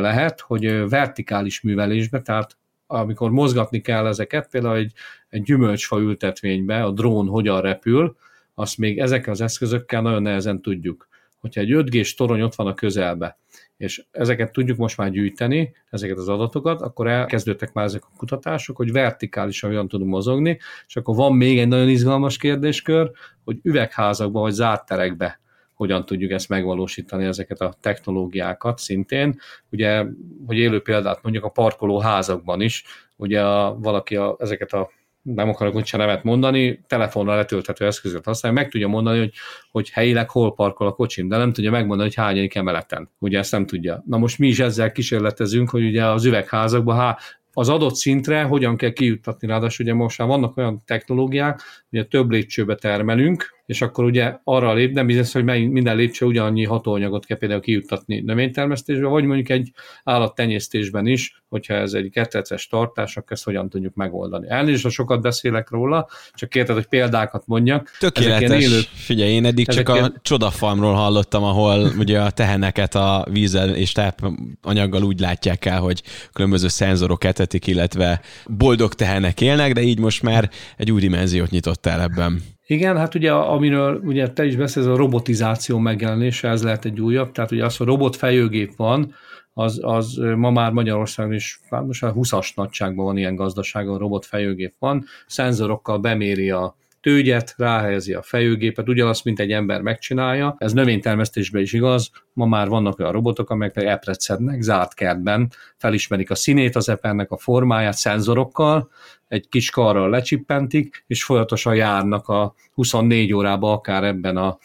lehet, 0.00 0.40
hogy 0.40 0.88
vertikális 0.88 1.60
művelésbe, 1.60 2.22
tehát 2.22 2.56
amikor 2.86 3.30
mozgatni 3.30 3.80
kell 3.80 4.06
ezeket, 4.06 4.48
például 4.50 4.76
egy, 4.76 4.92
egy 5.28 5.42
gyümölcsfa 5.42 5.98
ültetvénybe 5.98 6.82
a 6.82 6.90
drón 6.90 7.26
hogyan 7.26 7.60
repül, 7.60 8.16
azt 8.54 8.78
még 8.78 8.98
ezekkel 8.98 9.32
az 9.32 9.40
eszközökkel 9.40 10.02
nagyon 10.02 10.22
nehezen 10.22 10.62
tudjuk. 10.62 11.08
Hogyha 11.40 11.60
egy 11.60 11.70
5G-s 11.72 12.14
torony 12.14 12.42
ott 12.42 12.54
van 12.54 12.66
a 12.66 12.74
közelbe, 12.74 13.38
és 13.76 14.04
ezeket 14.10 14.52
tudjuk 14.52 14.78
most 14.78 14.96
már 14.96 15.10
gyűjteni, 15.10 15.74
ezeket 15.90 16.16
az 16.16 16.28
adatokat, 16.28 16.80
akkor 16.80 17.08
elkezdődtek 17.08 17.72
már 17.72 17.84
ezek 17.84 18.04
a 18.04 18.16
kutatások, 18.16 18.76
hogy 18.76 18.92
vertikálisan 18.92 19.70
hogyan 19.70 19.88
tudunk 19.88 20.10
mozogni, 20.10 20.58
és 20.86 20.96
akkor 20.96 21.16
van 21.16 21.32
még 21.36 21.58
egy 21.58 21.68
nagyon 21.68 21.88
izgalmas 21.88 22.36
kérdéskör, 22.36 23.10
hogy 23.44 23.58
üvegházakba 23.62 24.40
vagy 24.40 24.52
zárt 24.52 24.86
terekbe 24.86 25.40
hogyan 25.76 26.04
tudjuk 26.04 26.30
ezt 26.30 26.48
megvalósítani, 26.48 27.24
ezeket 27.24 27.60
a 27.60 27.74
technológiákat 27.80 28.78
szintén. 28.78 29.38
Ugye, 29.70 30.04
hogy 30.46 30.56
élő 30.56 30.80
példát 30.80 31.22
mondjuk 31.22 31.44
a 31.44 31.48
parkoló 31.48 31.98
házakban 31.98 32.60
is, 32.60 32.84
ugye 33.16 33.44
a, 33.44 33.78
valaki 33.78 34.16
a, 34.16 34.36
ezeket 34.38 34.72
a 34.72 34.90
nem 35.34 35.48
akarok 35.48 35.74
úgyse 35.74 35.96
nevet 35.96 36.22
mondani, 36.22 36.80
telefonra 36.86 37.34
letölthető 37.34 37.86
eszközöt 37.86 38.24
használja, 38.24 38.60
meg 38.60 38.70
tudja 38.70 38.88
mondani, 38.88 39.18
hogy, 39.18 39.32
hogy 39.70 39.90
helyileg 39.90 40.30
hol 40.30 40.54
parkol 40.54 40.86
a 40.86 40.92
kocsim, 40.92 41.28
de 41.28 41.36
nem 41.36 41.52
tudja 41.52 41.70
megmondani, 41.70 42.08
hogy 42.08 42.24
hányadik 42.24 42.54
emeleten. 42.54 43.10
Ugye 43.18 43.38
ezt 43.38 43.52
nem 43.52 43.66
tudja. 43.66 44.02
Na 44.06 44.18
most 44.18 44.38
mi 44.38 44.46
is 44.46 44.58
ezzel 44.58 44.92
kísérletezünk, 44.92 45.70
hogy 45.70 45.84
ugye 45.84 46.06
az 46.06 46.24
üvegházakban 46.24 46.96
há, 46.96 47.18
az 47.52 47.68
adott 47.68 47.94
szintre 47.94 48.42
hogyan 48.42 48.76
kell 48.76 48.90
kijuttatni, 48.90 49.48
ráadásul 49.48 49.84
ugye 49.84 49.94
most 49.94 50.18
már 50.18 50.28
vannak 50.28 50.56
olyan 50.56 50.82
technológiák, 50.84 51.60
hogy 51.90 52.08
több 52.08 52.30
lépcsőbe 52.30 52.74
termelünk, 52.74 53.55
és 53.66 53.82
akkor 53.82 54.04
ugye 54.04 54.34
arra 54.44 54.74
lép, 54.74 54.92
nem 54.92 55.06
biztos, 55.06 55.32
hogy 55.32 55.44
minden 55.70 55.96
lépcső 55.96 56.26
ugyanannyi 56.26 56.64
hatóanyagot 56.64 57.26
kell 57.26 57.36
például 57.36 57.60
kijuttatni 57.60 58.20
növénytermesztésbe, 58.20 59.06
vagy 59.06 59.24
mondjuk 59.24 59.48
egy 59.48 59.72
állattenyésztésben 60.04 61.06
is, 61.06 61.42
hogyha 61.48 61.74
ez 61.74 61.92
egy 61.92 62.10
ketreces 62.10 62.66
tartás, 62.66 63.16
akkor 63.16 63.32
ezt 63.32 63.44
hogyan 63.44 63.68
tudjuk 63.68 63.94
megoldani. 63.94 64.46
Elnézést, 64.48 64.82
ha 64.82 64.90
sokat 64.90 65.20
beszélek 65.20 65.70
róla, 65.70 66.08
csak 66.32 66.48
kérted, 66.48 66.74
hogy 66.74 66.86
példákat 66.86 67.46
mondjak. 67.46 67.90
Tökéletes. 67.98 68.62
Élő... 68.62 68.80
Figyelj, 68.94 69.30
én 69.30 69.44
eddig 69.44 69.68
csak 69.68 69.88
a 69.88 69.94
ilyen... 69.94 70.20
csodafarmról 70.22 70.94
hallottam, 70.94 71.44
ahol 71.44 71.90
ugye 71.98 72.20
a 72.20 72.30
teheneket 72.30 72.94
a 72.94 73.26
vízzel 73.30 73.74
és 73.74 73.92
tápanyaggal 73.92 75.02
úgy 75.02 75.20
látják 75.20 75.64
el, 75.64 75.80
hogy 75.80 76.02
különböző 76.32 76.68
szenzorok 76.68 77.24
etetik, 77.24 77.66
illetve 77.66 78.20
boldog 78.46 78.94
tehenek 78.94 79.40
élnek, 79.40 79.72
de 79.72 79.80
így 79.80 79.98
most 79.98 80.22
már 80.22 80.50
egy 80.76 80.92
új 80.92 81.00
dimenziót 81.00 81.50
nyitottál 81.50 82.00
ebben. 82.00 82.54
Igen, 82.68 82.96
hát 82.96 83.14
ugye 83.14 83.32
amiről 83.32 84.00
ugye 84.04 84.32
te 84.32 84.44
is 84.44 84.56
beszélsz, 84.56 84.86
a 84.86 84.96
robotizáció 84.96 85.78
megjelenése, 85.78 86.48
ez 86.48 86.62
lehet 86.62 86.84
egy 86.84 87.00
újabb, 87.00 87.32
tehát 87.32 87.50
ugye 87.50 87.64
az, 87.64 87.76
hogy 87.76 87.86
robot 87.86 88.16
fejőgép 88.16 88.76
van, 88.76 89.14
az, 89.52 89.78
az 89.82 90.20
ma 90.36 90.50
már 90.50 90.72
Magyarországon 90.72 91.32
is, 91.32 91.60
hát 91.70 91.86
most 91.86 92.02
már 92.02 92.12
20-as 92.14 92.54
nagyságban 92.54 93.04
van 93.04 93.16
ilyen 93.16 93.34
gazdaságon, 93.34 93.98
robot 93.98 94.24
fejőgép 94.24 94.74
van, 94.78 95.04
szenzorokkal 95.26 95.98
beméri 95.98 96.50
a 96.50 96.76
tőgyet, 97.00 97.54
ráhelyezi 97.56 98.12
a 98.12 98.22
fejőgépet, 98.22 98.88
ugyanazt, 98.88 99.24
mint 99.24 99.40
egy 99.40 99.52
ember 99.52 99.80
megcsinálja. 99.80 100.54
Ez 100.58 100.72
növénytermesztésben 100.72 101.62
is 101.62 101.72
igaz, 101.72 102.10
ma 102.32 102.46
már 102.46 102.68
vannak 102.68 102.98
olyan 102.98 103.12
robotok, 103.12 103.50
amelyek 103.50 103.76
epret 103.76 104.20
szednek 104.20 104.60
zárt 104.60 104.94
kertben, 104.94 105.52
felismerik 105.76 106.30
a 106.30 106.34
színét 106.34 106.76
az 106.76 106.88
epernek, 106.88 107.30
a 107.30 107.36
formáját 107.36 107.96
szenzorokkal, 107.96 108.90
egy 109.28 109.48
kis 109.48 109.70
karral 109.70 110.10
lecsippentik, 110.10 111.04
és 111.06 111.24
folyamatosan 111.24 111.74
járnak 111.74 112.28
a 112.28 112.54
24 112.72 113.32
órába 113.32 113.72
akár 113.72 114.04
ebben 114.04 114.36
a 114.36 114.58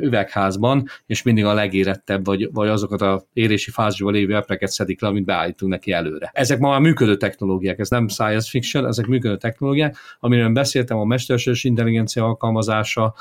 üvegházban, 0.00 0.88
és 1.06 1.22
mindig 1.22 1.44
a 1.44 1.54
legérettebb, 1.54 2.24
vagy, 2.24 2.48
vagy 2.52 2.68
azokat 2.68 3.00
a 3.00 3.22
érési 3.32 3.70
fázisban 3.70 4.12
lévő 4.12 4.36
epreket 4.36 4.70
szedik 4.70 5.00
le, 5.00 5.08
amit 5.08 5.24
beállítunk 5.24 5.72
neki 5.72 5.92
előre. 5.92 6.30
Ezek 6.32 6.58
ma 6.58 6.68
már 6.68 6.80
működő 6.80 7.16
technológiák, 7.16 7.78
ez 7.78 7.88
nem 7.88 8.08
science 8.08 8.48
fiction, 8.50 8.86
ezek 8.86 9.06
működő 9.06 9.36
technológiák, 9.36 9.96
amiről 10.20 10.48
beszéltem, 10.48 10.98
a 10.98 11.04
mesterséges 11.04 11.64
intelligencia 11.64 12.24
alkalmazása, 12.24 13.14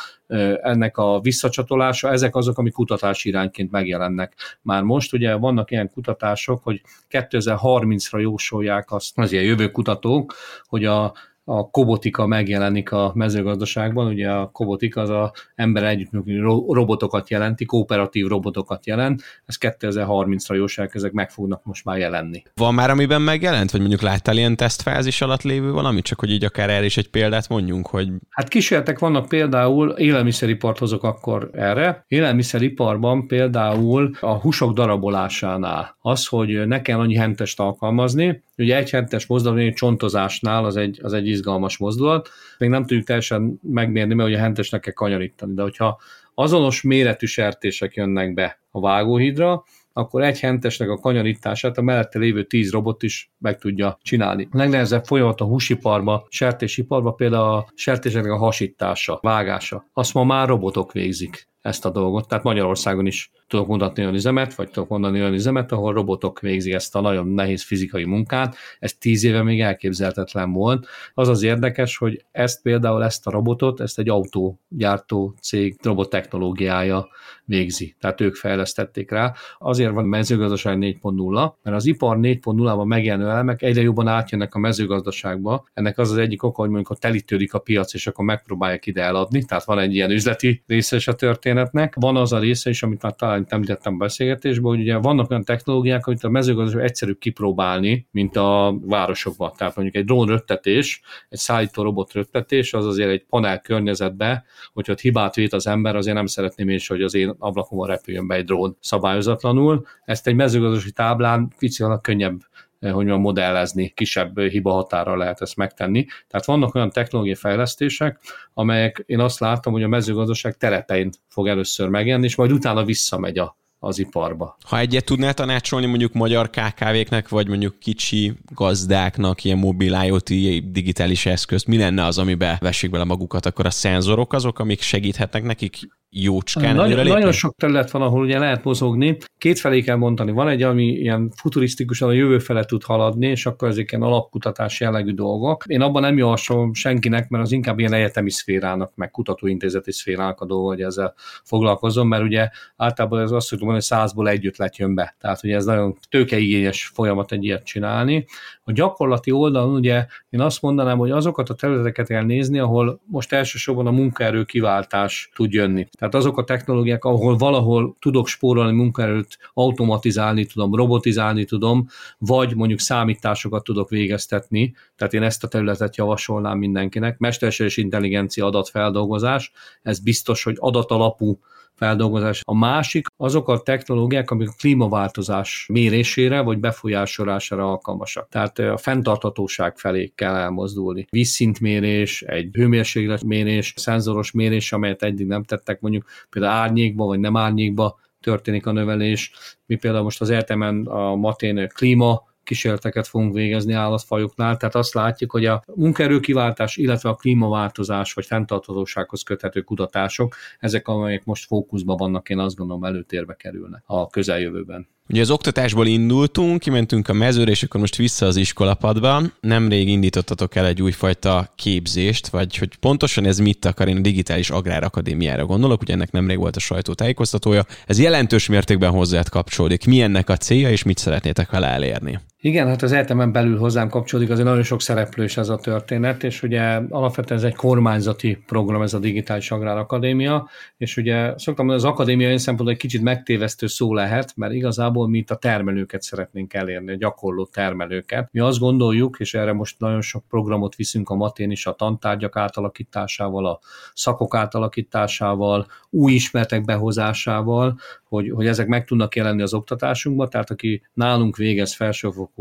ennek 0.62 0.98
a 0.98 1.20
visszacsatolása, 1.20 2.12
ezek 2.12 2.36
azok, 2.36 2.58
ami 2.58 2.70
kutatási 2.70 3.30
irányként 3.30 3.72
megjelennek. 3.72 4.58
Már 4.62 4.84
most 4.84 5.14
ugye 5.14 5.36
vannak 5.36 5.72
ilyen 5.72 5.90
kutatások, 5.90 6.64
hogy 6.64 6.82
2030-ra 7.10 8.22
jósolják 8.22 8.92
azt 8.92 9.18
az 9.18 9.32
ilyen 9.32 9.44
jövőkutatók, 9.44 10.34
hogy 10.68 10.86
a 10.86 11.14
a 11.50 11.70
kobotika 11.70 12.26
megjelenik 12.26 12.92
a 12.92 13.12
mezőgazdaságban, 13.16 14.08
ugye 14.08 14.30
a 14.30 14.50
kobotika 14.52 15.02
az 15.02 15.10
a 15.10 15.32
ember 15.56 15.84
együttműködő 15.84 16.42
robotokat 16.68 17.30
jelenti, 17.30 17.66
kooperatív 17.66 18.28
robotokat 18.28 18.86
jelent, 18.86 19.22
ez 19.46 19.56
2030-ra 19.60 20.56
jóság, 20.56 20.92
ezek 20.94 21.12
meg 21.12 21.30
fognak 21.30 21.64
most 21.64 21.86
már 21.86 21.98
jelenni. 21.98 22.44
Van 22.56 22.74
már, 22.74 22.90
amiben 22.90 23.22
megjelent, 23.22 23.72
vagy 23.72 23.80
mondjuk 23.80 24.02
láttál 24.02 24.38
ilyen 24.38 24.56
tesztfázis 24.56 25.22
alatt 25.22 25.42
lévő 25.42 25.72
valami, 25.72 26.02
csak 26.02 26.20
hogy 26.20 26.32
így 26.32 26.44
akár 26.44 26.70
erre 26.70 26.86
is 26.86 26.98
egy 26.98 27.10
példát 27.10 27.50
mondjunk, 27.50 27.88
hogy... 27.88 28.10
Hát 28.30 28.48
kísérletek 28.48 29.00
vannak 29.00 29.28
például, 29.28 29.90
élelmiszeripart 29.90 30.78
hozok 30.78 31.04
akkor 31.04 31.50
erre, 31.54 32.06
élelmiszeriparban 32.08 33.28
például 33.28 34.12
a 34.20 34.34
húsok 34.34 34.74
darabolásánál 34.74 35.96
az, 36.00 36.26
hogy 36.26 36.68
ne 36.68 36.82
kell 36.82 37.00
annyi 37.00 37.16
hentest 37.16 37.60
alkalmazni, 37.60 38.46
ugye 38.58 38.78
egy 38.78 38.90
hentes 38.90 39.26
mozdulat, 39.26 39.74
csontozásnál 39.74 40.66
az 40.66 40.76
egy, 40.76 41.00
az 41.04 41.14
egy 41.14 41.28
izgalmas 41.28 41.78
mozdulat. 41.78 42.30
Még 42.58 42.70
nem 42.70 42.86
tudjuk 42.86 43.06
teljesen 43.06 43.60
megmérni, 43.62 44.14
mert 44.14 44.30
ugye 44.30 44.38
hentesnek 44.38 44.82
kell 44.82 44.94
kanyarítani, 44.94 45.54
de 45.54 45.62
hogyha 45.62 46.00
azonos 46.34 46.82
méretű 46.82 47.26
sertések 47.26 47.94
jönnek 47.94 48.34
be 48.34 48.60
a 48.72 48.80
vágóhídra, 48.80 49.64
akkor 49.94 50.24
egy 50.24 50.40
hentesnek 50.40 50.90
a 50.90 50.98
kanyarítását 50.98 51.78
a 51.78 51.82
mellette 51.82 52.20
lévő 52.20 52.44
tíz 52.44 52.72
robot 52.72 53.04
is 53.04 53.32
meg 53.38 53.58
tudja 53.58 53.98
csinálni. 54.02 54.48
A 54.52 54.58
legnehezebb 54.58 55.06
folyamat 55.06 55.42
a 55.42 55.46
húsiparba, 55.46 56.28
sertésiparba 56.30 57.12
például 57.12 57.44
a 57.44 57.68
sertéseknek 57.76 58.32
a 58.32 58.38
hasítása, 58.38 59.20
vágása. 59.22 59.90
Azt 59.94 60.14
ma 60.14 60.24
már 60.24 60.48
robotok 60.48 60.92
végzik 60.92 61.48
ezt 61.68 61.86
a 61.86 61.90
dolgot. 61.90 62.28
Tehát 62.28 62.44
Magyarországon 62.44 63.06
is 63.06 63.32
tudok 63.48 63.68
mutatni 63.68 64.02
olyan 64.02 64.14
üzemet, 64.14 64.56
vagy 64.56 64.70
tudok 64.70 64.90
mondani 64.90 65.20
olyan 65.20 65.34
üzemet, 65.34 65.72
ahol 65.72 65.94
robotok 65.94 66.40
végzik 66.40 66.74
ezt 66.74 66.96
a 66.96 67.02
nagyon 67.02 67.28
nehéz 67.28 67.64
fizikai 67.64 68.04
munkát. 68.04 68.56
Ez 68.80 68.94
tíz 68.94 69.24
éve 69.24 69.44
még 69.44 69.62
elképzelhetetlen 69.62 70.52
volt. 70.52 70.88
Az 71.14 71.28
az 71.28 71.44
érdekes, 71.44 71.98
hogy 71.98 72.26
ezt 72.32 72.62
például 72.62 73.04
ezt 73.04 73.28
a 73.28 73.32
robotot, 73.32 73.80
ezt 73.80 74.00
egy 74.00 74.10
autógyártó 74.10 75.36
cég 75.42 75.78
robot 75.82 76.10
technológiája 76.10 77.08
végzi. 77.46 77.96
Tehát 78.00 78.22
ők 78.22 78.36
fejlesztették 78.36 79.12
rá. 79.12 79.34
Azért 79.58 79.94
van 79.94 80.06
mezőgazdaság 80.06 80.78
4.0, 80.78 81.54
mert 81.64 81.76
az 81.76 81.86
ipar 81.86 82.18
4.0-ban 82.22 82.86
megjelenő 82.86 83.30
elemek 83.30 83.62
egyre 83.62 83.82
jobban 83.82 84.08
átjönnek 84.08 84.56
a 84.56 84.60
mezőgazdaságba. 84.60 85.66
Ennek 85.74 85.98
az 85.98 86.12
az 86.12 86.18
egyik 86.18 86.44
oka, 86.44 86.62
hogy 86.62 86.70
mondjuk 86.70 86.90
a 86.90 86.96
telítődik 86.96 87.54
a 87.54 87.60
piac, 87.60 87.94
és 87.94 88.08
akkor 88.08 88.26
megpróbálják 88.26 88.86
ide 88.86 89.02
eladni. 89.02 89.46
Tehát 89.46 89.64
van 89.64 89.80
egy 89.80 89.94
ilyen 89.94 90.12
üzleti 90.12 90.64
része 90.68 90.96
is 90.96 91.08
a 91.08 91.16
történetnek. 91.58 91.96
Van 92.00 92.16
az 92.16 92.34
a 92.34 92.40
része 92.40 92.70
is, 92.70 92.84
amit 92.84 93.02
már 93.02 93.16
talán 93.16 93.46
említettem 93.50 93.94
a 93.94 93.98
beszélgetésben, 93.98 94.72
hogy 94.72 94.80
ugye 94.80 94.98
vannak 94.98 95.30
olyan 95.30 95.44
technológiák, 95.44 96.08
amit 96.08 96.24
a 96.24 96.30
mezőgazdaság 96.30 96.84
egyszerűbb 96.84 97.18
kipróbálni, 97.18 98.08
mint 98.12 98.36
a 98.36 98.78
városokban. 98.82 99.52
Tehát 99.58 99.76
mondjuk 99.76 99.98
egy 99.98 100.06
drón 100.06 100.28
röttetés, 100.28 101.02
egy 101.30 101.40
szállító 101.40 101.84
robot 101.84 102.14
röttetés, 102.14 102.74
az 102.74 102.86
azért 102.86 103.10
egy 103.10 103.26
panel 103.30 103.62
környezetbe, 103.62 104.44
hogyha 104.74 104.92
ott 104.92 105.00
hibát 105.00 105.36
vét 105.36 105.54
az 105.54 105.68
ember, 105.68 105.96
azért 105.96 106.16
nem 106.16 106.26
szeretném 106.26 106.70
is, 106.70 106.88
hogy 106.88 107.02
az 107.02 107.16
én 107.16 107.36
ablakomon 107.40 107.88
repüljön 107.88 108.28
be 108.28 108.36
egy 108.36 108.46
drón 108.46 108.78
szabályozatlanul. 108.80 109.86
Ezt 110.06 110.28
egy 110.28 110.36
mezőgazdasági 110.36 110.92
táblán 110.92 111.54
viszonylag 111.60 112.02
könnyebb 112.02 112.40
hogy 112.80 112.94
mondjam, 112.94 113.22
modellezni, 113.22 113.90
kisebb 113.90 114.40
hiba 114.40 114.72
határa 114.72 115.18
lehet 115.18 115.42
ezt 115.42 115.56
megtenni. 115.56 116.06
Tehát 116.28 116.46
vannak 116.46 116.76
olyan 116.76 116.90
technológiai 116.90 117.36
fejlesztések, 117.36 118.20
amelyek 118.54 119.04
én 119.06 119.20
azt 119.20 119.40
látom, 119.40 119.74
hogy 119.74 119.84
a 119.84 119.88
mezőgazdaság 119.88 120.58
terepein 120.58 121.10
fog 121.28 121.48
először 121.48 121.88
megjelenni, 121.88 122.26
és 122.26 122.36
majd 122.36 122.52
utána 122.52 122.84
visszamegy 122.84 123.38
a 123.38 123.58
az 123.80 124.00
iparba. 124.00 124.58
Ha 124.64 124.78
egyet 124.78 125.06
tudnál 125.06 125.34
tanácsolni 125.34 125.86
mondjuk 125.86 126.14
magyar 126.14 126.50
KKV-knek, 126.50 127.30
vagy 127.30 127.48
mondjuk 127.48 127.80
kicsi 127.80 128.34
gazdáknak 128.54 129.44
ilyen 129.44 129.58
mobil 129.58 130.02
IoT 130.04 130.30
digitális 130.72 131.26
eszközt, 131.26 131.68
mi 131.68 131.78
lenne 131.78 132.06
az, 132.06 132.18
amibe 132.18 132.58
vessék 132.62 132.90
bele 132.90 133.04
magukat, 133.04 133.46
akkor 133.46 133.66
a 133.66 133.70
szenzorok 133.70 134.34
azok, 134.34 134.60
amik 134.60 134.82
segíthetnek 134.82 135.44
nekik 135.44 135.78
jócskán 136.10 136.76
nagyon, 136.76 137.08
nagyon 137.08 137.32
sok 137.32 137.56
terület 137.56 137.92
van, 137.92 138.02
ahol 138.02 138.22
ugye 138.22 138.40
lehet 138.40 138.64
mozogni. 138.64 139.18
Két 139.38 139.60
felé 139.60 139.82
kell 139.82 139.96
mondani. 139.96 140.32
Van 140.32 140.48
egy, 140.48 140.64
ami 140.64 140.86
ilyen 140.86 141.32
futurisztikusan 141.36 142.10
a 142.10 142.12
jövő 142.12 142.40
fele 142.40 142.64
tud 142.64 142.84
haladni, 142.84 143.28
és 143.28 143.46
akkor 143.46 143.68
ezek 143.68 143.92
ilyen 143.92 144.04
alapkutatás 144.04 144.80
jellegű 144.80 145.14
dolgok. 145.14 145.64
Én 145.68 145.82
abban 145.82 146.02
nem 146.02 146.18
javaslom 146.18 146.74
senkinek, 146.74 147.30
mert 147.30 147.44
az 147.44 147.52
inkább 147.52 147.80
ilyen 147.80 147.94
egyetemi 147.94 148.30
szférának, 148.30 148.96
meg 148.96 149.12
kutatóintézeti 149.12 149.92
szférának 149.92 150.42
a 150.42 150.46
dolga, 150.46 150.68
hogy 150.68 150.82
ezzel 150.82 151.14
foglalkozom, 151.44 152.08
mert 152.08 152.24
ugye 152.24 152.50
általában 152.76 153.22
ez 153.22 153.32
azt 153.32 153.50
tudom 153.50 153.70
hogy 153.70 153.82
százból 153.82 154.30
egy 154.30 154.46
ötlet 154.46 154.78
jön 154.78 154.96
be. 154.96 155.16
Tehát 155.20 155.44
ugye 155.44 155.56
ez 155.56 155.66
nagyon 155.66 155.98
tőkeigényes 156.10 156.92
folyamat 156.94 157.32
egy 157.32 157.44
ilyet 157.44 157.64
csinálni. 157.64 158.26
A 158.68 158.72
gyakorlati 158.72 159.32
oldalon 159.32 159.76
ugye 159.76 160.06
én 160.30 160.42
azt 160.42 160.62
mondanám, 160.62 160.98
hogy 160.98 161.12
azokat 161.12 161.50
a 161.50 161.54
területeket 161.54 162.08
kell 162.08 162.24
nézni, 162.24 162.60
ahol 162.60 163.02
most 163.06 163.34
elsősorban 163.34 163.88
a 163.88 163.92
munkaerő 163.92 164.44
kiváltás 164.44 165.30
tud 165.36 165.54
jönni. 165.54 165.88
Tehát 165.98 166.16
azok 166.16 166.38
a 166.38 166.44
technológiák, 166.44 167.04
ahol 167.04 167.38
valahol 167.38 167.96
tudok 168.00 168.28
spórolni 168.28 168.76
munkaerőt, 168.76 169.38
automatizálni 169.54 170.46
tudom, 170.46 170.76
robotizálni 170.76 171.46
tudom, 171.46 171.88
vagy 172.18 172.56
mondjuk 172.56 172.80
számításokat 172.80 173.64
tudok 173.64 173.90
végeztetni, 173.90 174.74
tehát 174.96 175.14
én 175.14 175.24
ezt 175.24 175.44
a 175.44 175.48
területet 175.48 175.98
javasolnám 175.98 176.58
mindenkinek. 176.58 177.18
Mesterséges 177.18 177.78
intelligencia 177.78 178.46
adatfeldolgozás, 178.46 179.52
ez 179.82 180.00
biztos, 180.00 180.44
hogy 180.44 180.56
adatalapú 180.60 181.40
feldolgozás. 181.78 182.42
A 182.46 182.56
másik 182.56 183.08
azok 183.18 183.50
a 183.50 183.60
technológiák, 183.60 184.32
amik 184.32 184.50
a 184.50 184.56
klímaváltozás 184.58 185.68
mérésére 185.72 186.42
vagy 186.42 186.60
befolyásolására 186.60 187.70
alkalmasak. 187.70 188.30
Tehát 188.30 188.60
a 188.60 188.78
fenntarthatóság 188.78 189.78
felé 189.78 190.12
kell 190.16 190.36
elmozdulni. 190.36 191.08
Vízszintmérés, 191.10 192.22
egy 192.22 192.50
hőmérsékletmérés, 192.54 193.74
szenzoros 193.76 194.32
mérés, 194.32 194.72
amelyet 194.72 195.04
eddig 195.04 195.28
nem 195.28 195.44
tettek 195.44 195.82
mondjuk 195.82 196.06
például 196.30 196.54
árnyékba 196.54 197.06
vagy 197.06 197.20
nem 197.20 197.38
árnyékba 197.38 198.00
történik 198.22 198.66
a 198.66 198.72
növelés. 198.72 199.32
Mi 199.66 199.76
például 199.76 200.04
most 200.04 200.22
az 200.22 200.30
értemen 200.30 200.86
a 200.86 201.16
Matén 201.16 201.68
klíma 201.74 202.24
kísérleteket 202.48 203.08
fogunk 203.08 203.34
végezni 203.34 203.74
állatfajoknál, 203.74 204.58
tehát 204.58 204.76
azt 204.76 204.94
látjuk, 204.94 205.32
hogy 205.32 205.46
a 205.46 205.64
munkaerőkiváltás, 205.76 206.78
illetve 206.78 207.10
a 207.10 207.16
klímaváltozás 207.16 208.14
vagy 208.14 208.26
fenntarthatósághoz 208.26 209.24
köthető 209.24 209.62
kutatások, 209.62 210.36
ezek, 210.60 210.88
amelyek 210.88 211.26
most 211.26 211.46
fókuszban 211.46 211.98
vannak, 211.98 212.30
én 212.30 212.40
azt 212.40 212.56
gondolom 212.56 212.84
előtérbe 212.84 213.36
kerülnek 213.36 213.84
a 213.86 214.08
közeljövőben. 214.08 214.88
Ugye 215.10 215.22
az 215.22 215.30
oktatásból 215.30 215.88
indultunk, 215.88 216.60
kimentünk 216.60 217.08
a 217.08 217.14
mezőre, 217.14 217.52
és 217.52 217.64
akkor 217.64 217.80
most 217.80 217.96
vissza 217.96 218.26
az 218.26 218.36
iskolapadba. 218.36 219.22
Nemrég 219.40 219.88
indítottatok 219.88 220.56
el 220.56 220.66
egy 220.66 220.82
újfajta 220.82 221.54
képzést, 221.56 222.28
vagy 222.28 222.58
hogy 222.58 222.76
pontosan 222.76 223.26
ez 223.26 223.38
mit 223.38 223.66
akar, 223.66 223.88
én 223.88 223.98
a 223.98 224.02
Digitális 224.02 224.50
Agrár 224.50 224.84
Akadémiára 224.84 225.46
gondolok, 225.46 225.82
ugye 225.82 225.94
ennek 225.94 226.12
nemrég 226.12 226.38
volt 226.38 226.56
a 226.56 226.60
sajtótájékoztatója. 226.60 227.66
Ez 227.86 228.00
jelentős 228.00 228.48
mértékben 228.48 228.92
hozzád 228.92 229.30
kapcsolódik. 229.30 229.86
Mi 229.86 230.02
ennek 230.02 230.30
a 230.30 230.38
célja, 230.38 230.70
és 230.70 230.84
mit 230.84 230.98
szeretnétek 230.98 231.52
vele 231.52 231.68
elérni? 231.68 232.20
Igen, 232.48 232.68
hát 232.68 232.82
az 232.82 232.92
egyetemen 232.92 233.32
belül 233.32 233.58
hozzám 233.58 233.90
kapcsolódik, 233.90 234.32
azért 234.32 234.48
nagyon 234.48 234.64
sok 234.64 234.82
szereplős 234.82 235.38
ez 235.38 235.50
a 235.50 235.58
történet, 235.58 236.24
és 236.24 236.44
ugye 236.44 236.62
alapvetően 236.90 237.40
ez 237.40 237.46
egy 237.46 237.56
kormányzati 237.56 238.44
program, 238.46 238.82
ez 238.82 238.94
a 238.94 239.00
Digitális 239.00 239.52
Agrár 239.52 239.78
Akadémia, 239.78 240.50
és 240.78 240.98
ugye 240.98 241.34
szoktam 241.38 241.66
mondani, 241.66 241.88
az 241.88 241.94
akadémia 241.94 242.26
ilyen 242.26 242.38
szempontból 242.38 242.76
egy 242.76 242.82
kicsit 242.82 243.02
megtévesztő 243.02 243.68
szó 243.68 243.94
lehet, 243.94 244.34
mert 244.36 244.54
igazából 244.54 245.08
mi 245.08 245.18
itt 245.18 245.32
a 245.32 245.36
termelőket 245.36 246.02
szeretnénk 246.02 246.54
elérni, 246.54 246.92
a 246.92 246.96
gyakorló 246.96 247.46
termelőket. 247.46 248.30
Mi 248.32 248.40
azt 248.40 248.60
gondoljuk, 248.60 249.16
és 249.20 249.34
erre 249.34 249.54
most 249.54 249.80
nagyon 249.80 250.02
sok 250.02 250.24
programot 250.30 250.76
viszünk 250.76 251.10
a 251.10 251.16
matén 251.16 251.52
is, 251.52 251.66
a 251.66 251.74
tantárgyak 251.74 252.36
átalakításával, 252.36 253.46
a 253.46 253.60
szakok 253.94 254.36
átalakításával, 254.36 255.68
új 255.90 256.14
ismertek 256.14 256.66
behozásával, 256.66 257.80
hogy, 258.04 258.30
hogy 258.30 258.48
ezek 258.48 258.68
meg 258.68 258.86
tudnak 258.86 259.16
jelenni 259.16 259.42
az 259.42 259.54
oktatásunkban, 259.54 260.30
tehát 260.30 260.50
aki 260.50 260.82
nálunk 260.94 261.38
végez 261.38 261.74
felsőfokú 261.74 262.37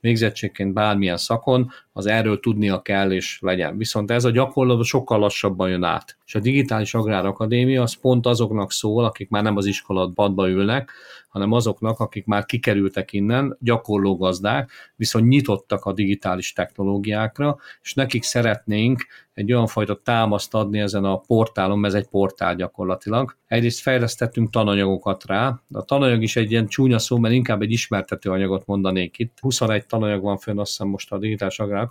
végzettségként 0.00 0.72
bármilyen 0.72 1.16
szakon, 1.16 1.70
az 1.92 2.06
erről 2.06 2.40
tudnia 2.40 2.82
kell 2.82 3.12
és 3.12 3.38
legyen. 3.40 3.76
Viszont 3.76 4.10
ez 4.10 4.24
a 4.24 4.30
gyakorlatban 4.30 4.84
sokkal 4.84 5.18
lassabban 5.18 5.68
jön 5.68 5.82
át. 5.82 6.16
És 6.26 6.34
a 6.34 6.40
Digitális 6.40 6.94
Agrár 6.94 7.26
Akadémia 7.26 7.82
az 7.82 8.00
pont 8.00 8.26
azoknak 8.26 8.72
szól, 8.72 9.04
akik 9.04 9.28
már 9.28 9.42
nem 9.42 9.56
az 9.56 9.66
iskolatban 9.66 10.48
ülnek, 10.48 10.90
hanem 11.28 11.52
azoknak, 11.52 12.00
akik 12.00 12.26
már 12.26 12.44
kikerültek 12.44 13.12
innen, 13.12 13.56
gyakorló 13.60 14.16
gazdák, 14.16 14.70
viszont 14.96 15.28
nyitottak 15.28 15.84
a 15.84 15.92
digitális 15.92 16.52
technológiákra, 16.52 17.58
és 17.82 17.94
nekik 17.94 18.22
szeretnénk 18.22 19.06
egy 19.34 19.52
olyan 19.52 19.66
fajta 19.66 20.00
támaszt 20.04 20.54
adni 20.54 20.78
ezen 20.78 21.04
a 21.04 21.16
portálon, 21.16 21.84
ez 21.84 21.94
egy 21.94 22.08
portál 22.08 22.54
gyakorlatilag. 22.54 23.36
Egyrészt 23.46 23.80
fejlesztettünk 23.80 24.50
tananyagokat 24.50 25.26
rá, 25.26 25.60
a 25.72 25.84
tananyag 25.84 26.22
is 26.22 26.36
egy 26.36 26.50
ilyen 26.50 26.66
csúnya 26.66 26.98
szó, 26.98 27.18
mert 27.18 27.34
inkább 27.34 27.62
egy 27.62 27.72
ismertető 27.72 28.30
anyagot 28.30 28.66
mondanék 28.66 29.18
itt. 29.18 29.38
21 29.40 29.86
tananyag 29.86 30.22
van 30.22 30.38
fönn, 30.38 30.58
azt 30.58 30.70
hiszem 30.70 30.88
most 30.88 31.12
a 31.12 31.18
Digitális 31.18 31.58
Agrár 31.58 31.88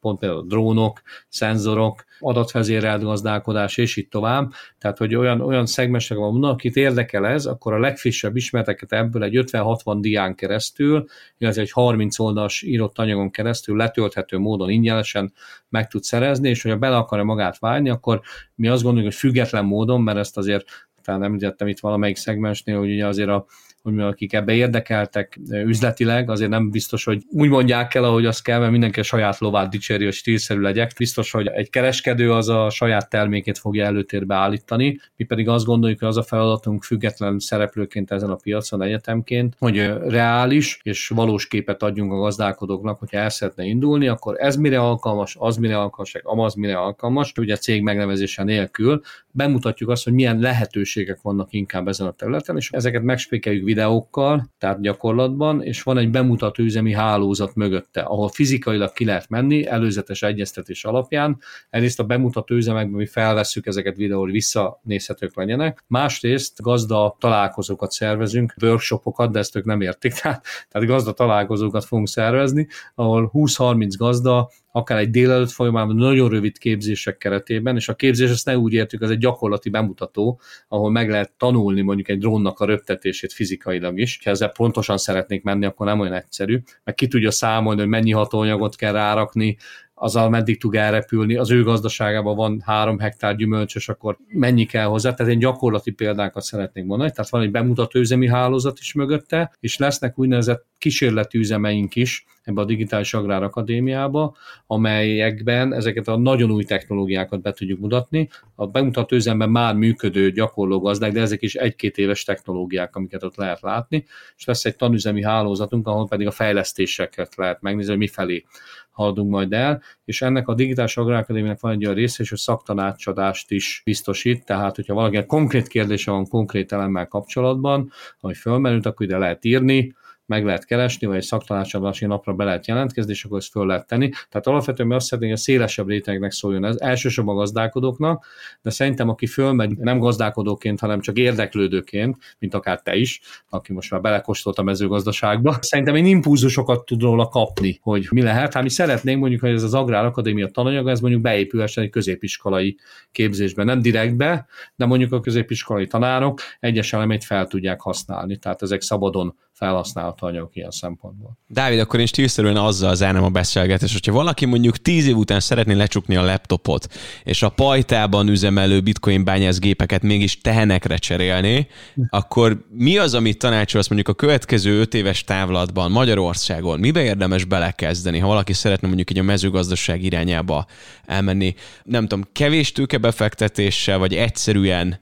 pont 0.00 0.18
például 0.18 0.44
drónok, 0.46 1.02
szenzorok, 1.28 2.04
adatvezérelt 2.18 3.02
gazdálkodás, 3.02 3.76
és 3.76 3.96
így 3.96 4.08
tovább. 4.08 4.52
Tehát, 4.78 4.98
hogy 4.98 5.14
olyan, 5.14 5.40
olyan 5.40 5.66
szegmesek 5.66 6.16
van, 6.16 6.44
akit 6.44 6.76
érdekel 6.76 7.26
ez, 7.26 7.46
akkor 7.46 7.72
a 7.72 7.78
legfrissebb 7.78 8.36
ismereteket 8.36 8.92
ebből 8.92 9.22
egy 9.22 9.44
50-60 9.46 9.96
dián 10.00 10.34
keresztül, 10.34 11.06
illetve 11.38 11.60
egy 11.60 11.70
30 11.70 12.18
oldalas 12.18 12.62
írott 12.62 12.98
anyagon 12.98 13.30
keresztül 13.30 13.76
letölthető 13.76 14.38
módon 14.38 14.70
ingyenesen 14.70 15.32
meg 15.68 15.88
tud 15.88 16.02
szerezni, 16.02 16.48
és 16.48 16.64
hogyha 16.70 16.86
bele 16.86 16.96
akarja 16.96 17.24
magát 17.24 17.58
vágni, 17.58 17.88
akkor 17.90 18.20
mi 18.54 18.68
azt 18.68 18.82
gondoljuk, 18.82 19.10
hogy 19.10 19.20
független 19.20 19.64
módon, 19.64 20.02
mert 20.02 20.18
ezt 20.18 20.36
azért 20.36 20.64
talán 21.02 21.22
említettem 21.22 21.68
itt 21.68 21.80
valamelyik 21.80 22.16
szegmensnél, 22.16 22.78
hogy 22.78 22.90
ugye 22.92 23.06
azért 23.06 23.28
a 23.28 23.46
hogy 23.82 24.00
akik 24.00 24.32
ebbe 24.32 24.52
érdekeltek 24.52 25.38
üzletileg, 25.50 26.30
azért 26.30 26.50
nem 26.50 26.70
biztos, 26.70 27.04
hogy 27.04 27.22
úgy 27.30 27.48
mondják 27.48 27.94
el, 27.94 28.04
ahogy 28.04 28.26
azt 28.26 28.42
kell, 28.42 28.58
mert 28.58 28.70
mindenki 28.70 29.00
a 29.00 29.02
saját 29.02 29.38
lovát 29.38 29.70
dicséri, 29.70 30.04
hogy 30.04 30.12
stílszerű 30.12 30.60
legyek. 30.60 30.92
Biztos, 30.98 31.30
hogy 31.30 31.46
egy 31.46 31.70
kereskedő 31.70 32.32
az 32.32 32.48
a 32.48 32.70
saját 32.70 33.08
termékét 33.08 33.58
fogja 33.58 33.84
előtérbe 33.84 34.34
állítani, 34.34 35.00
mi 35.16 35.24
pedig 35.24 35.48
azt 35.48 35.64
gondoljuk, 35.64 35.98
hogy 35.98 36.08
az 36.08 36.16
a 36.16 36.22
feladatunk 36.22 36.82
független 36.82 37.38
szereplőként 37.38 38.10
ezen 38.10 38.30
a 38.30 38.34
piacon 38.34 38.82
egyetemként, 38.82 39.54
hogy 39.58 39.76
reális 40.06 40.80
és 40.82 41.08
valós 41.08 41.48
képet 41.48 41.82
adjunk 41.82 42.12
a 42.12 42.16
gazdálkodóknak, 42.16 42.98
hogyha 42.98 43.18
el 43.18 43.30
szeretne 43.30 43.64
indulni, 43.64 44.08
akkor 44.08 44.34
ez 44.38 44.56
mire 44.56 44.80
alkalmas, 44.80 45.36
az 45.38 45.56
mire 45.56 45.78
alkalmas, 45.78 46.14
amaz 46.22 46.54
mire 46.54 46.78
alkalmas, 46.78 47.32
ugye 47.38 47.56
cég 47.56 47.82
megnevezése 47.82 48.42
nélkül, 48.42 49.00
bemutatjuk 49.32 49.88
azt, 49.88 50.04
hogy 50.04 50.12
milyen 50.12 50.38
lehetőségek 50.38 51.20
vannak 51.22 51.52
inkább 51.52 51.88
ezen 51.88 52.06
a 52.06 52.10
területen, 52.10 52.56
és 52.56 52.70
ezeket 52.70 53.02
megspékeljük 53.02 53.64
videókkal, 53.64 54.50
tehát 54.58 54.80
gyakorlatban, 54.80 55.62
és 55.62 55.82
van 55.82 55.98
egy 55.98 56.10
bemutató 56.10 56.62
üzemi 56.62 56.92
hálózat 56.92 57.54
mögötte, 57.54 58.00
ahol 58.00 58.28
fizikailag 58.28 58.92
ki 58.92 59.04
lehet 59.04 59.28
menni, 59.28 59.66
előzetes 59.66 60.22
egyeztetés 60.22 60.84
alapján. 60.84 61.38
Egyrészt 61.70 62.00
a 62.00 62.04
bemutató 62.04 62.54
üzemekben 62.54 62.98
mi 62.98 63.06
felvesszük 63.06 63.66
ezeket 63.66 63.96
videóra, 63.96 64.32
visszanézhetők 64.32 65.36
legyenek. 65.36 65.84
Másrészt 65.86 66.62
gazda 66.62 67.16
találkozókat 67.18 67.90
szervezünk, 67.90 68.54
workshopokat, 68.62 69.32
de 69.32 69.38
ezt 69.38 69.56
ők 69.56 69.64
nem 69.64 69.80
értik, 69.80 70.12
tehát, 70.20 70.44
tehát 70.68 70.88
gazda 70.88 71.12
találkozókat 71.12 71.84
fogunk 71.84 72.08
szervezni, 72.08 72.68
ahol 72.94 73.30
20-30 73.34 73.92
gazda 73.98 74.50
akár 74.72 74.98
egy 74.98 75.10
délelőtt 75.10 75.50
folyamán 75.50 75.88
nagyon 75.88 76.28
rövid 76.28 76.58
képzések 76.58 77.16
keretében, 77.16 77.76
és 77.76 77.88
a 77.88 77.94
képzés 77.94 78.30
ezt 78.30 78.46
ne 78.46 78.58
úgy 78.58 78.72
értük, 78.72 79.02
az 79.02 79.10
egy 79.10 79.18
gyakorlati 79.20 79.70
bemutató, 79.70 80.40
ahol 80.68 80.90
meg 80.90 81.10
lehet 81.10 81.32
tanulni 81.36 81.80
mondjuk 81.80 82.08
egy 82.08 82.18
drónnak 82.18 82.60
a 82.60 82.64
röptetését 82.64 83.32
fizikailag 83.32 83.98
is. 83.98 84.20
Ha 84.24 84.30
ezzel 84.30 84.48
pontosan 84.48 84.98
szeretnék 84.98 85.42
menni, 85.42 85.66
akkor 85.66 85.86
nem 85.86 86.00
olyan 86.00 86.12
egyszerű, 86.12 86.62
meg 86.84 86.94
ki 86.94 87.08
tudja 87.08 87.30
számolni, 87.30 87.80
hogy 87.80 87.88
mennyi 87.88 88.12
hatóanyagot 88.12 88.76
kell 88.76 88.92
rárakni, 88.92 89.56
azzal 90.02 90.28
meddig 90.28 90.60
tud 90.60 90.74
elrepülni, 90.74 91.36
az 91.36 91.50
ő 91.50 91.62
gazdaságában 91.62 92.36
van 92.36 92.62
három 92.64 92.98
hektár 92.98 93.36
gyümölcsös, 93.36 93.88
akkor 93.88 94.16
mennyi 94.28 94.66
kell 94.66 94.84
hozzá, 94.84 95.14
tehát 95.14 95.32
én 95.32 95.38
gyakorlati 95.38 95.90
példákat 95.90 96.42
szeretnék 96.42 96.84
mondani, 96.84 97.10
tehát 97.10 97.30
van 97.30 97.42
egy 97.42 97.50
bemutató 97.50 97.98
üzemi 97.98 98.28
hálózat 98.28 98.78
is 98.78 98.92
mögötte, 98.92 99.52
és 99.60 99.78
lesznek 99.78 100.18
úgynevezett 100.18 100.66
kísérleti 100.78 101.38
üzemeink 101.38 101.96
is 101.96 102.24
ebbe 102.50 102.60
a 102.60 102.64
Digitális 102.64 103.14
Agrár 103.14 103.42
Akadémiába, 103.42 104.36
amelyekben 104.66 105.74
ezeket 105.74 106.08
a 106.08 106.16
nagyon 106.16 106.50
új 106.50 106.64
technológiákat 106.64 107.42
be 107.42 107.52
tudjuk 107.52 107.80
mutatni. 107.80 108.28
A 108.54 108.66
bemutató 108.66 109.16
üzemben 109.16 109.50
már 109.50 109.74
működő 109.74 110.30
gyakorló 110.30 110.80
gazdák, 110.80 111.12
de 111.12 111.20
ezek 111.20 111.42
is 111.42 111.54
egy-két 111.54 111.98
éves 111.98 112.24
technológiák, 112.24 112.96
amiket 112.96 113.22
ott 113.22 113.36
lehet 113.36 113.60
látni, 113.60 114.04
és 114.36 114.44
lesz 114.44 114.64
egy 114.64 114.76
tanüzemi 114.76 115.22
hálózatunk, 115.22 115.86
ahol 115.86 116.08
pedig 116.08 116.26
a 116.26 116.30
fejlesztéseket 116.30 117.36
lehet 117.36 117.60
megnézni, 117.60 117.90
hogy 117.90 118.00
mifelé 118.00 118.44
haladunk 118.90 119.30
majd 119.30 119.52
el, 119.52 119.82
és 120.04 120.22
ennek 120.22 120.48
a 120.48 120.54
Digitális 120.54 120.96
Agrárakadémiának 120.96 121.60
van 121.60 121.72
egy 121.72 121.84
olyan 121.84 121.96
része, 121.96 122.22
és 122.22 122.28
hogy 122.28 122.38
szaktanácsadást 122.38 123.50
is 123.50 123.82
biztosít, 123.84 124.44
tehát 124.44 124.76
hogyha 124.76 124.94
valakinek 124.94 125.26
konkrét 125.26 125.68
kérdése 125.68 126.10
van 126.10 126.28
konkrét 126.28 126.72
elemmel 126.72 127.06
kapcsolatban, 127.06 127.92
hogy 128.20 128.36
fölmerült, 128.36 128.86
akkor 128.86 129.06
ide 129.06 129.18
lehet 129.18 129.44
írni, 129.44 129.94
meg 130.30 130.44
lehet 130.44 130.64
keresni, 130.64 131.06
vagy 131.06 131.16
egy 131.16 131.22
szaktanácsadási 131.22 132.06
napra 132.06 132.32
be 132.32 132.44
lehet 132.44 132.66
jelentkezni, 132.66 133.12
és 133.12 133.24
akkor 133.24 133.38
ezt 133.38 133.50
föl 133.50 133.66
lehet 133.66 133.86
tenni. 133.86 134.08
Tehát 134.08 134.46
alapvetően 134.46 134.88
mi 134.88 134.94
azt 134.94 135.06
szeretnénk, 135.06 135.32
hogy 135.32 135.40
a 135.40 135.44
szélesebb 135.44 135.88
rétegnek 135.88 136.32
szóljon 136.32 136.64
ez, 136.64 136.76
elsősorban 136.78 137.34
a 137.34 137.38
gazdálkodóknak, 137.38 138.26
de 138.62 138.70
szerintem 138.70 139.08
aki 139.08 139.26
fölmegy 139.26 139.76
nem 139.76 139.98
gazdálkodóként, 139.98 140.80
hanem 140.80 141.00
csak 141.00 141.18
érdeklődőként, 141.18 142.16
mint 142.38 142.54
akár 142.54 142.80
te 142.80 142.96
is, 142.96 143.20
aki 143.48 143.72
most 143.72 143.90
már 143.90 144.00
belekóstolt 144.00 144.58
a 144.58 144.62
mezőgazdaságba, 144.62 145.56
szerintem 145.60 145.94
én 145.94 146.06
impulzusokat 146.06 146.84
tud 146.84 147.00
róla 147.00 147.28
kapni, 147.28 147.78
hogy 147.82 148.08
mi 148.10 148.22
lehet. 148.22 148.54
Hát 148.54 148.62
mi 148.62 148.68
szeretnénk 148.68 149.20
mondjuk, 149.20 149.40
hogy 149.40 149.50
ez 149.50 149.62
az 149.62 149.74
Agrár 149.74 150.04
Akadémia 150.04 150.48
tananyaga, 150.48 150.90
ez 150.90 151.00
mondjuk 151.00 151.22
beépülhessen 151.22 151.84
egy 151.84 151.90
középiskolai 151.90 152.76
képzésbe, 153.12 153.64
nem 153.64 153.82
direktbe, 153.82 154.46
de 154.76 154.86
mondjuk 154.86 155.12
a 155.12 155.20
középiskolai 155.20 155.86
tanárok 155.86 156.40
egyes 156.60 156.92
elemét 156.92 157.24
fel 157.24 157.46
tudják 157.46 157.80
használni, 157.80 158.36
tehát 158.36 158.62
ezek 158.62 158.80
szabadon 158.80 159.34
felhasználható 159.52 160.19
anyagok 160.26 160.56
ilyen 160.56 160.70
szempontból. 160.70 161.38
Dávid, 161.46 161.78
akkor 161.78 162.00
én 162.00 162.06
stílszerűen 162.06 162.56
azzal 162.56 162.94
zárnám 162.94 163.22
a 163.22 163.28
beszélgetést, 163.28 163.92
hogyha 163.92 164.12
valaki 164.12 164.46
mondjuk 164.46 164.76
tíz 164.76 165.06
év 165.06 165.16
után 165.16 165.40
szeretné 165.40 165.74
lecsukni 165.74 166.16
a 166.16 166.24
laptopot, 166.24 166.86
és 167.24 167.42
a 167.42 167.48
pajtában 167.48 168.28
üzemelő 168.28 168.80
bitcoin 168.80 169.24
bányászgépeket 169.24 170.02
mégis 170.02 170.40
tehenekre 170.40 170.96
cserélni, 170.96 171.68
akkor 172.08 172.66
mi 172.70 172.98
az, 172.98 173.14
amit 173.14 173.38
tanácsolsz 173.38 173.88
mondjuk 173.88 174.16
a 174.16 174.18
következő 174.18 174.80
öt 174.80 174.94
éves 174.94 175.24
távlatban 175.24 175.90
Magyarországon? 175.90 176.80
Mibe 176.80 177.02
érdemes 177.02 177.44
belekezdeni, 177.44 178.18
ha 178.18 178.26
valaki 178.26 178.52
szeretne 178.52 178.86
mondjuk 178.86 179.10
így 179.10 179.18
a 179.18 179.22
mezőgazdaság 179.22 180.02
irányába 180.02 180.66
elmenni? 181.06 181.54
Nem 181.84 182.06
tudom, 182.06 182.28
kevés 182.32 182.72
tőkebefektetéssel, 182.72 183.98
vagy 183.98 184.14
egyszerűen 184.14 185.00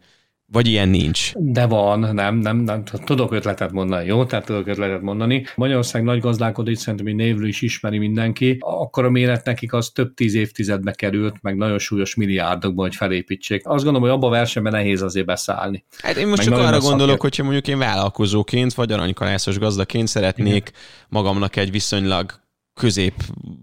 vagy 0.53 0.67
ilyen 0.67 0.89
nincs? 0.89 1.33
De 1.35 1.67
van, 1.67 2.15
nem, 2.15 2.37
nem, 2.37 2.57
nem, 2.57 2.85
tudok 3.05 3.33
ötletet 3.33 3.73
mondani, 3.73 4.07
jó? 4.07 4.25
Tehát 4.25 4.45
tudok 4.45 4.67
ötletet 4.67 5.03
mondani. 5.03 5.45
Magyarország 5.57 6.03
nagy 6.03 6.21
gazdálkodó, 6.21 6.71
itt 6.71 6.79
szerintem 6.79 7.15
névről 7.15 7.49
is 7.49 7.63
ismeri 7.63 7.99
mindenki. 7.99 8.57
Akkor 8.61 9.05
a 9.05 9.11
méret 9.11 9.45
nekik 9.45 9.73
az 9.73 9.89
több 9.89 10.15
tíz 10.15 10.35
évtizedbe 10.35 10.93
került, 10.93 11.37
meg 11.43 11.57
nagyon 11.57 11.79
súlyos 11.79 12.15
milliárdokban, 12.15 12.85
hogy 12.85 12.97
felépítsék. 12.97 13.67
Azt 13.67 13.85
gondolom, 13.85 14.09
hogy 14.09 14.11
abba 14.17 14.27
a 14.27 14.31
versenyben 14.31 14.73
nehéz 14.73 15.03
azért 15.03 15.27
beszállni. 15.27 15.85
Hát 15.99 16.17
én 16.17 16.27
most 16.27 16.49
meg 16.49 16.59
csak 16.59 16.67
arra 16.67 16.79
gondolok, 16.79 17.21
hogyha 17.21 17.43
mondjuk 17.43 17.69
én 17.69 17.79
vállalkozóként, 17.79 18.75
vagy 18.75 18.93
aranykalászos 18.93 19.59
gazdaként 19.59 20.09
szeretnék 20.09 20.69
Igen. 20.69 20.81
magamnak 21.09 21.57
egy 21.57 21.71
viszonylag 21.71 22.41
közép 22.75 23.15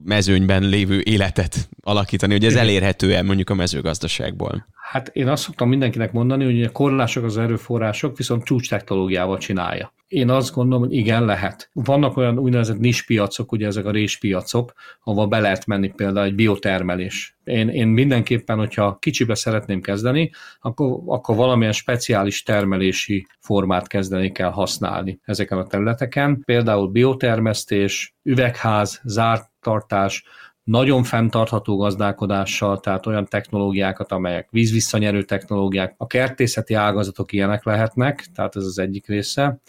mezőnyben 0.04 0.64
lévő 0.64 1.02
életet 1.04 1.70
alakítani, 1.84 2.34
hogy 2.34 2.46
ez 2.46 2.56
elérhető-e 2.56 3.22
mondjuk 3.22 3.50
a 3.50 3.54
mezőgazdaságból? 3.54 4.66
Hát 4.92 5.08
én 5.08 5.28
azt 5.28 5.44
szoktam 5.44 5.70
mindenkinek 5.70 6.12
mondani, 6.12 6.44
hogy 6.44 6.64
a 6.64 6.72
korlások 6.72 7.24
az 7.24 7.38
erőforrások, 7.38 8.18
viszont 8.18 8.44
csúcs 8.44 8.70
technológiával 8.70 9.38
csinálja. 9.38 9.94
Én 10.08 10.30
azt 10.30 10.54
gondolom, 10.54 10.84
hogy 10.84 10.94
igen, 10.94 11.26
lehet. 11.26 11.70
Vannak 11.74 12.18
olyan 12.18 12.40
úgynevezett 12.40 12.80
nispiacok, 12.80 13.52
ugye 13.52 13.66
ezek 13.66 13.86
a 13.86 13.92
réspiacok, 13.92 14.74
ahova 15.04 15.28
be 15.28 15.40
lehet 15.40 15.66
menni 15.66 15.94
például 15.96 16.26
egy 16.26 16.36
biotermelés. 16.36 17.38
Én, 17.44 17.70
én 17.70 17.88
mindenképpen, 17.88 18.58
hogyha 18.58 18.98
kicsibe 19.00 19.36
szeretném 19.36 19.82
kezdeni, 19.82 20.32
akkor, 20.60 21.02
akkor 21.06 21.36
valamilyen 21.36 21.74
speciális 21.74 22.44
termelési 22.44 23.28
formát 23.40 23.88
kezdeni 23.88 24.32
kell 24.32 24.52
használni 24.52 25.20
ezeken 25.24 25.58
a 25.58 25.68
területeken. 25.68 26.42
Például 26.46 26.88
biotermesztés, 26.88 28.16
üvegház, 28.24 29.02
zárt 29.04 29.50
tartás, 29.62 30.24
nagyon 30.66 31.04
fenntartható 31.04 31.78
gazdálkodással, 31.78 32.80
tehát 32.80 33.06
olyan 33.06 33.26
technológiákat, 33.26 34.12
amelyek 34.12 34.48
vízvisszanyerő 34.52 35.24
technológiák, 35.24 35.94
a 35.98 36.08
kertészeti 36.08 36.74
ágazatok 36.74 37.32
ilyenek 37.32 37.64
lehetnek, 37.64 38.26
tehát 38.36 38.56
ez 38.56 38.64
az 38.64 38.80
egyik 38.80 39.08
része, 39.08 39.60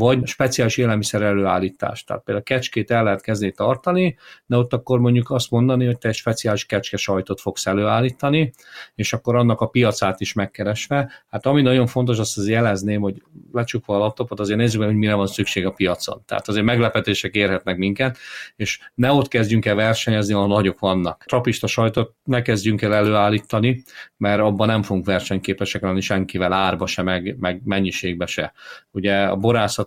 vagy 0.00 0.26
speciális 0.26 0.76
élelmiszer 0.76 1.22
előállítás. 1.22 2.04
Tehát 2.04 2.22
például 2.22 2.44
kecskét 2.44 2.90
el 2.90 3.04
lehet 3.04 3.22
kezdeni 3.22 3.52
tartani, 3.52 4.16
de 4.46 4.56
ott 4.56 4.72
akkor 4.72 4.98
mondjuk 4.98 5.30
azt 5.30 5.50
mondani, 5.50 5.86
hogy 5.86 5.98
te 5.98 6.08
egy 6.08 6.14
speciális 6.14 6.64
kecske 6.64 6.96
sajtot 6.96 7.40
fogsz 7.40 7.66
előállítani, 7.66 8.52
és 8.94 9.12
akkor 9.12 9.36
annak 9.36 9.60
a 9.60 9.66
piacát 9.66 10.20
is 10.20 10.32
megkeresve. 10.32 11.10
Hát 11.28 11.46
ami 11.46 11.62
nagyon 11.62 11.86
fontos, 11.86 12.18
azt 12.18 12.38
az 12.38 12.48
jelezném, 12.48 13.00
hogy 13.00 13.22
lecsukva 13.52 13.94
a 13.94 13.98
laptopot, 13.98 14.40
azért 14.40 14.58
nézzük 14.58 14.80
meg, 14.80 14.88
hogy 14.88 14.98
mire 14.98 15.14
van 15.14 15.26
szükség 15.26 15.66
a 15.66 15.70
piacon. 15.70 16.22
Tehát 16.26 16.48
azért 16.48 16.64
meglepetések 16.64 17.34
érhetnek 17.34 17.76
minket, 17.76 18.18
és 18.56 18.80
ne 18.94 19.12
ott 19.12 19.28
kezdjünk 19.28 19.64
el 19.64 19.74
versenyezni, 19.74 20.34
ahol 20.34 20.46
nagyok 20.46 20.78
vannak. 20.78 21.24
Trapista 21.26 21.66
sajtot 21.66 22.14
ne 22.24 22.42
kezdjünk 22.42 22.82
el 22.82 22.94
előállítani, 22.94 23.82
mert 24.16 24.40
abban 24.40 24.66
nem 24.66 24.82
fogunk 24.82 25.06
versenyképesek 25.06 25.82
lenni 25.82 26.00
senkivel, 26.00 26.52
árba 26.52 26.86
se, 26.86 27.02
meg, 27.02 27.36
meg 27.38 27.60
mennyiségbe 27.64 28.26
se. 28.26 28.52
Ugye 28.90 29.22
a 29.22 29.36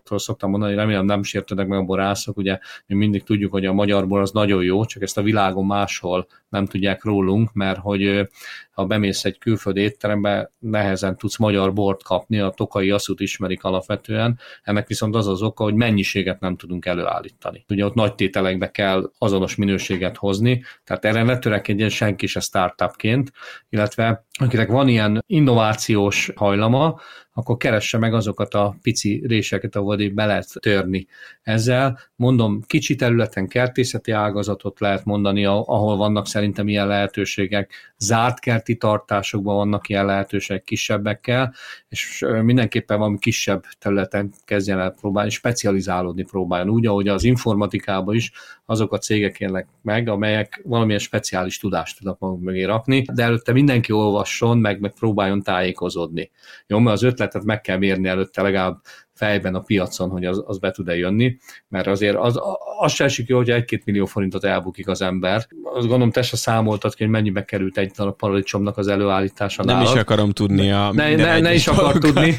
borászatról 0.03 0.19
szoktam 0.19 0.49
mondani, 0.49 0.75
remélem 0.75 1.05
nem 1.05 1.23
sértődnek 1.23 1.67
meg 1.67 1.79
a 1.79 1.83
borászok, 1.83 2.37
ugye 2.37 2.59
mi 2.85 2.95
mindig 2.95 3.23
tudjuk, 3.23 3.51
hogy 3.51 3.65
a 3.65 3.73
magyar 3.73 4.07
bor 4.07 4.21
az 4.21 4.31
nagyon 4.31 4.63
jó, 4.63 4.85
csak 4.85 5.01
ezt 5.01 5.17
a 5.17 5.21
világon 5.21 5.65
máshol 5.65 6.27
nem 6.53 6.65
tudják 6.65 7.03
rólunk, 7.03 7.53
mert 7.53 7.79
hogy 7.79 8.27
ha 8.71 8.85
bemész 8.85 9.25
egy 9.25 9.37
külföldi 9.37 9.81
étterembe, 9.81 10.51
nehezen 10.59 11.17
tudsz 11.17 11.37
magyar 11.37 11.73
bort 11.73 12.03
kapni, 12.03 12.39
a 12.39 12.49
tokai 12.49 12.91
asszút 12.91 13.19
ismerik 13.19 13.63
alapvetően, 13.63 14.39
ennek 14.63 14.87
viszont 14.87 15.15
az 15.15 15.27
az 15.27 15.41
oka, 15.41 15.63
hogy 15.63 15.73
mennyiséget 15.73 16.39
nem 16.39 16.55
tudunk 16.55 16.85
előállítani. 16.85 17.65
Ugye 17.69 17.85
ott 17.85 17.93
nagy 17.93 18.15
tételekbe 18.15 18.71
kell 18.71 19.11
azonos 19.17 19.55
minőséget 19.55 20.17
hozni, 20.17 20.63
tehát 20.83 21.05
erre 21.05 21.23
ne 21.23 21.37
törekedjen 21.37 21.89
senki 21.89 22.27
se 22.27 22.39
startupként, 22.39 23.31
illetve 23.69 24.25
akinek 24.33 24.69
van 24.69 24.87
ilyen 24.87 25.23
innovációs 25.27 26.31
hajlama, 26.35 26.99
akkor 27.33 27.57
keresse 27.57 27.97
meg 27.97 28.13
azokat 28.13 28.53
a 28.53 28.75
pici 28.81 29.23
réseket, 29.27 29.75
ahol 29.75 30.09
be 30.13 30.25
lehet 30.25 30.47
törni. 30.59 31.07
Ezzel 31.41 31.99
mondom, 32.15 32.61
kicsi 32.67 32.95
területen 32.95 33.47
kertészeti 33.47 34.11
ágazatot 34.11 34.79
lehet 34.79 35.05
mondani, 35.05 35.45
ahol 35.45 35.97
vannak 35.97 36.27
szerintem 36.27 36.42
ilyen 36.55 36.87
lehetőségek, 36.87 37.93
zárt 37.97 38.39
kerti 38.39 38.75
tartásokban 38.75 39.55
vannak 39.55 39.89
ilyen 39.89 40.05
lehetőségek 40.05 40.63
kisebbekkel, 40.63 41.53
és 41.89 42.25
mindenképpen 42.41 42.97
valami 42.97 43.17
kisebb 43.19 43.63
területen 43.79 44.33
kezdjen 44.45 44.79
el 44.79 44.91
próbálni, 44.91 45.29
specializálódni 45.29 46.23
próbáljon, 46.23 46.69
úgy, 46.69 46.85
ahogy 46.85 47.07
az 47.07 47.23
informatikában 47.23 48.15
is 48.15 48.31
azok 48.65 48.93
a 48.93 48.97
cégek 48.97 49.39
élnek 49.39 49.67
meg, 49.81 50.09
amelyek 50.09 50.61
valamilyen 50.63 50.99
speciális 50.99 51.59
tudást 51.59 51.97
tudnak 51.97 52.19
maguk 52.19 52.41
mögé 52.41 52.63
rakni, 52.63 53.05
de 53.13 53.23
előtte 53.23 53.51
mindenki 53.51 53.91
olvasson, 53.91 54.57
meg, 54.57 54.79
meg 54.79 54.93
próbáljon 54.93 55.41
tájékozódni. 55.41 56.31
Jó, 56.67 56.79
mert 56.79 56.95
az 56.95 57.03
ötletet 57.03 57.43
meg 57.43 57.61
kell 57.61 57.77
mérni 57.77 58.07
előtte 58.07 58.41
legalább 58.41 58.81
fejben 59.13 59.55
a 59.55 59.59
piacon, 59.59 60.09
hogy 60.09 60.25
az, 60.25 60.43
az 60.45 60.57
be 60.57 60.71
tud-e 60.71 60.95
jönni, 60.95 61.37
mert 61.67 61.87
azért 61.87 62.15
az, 62.15 62.39
az 62.79 62.91
se 62.91 63.03
esik 63.03 63.27
jó, 63.27 63.37
hogy 63.37 63.49
egy-két 63.49 63.85
millió 63.85 64.05
forintot 64.05 64.43
elbukik 64.43 64.87
az 64.87 65.01
ember. 65.01 65.47
Azt 65.63 65.87
gondolom, 65.87 66.11
te 66.11 66.21
se 66.21 66.35
számoltad 66.35 66.95
ki, 66.95 67.03
hogy 67.03 67.11
mennyibe 67.11 67.45
került 67.45 67.77
egy 67.77 67.91
a 67.95 68.11
paradicsomnak 68.11 68.77
az 68.77 68.87
előállítása. 68.87 69.63
Nem 69.63 69.75
nálad. 69.75 69.95
is 69.95 70.01
akarom 70.01 70.31
tudni 70.31 70.71
a 70.71 70.91
ne, 70.93 71.15
ne, 71.15 71.39
ne 71.39 71.53
is 71.53 71.67
akar 71.67 71.97
tudni, 71.97 72.37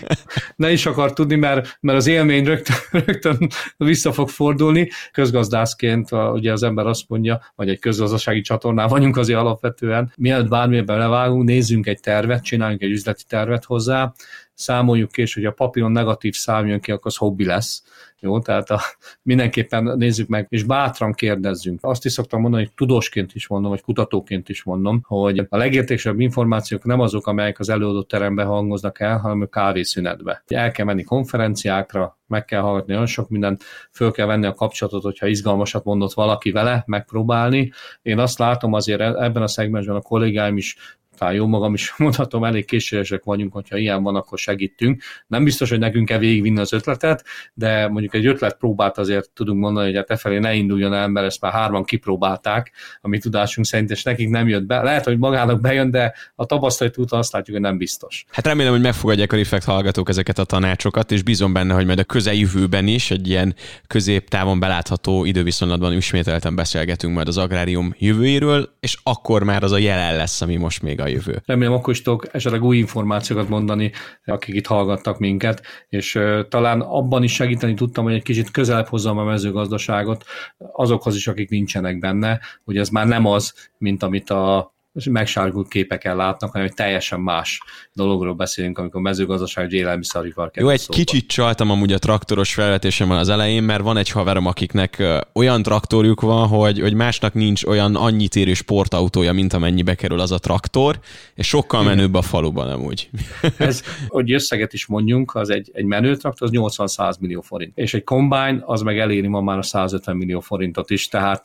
ne 0.56 0.72
is 0.72 0.86
akar 0.86 1.12
tudni, 1.12 1.34
mert, 1.34 1.78
mert 1.80 1.98
az 1.98 2.06
élmény 2.06 2.44
rögtön, 2.44 2.76
rögtön 3.06 3.48
vissza 3.76 4.12
fog 4.12 4.28
fordulni. 4.28 4.90
Közgazdászként 5.12 6.12
ugye 6.12 6.52
az 6.52 6.62
ember 6.62 6.86
azt 6.86 7.08
mondja, 7.08 7.40
vagy 7.54 7.68
egy 7.68 7.78
közgazdasági 7.78 8.40
csatornán 8.40 8.88
vagyunk 8.88 9.16
azért 9.16 9.38
alapvetően, 9.38 10.12
mielőtt 10.16 10.48
bármilyen 10.48 10.86
belevágunk, 10.86 11.44
nézzünk 11.44 11.86
egy 11.86 12.00
tervet, 12.00 12.44
csináljunk 12.44 12.82
egy 12.82 12.90
üzleti 12.90 13.22
tervet 13.28 13.64
hozzá, 13.64 14.12
számoljuk 14.54 15.10
ki, 15.10 15.20
és 15.20 15.34
hogy 15.34 15.44
a 15.44 15.52
papíron 15.52 15.92
negatív 15.92 16.34
szám 16.34 16.66
jön 16.66 16.80
ki, 16.80 16.92
akkor 16.92 17.06
az 17.06 17.16
hobbi 17.16 17.44
lesz. 17.44 17.82
Jó, 18.20 18.38
tehát 18.40 18.70
a, 18.70 18.80
mindenképpen 19.22 19.84
nézzük 19.96 20.28
meg, 20.28 20.46
és 20.48 20.62
bátran 20.62 21.12
kérdezzünk. 21.12 21.78
Azt 21.82 22.04
is 22.04 22.12
szoktam 22.12 22.40
mondani, 22.40 22.62
hogy 22.62 22.72
tudósként 22.74 23.34
is 23.34 23.46
mondom, 23.46 23.70
vagy 23.70 23.80
kutatóként 23.80 24.48
is 24.48 24.62
mondom, 24.62 25.00
hogy 25.06 25.38
a 25.48 25.56
legértékesebb 25.56 26.20
információk 26.20 26.84
nem 26.84 27.00
azok, 27.00 27.26
amelyek 27.26 27.58
az 27.58 27.68
előadó 27.68 28.02
terembe 28.02 28.44
hangoznak 28.44 29.00
el, 29.00 29.18
hanem 29.18 29.40
a 29.40 29.46
kávészünetbe. 29.46 30.42
El 30.46 30.70
kell 30.70 30.86
menni 30.86 31.02
konferenciákra, 31.02 32.18
meg 32.26 32.44
kell 32.44 32.60
hallgatni 32.60 32.94
olyan 32.94 33.06
sok 33.06 33.28
mindent, 33.28 33.64
föl 33.92 34.10
kell 34.10 34.26
venni 34.26 34.46
a 34.46 34.54
kapcsolatot, 34.54 35.02
hogyha 35.02 35.26
izgalmasat 35.26 35.84
mondott 35.84 36.12
valaki 36.12 36.50
vele, 36.50 36.82
megpróbálni. 36.86 37.72
Én 38.02 38.18
azt 38.18 38.38
látom 38.38 38.72
azért 38.72 39.00
e- 39.00 39.24
ebben 39.24 39.42
a 39.42 39.48
szegmensben 39.48 39.96
a 39.96 40.00
kollégáim 40.00 40.56
is 40.56 40.76
talán 41.24 41.38
jó 41.38 41.46
magam 41.46 41.74
is 41.74 41.94
mondhatom, 41.98 42.44
elég 42.44 42.64
készségesek 42.64 43.24
vagyunk, 43.24 43.52
hogyha 43.52 43.76
ilyen 43.76 44.02
van, 44.02 44.16
akkor 44.16 44.38
segítünk. 44.38 45.02
Nem 45.26 45.44
biztos, 45.44 45.70
hogy 45.70 45.78
nekünk 45.78 46.08
kell 46.08 46.18
végigvinni 46.18 46.60
az 46.60 46.72
ötletet, 46.72 47.24
de 47.54 47.88
mondjuk 47.88 48.14
egy 48.14 48.26
ötlet 48.26 48.56
próbát 48.56 48.98
azért 48.98 49.30
tudunk 49.30 49.60
mondani, 49.60 49.86
hogy 49.86 49.96
hát 49.96 50.10
e 50.10 50.16
felé 50.16 50.38
ne 50.38 50.54
induljon 50.54 50.94
el, 50.94 51.08
mert 51.08 51.26
ezt 51.26 51.40
már 51.40 51.52
hárman 51.52 51.84
kipróbálták, 51.84 52.72
a 53.00 53.08
mi 53.08 53.18
tudásunk 53.18 53.66
szerint, 53.66 53.90
és 53.90 54.02
nekik 54.02 54.28
nem 54.28 54.48
jött 54.48 54.62
be. 54.62 54.82
Lehet, 54.82 55.04
hogy 55.04 55.18
magának 55.18 55.60
bejön, 55.60 55.90
de 55.90 56.14
a 56.34 56.46
tapasztalat 56.46 56.96
után 56.96 57.18
azt 57.18 57.32
látjuk, 57.32 57.56
hogy 57.56 57.66
nem 57.66 57.78
biztos. 57.78 58.24
Hát 58.30 58.46
remélem, 58.46 58.72
hogy 58.72 58.80
megfogadják 58.80 59.32
a 59.32 59.36
Reflect 59.36 59.64
hallgatók 59.64 60.08
ezeket 60.08 60.38
a 60.38 60.44
tanácsokat, 60.44 61.12
és 61.12 61.22
bízom 61.22 61.52
benne, 61.52 61.74
hogy 61.74 61.86
majd 61.86 61.98
a 61.98 62.04
közeljövőben 62.04 62.86
is 62.86 63.10
egy 63.10 63.28
ilyen 63.28 63.54
középtávon 63.86 64.60
belátható 64.60 65.24
időviszonylatban 65.24 65.92
ismételten 65.92 66.54
beszélgetünk 66.54 67.14
majd 67.14 67.28
az 67.28 67.38
agrárium 67.38 67.94
jövőjéről, 67.98 68.74
és 68.80 68.96
akkor 69.02 69.42
már 69.42 69.62
az 69.62 69.72
a 69.72 69.78
jelen 69.78 70.16
lesz, 70.16 70.40
ami 70.40 70.56
most 70.56 70.82
még 70.82 71.00
a 71.00 71.06
jövő. 71.14 71.42
Remélem 71.46 71.72
akkor 71.72 71.92
is 71.92 72.02
tudok 72.02 72.34
esetleg 72.34 72.62
új 72.62 72.76
információkat 72.76 73.48
mondani, 73.48 73.92
akik 74.24 74.54
itt 74.54 74.66
hallgattak 74.66 75.18
minket, 75.18 75.62
és 75.88 76.18
talán 76.48 76.80
abban 76.80 77.22
is 77.22 77.34
segíteni 77.34 77.74
tudtam, 77.74 78.04
hogy 78.04 78.14
egy 78.14 78.22
kicsit 78.22 78.50
közelebb 78.50 78.86
hozzam 78.86 79.18
a 79.18 79.24
mezőgazdaságot 79.24 80.24
azokhoz 80.72 81.16
is, 81.16 81.26
akik 81.26 81.50
nincsenek 81.50 81.98
benne, 81.98 82.40
hogy 82.64 82.76
ez 82.76 82.88
már 82.88 83.06
nem 83.06 83.26
az, 83.26 83.70
mint 83.78 84.02
amit 84.02 84.30
a 84.30 84.73
megsárgult 85.10 85.68
képeken 85.68 86.16
látnak, 86.16 86.52
hanem 86.52 86.66
egy 86.66 86.74
teljesen 86.74 87.20
más 87.20 87.62
dologról 87.92 88.34
beszélünk, 88.34 88.78
amikor 88.78 89.00
mezőgazdaság, 89.00 89.72
élelmiszeripar 89.72 90.50
Jó, 90.54 90.68
egy 90.68 90.80
szóba. 90.80 90.98
kicsit 90.98 91.26
csaltam 91.26 91.70
amúgy 91.70 91.92
a 91.92 91.98
traktoros 91.98 92.54
felvetésemben 92.54 93.18
az 93.18 93.28
elején, 93.28 93.62
mert 93.62 93.82
van 93.82 93.96
egy 93.96 94.10
haverom, 94.10 94.46
akiknek 94.46 95.02
olyan 95.32 95.62
traktorjuk 95.62 96.20
van, 96.20 96.48
hogy, 96.48 96.80
hogy 96.80 96.94
másnak 96.94 97.34
nincs 97.34 97.64
olyan 97.64 97.96
annyit 97.96 98.36
érő 98.36 98.54
sportautója, 98.54 99.32
mint 99.32 99.52
amennyibe 99.52 99.94
kerül 99.94 100.20
az 100.20 100.32
a 100.32 100.38
traktor, 100.38 100.98
és 101.34 101.46
sokkal 101.46 101.82
menőbb 101.82 102.14
a 102.14 102.22
faluban 102.22 102.70
amúgy. 102.70 103.10
Ez, 103.56 103.82
hogy 104.08 104.32
összeget 104.32 104.72
is 104.72 104.86
mondjunk, 104.86 105.34
az 105.34 105.50
egy, 105.50 105.70
egy 105.72 105.84
menő 105.84 106.16
traktor, 106.16 106.48
az 106.52 106.74
80-100 106.76 107.18
millió 107.20 107.40
forint. 107.40 107.72
És 107.78 107.94
egy 107.94 108.04
combine, 108.04 108.58
az 108.60 108.80
meg 108.80 108.98
eléri 108.98 109.26
ma 109.26 109.40
már 109.40 109.58
a 109.58 109.62
150 109.62 110.16
millió 110.16 110.40
forintot 110.40 110.90
is. 110.90 111.08
Tehát 111.08 111.44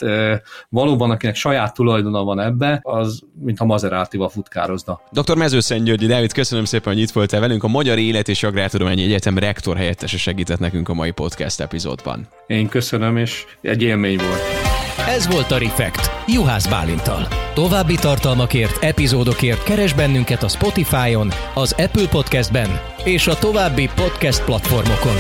valóban, 0.70 1.12
akinek 1.12 1.36
saját 1.36 1.74
tulajdona 1.74 2.24
van 2.24 2.40
ebbe, 2.40 2.80
az 2.84 3.22
mint 3.42 3.60
a 3.60 3.66
Maserati-val 3.66 4.30
futkározna. 4.30 5.02
Dr. 5.12 5.38
Mezőszent 5.38 5.84
Györgyi 5.84 6.06
Dávid, 6.06 6.34
köszönöm 6.34 6.66
szépen, 6.66 6.94
hogy 6.94 7.02
itt 7.02 7.12
voltál 7.12 7.40
velünk. 7.40 7.64
A 7.64 7.68
Magyar 7.68 7.98
Élet 7.98 8.28
és 8.28 8.44
Agrártudományi 8.44 9.04
Egyetem 9.04 9.38
rektor 9.38 9.78
helyettese 9.78 10.18
segített 10.18 10.60
nekünk 10.60 10.90
a 10.90 10.94
mai 10.94 11.12
podcast 11.12 11.60
epizódban. 11.60 12.28
Én 12.48 12.68
köszönöm, 12.68 13.18
és 13.18 13.46
egy 13.62 13.82
élmény 13.82 14.18
volt. 14.18 14.70
Ez 15.08 15.28
volt 15.28 15.52
a 15.52 15.58
Refekt, 15.58 16.12
Juhász 16.28 16.68
Bálintal. 16.68 17.28
További 17.54 17.96
tartalmakért, 17.96 18.84
epizódokért 18.84 19.64
keres 19.64 19.94
bennünket 19.94 20.44
a 20.44 20.48
Spotify-on, 20.48 21.32
az 21.54 21.72
Apple 21.72 22.08
Podcast-ben 22.08 22.82
és 23.04 23.28
a 23.28 23.38
további 23.38 23.90
podcast 23.96 24.44
platformokon. 24.44 25.16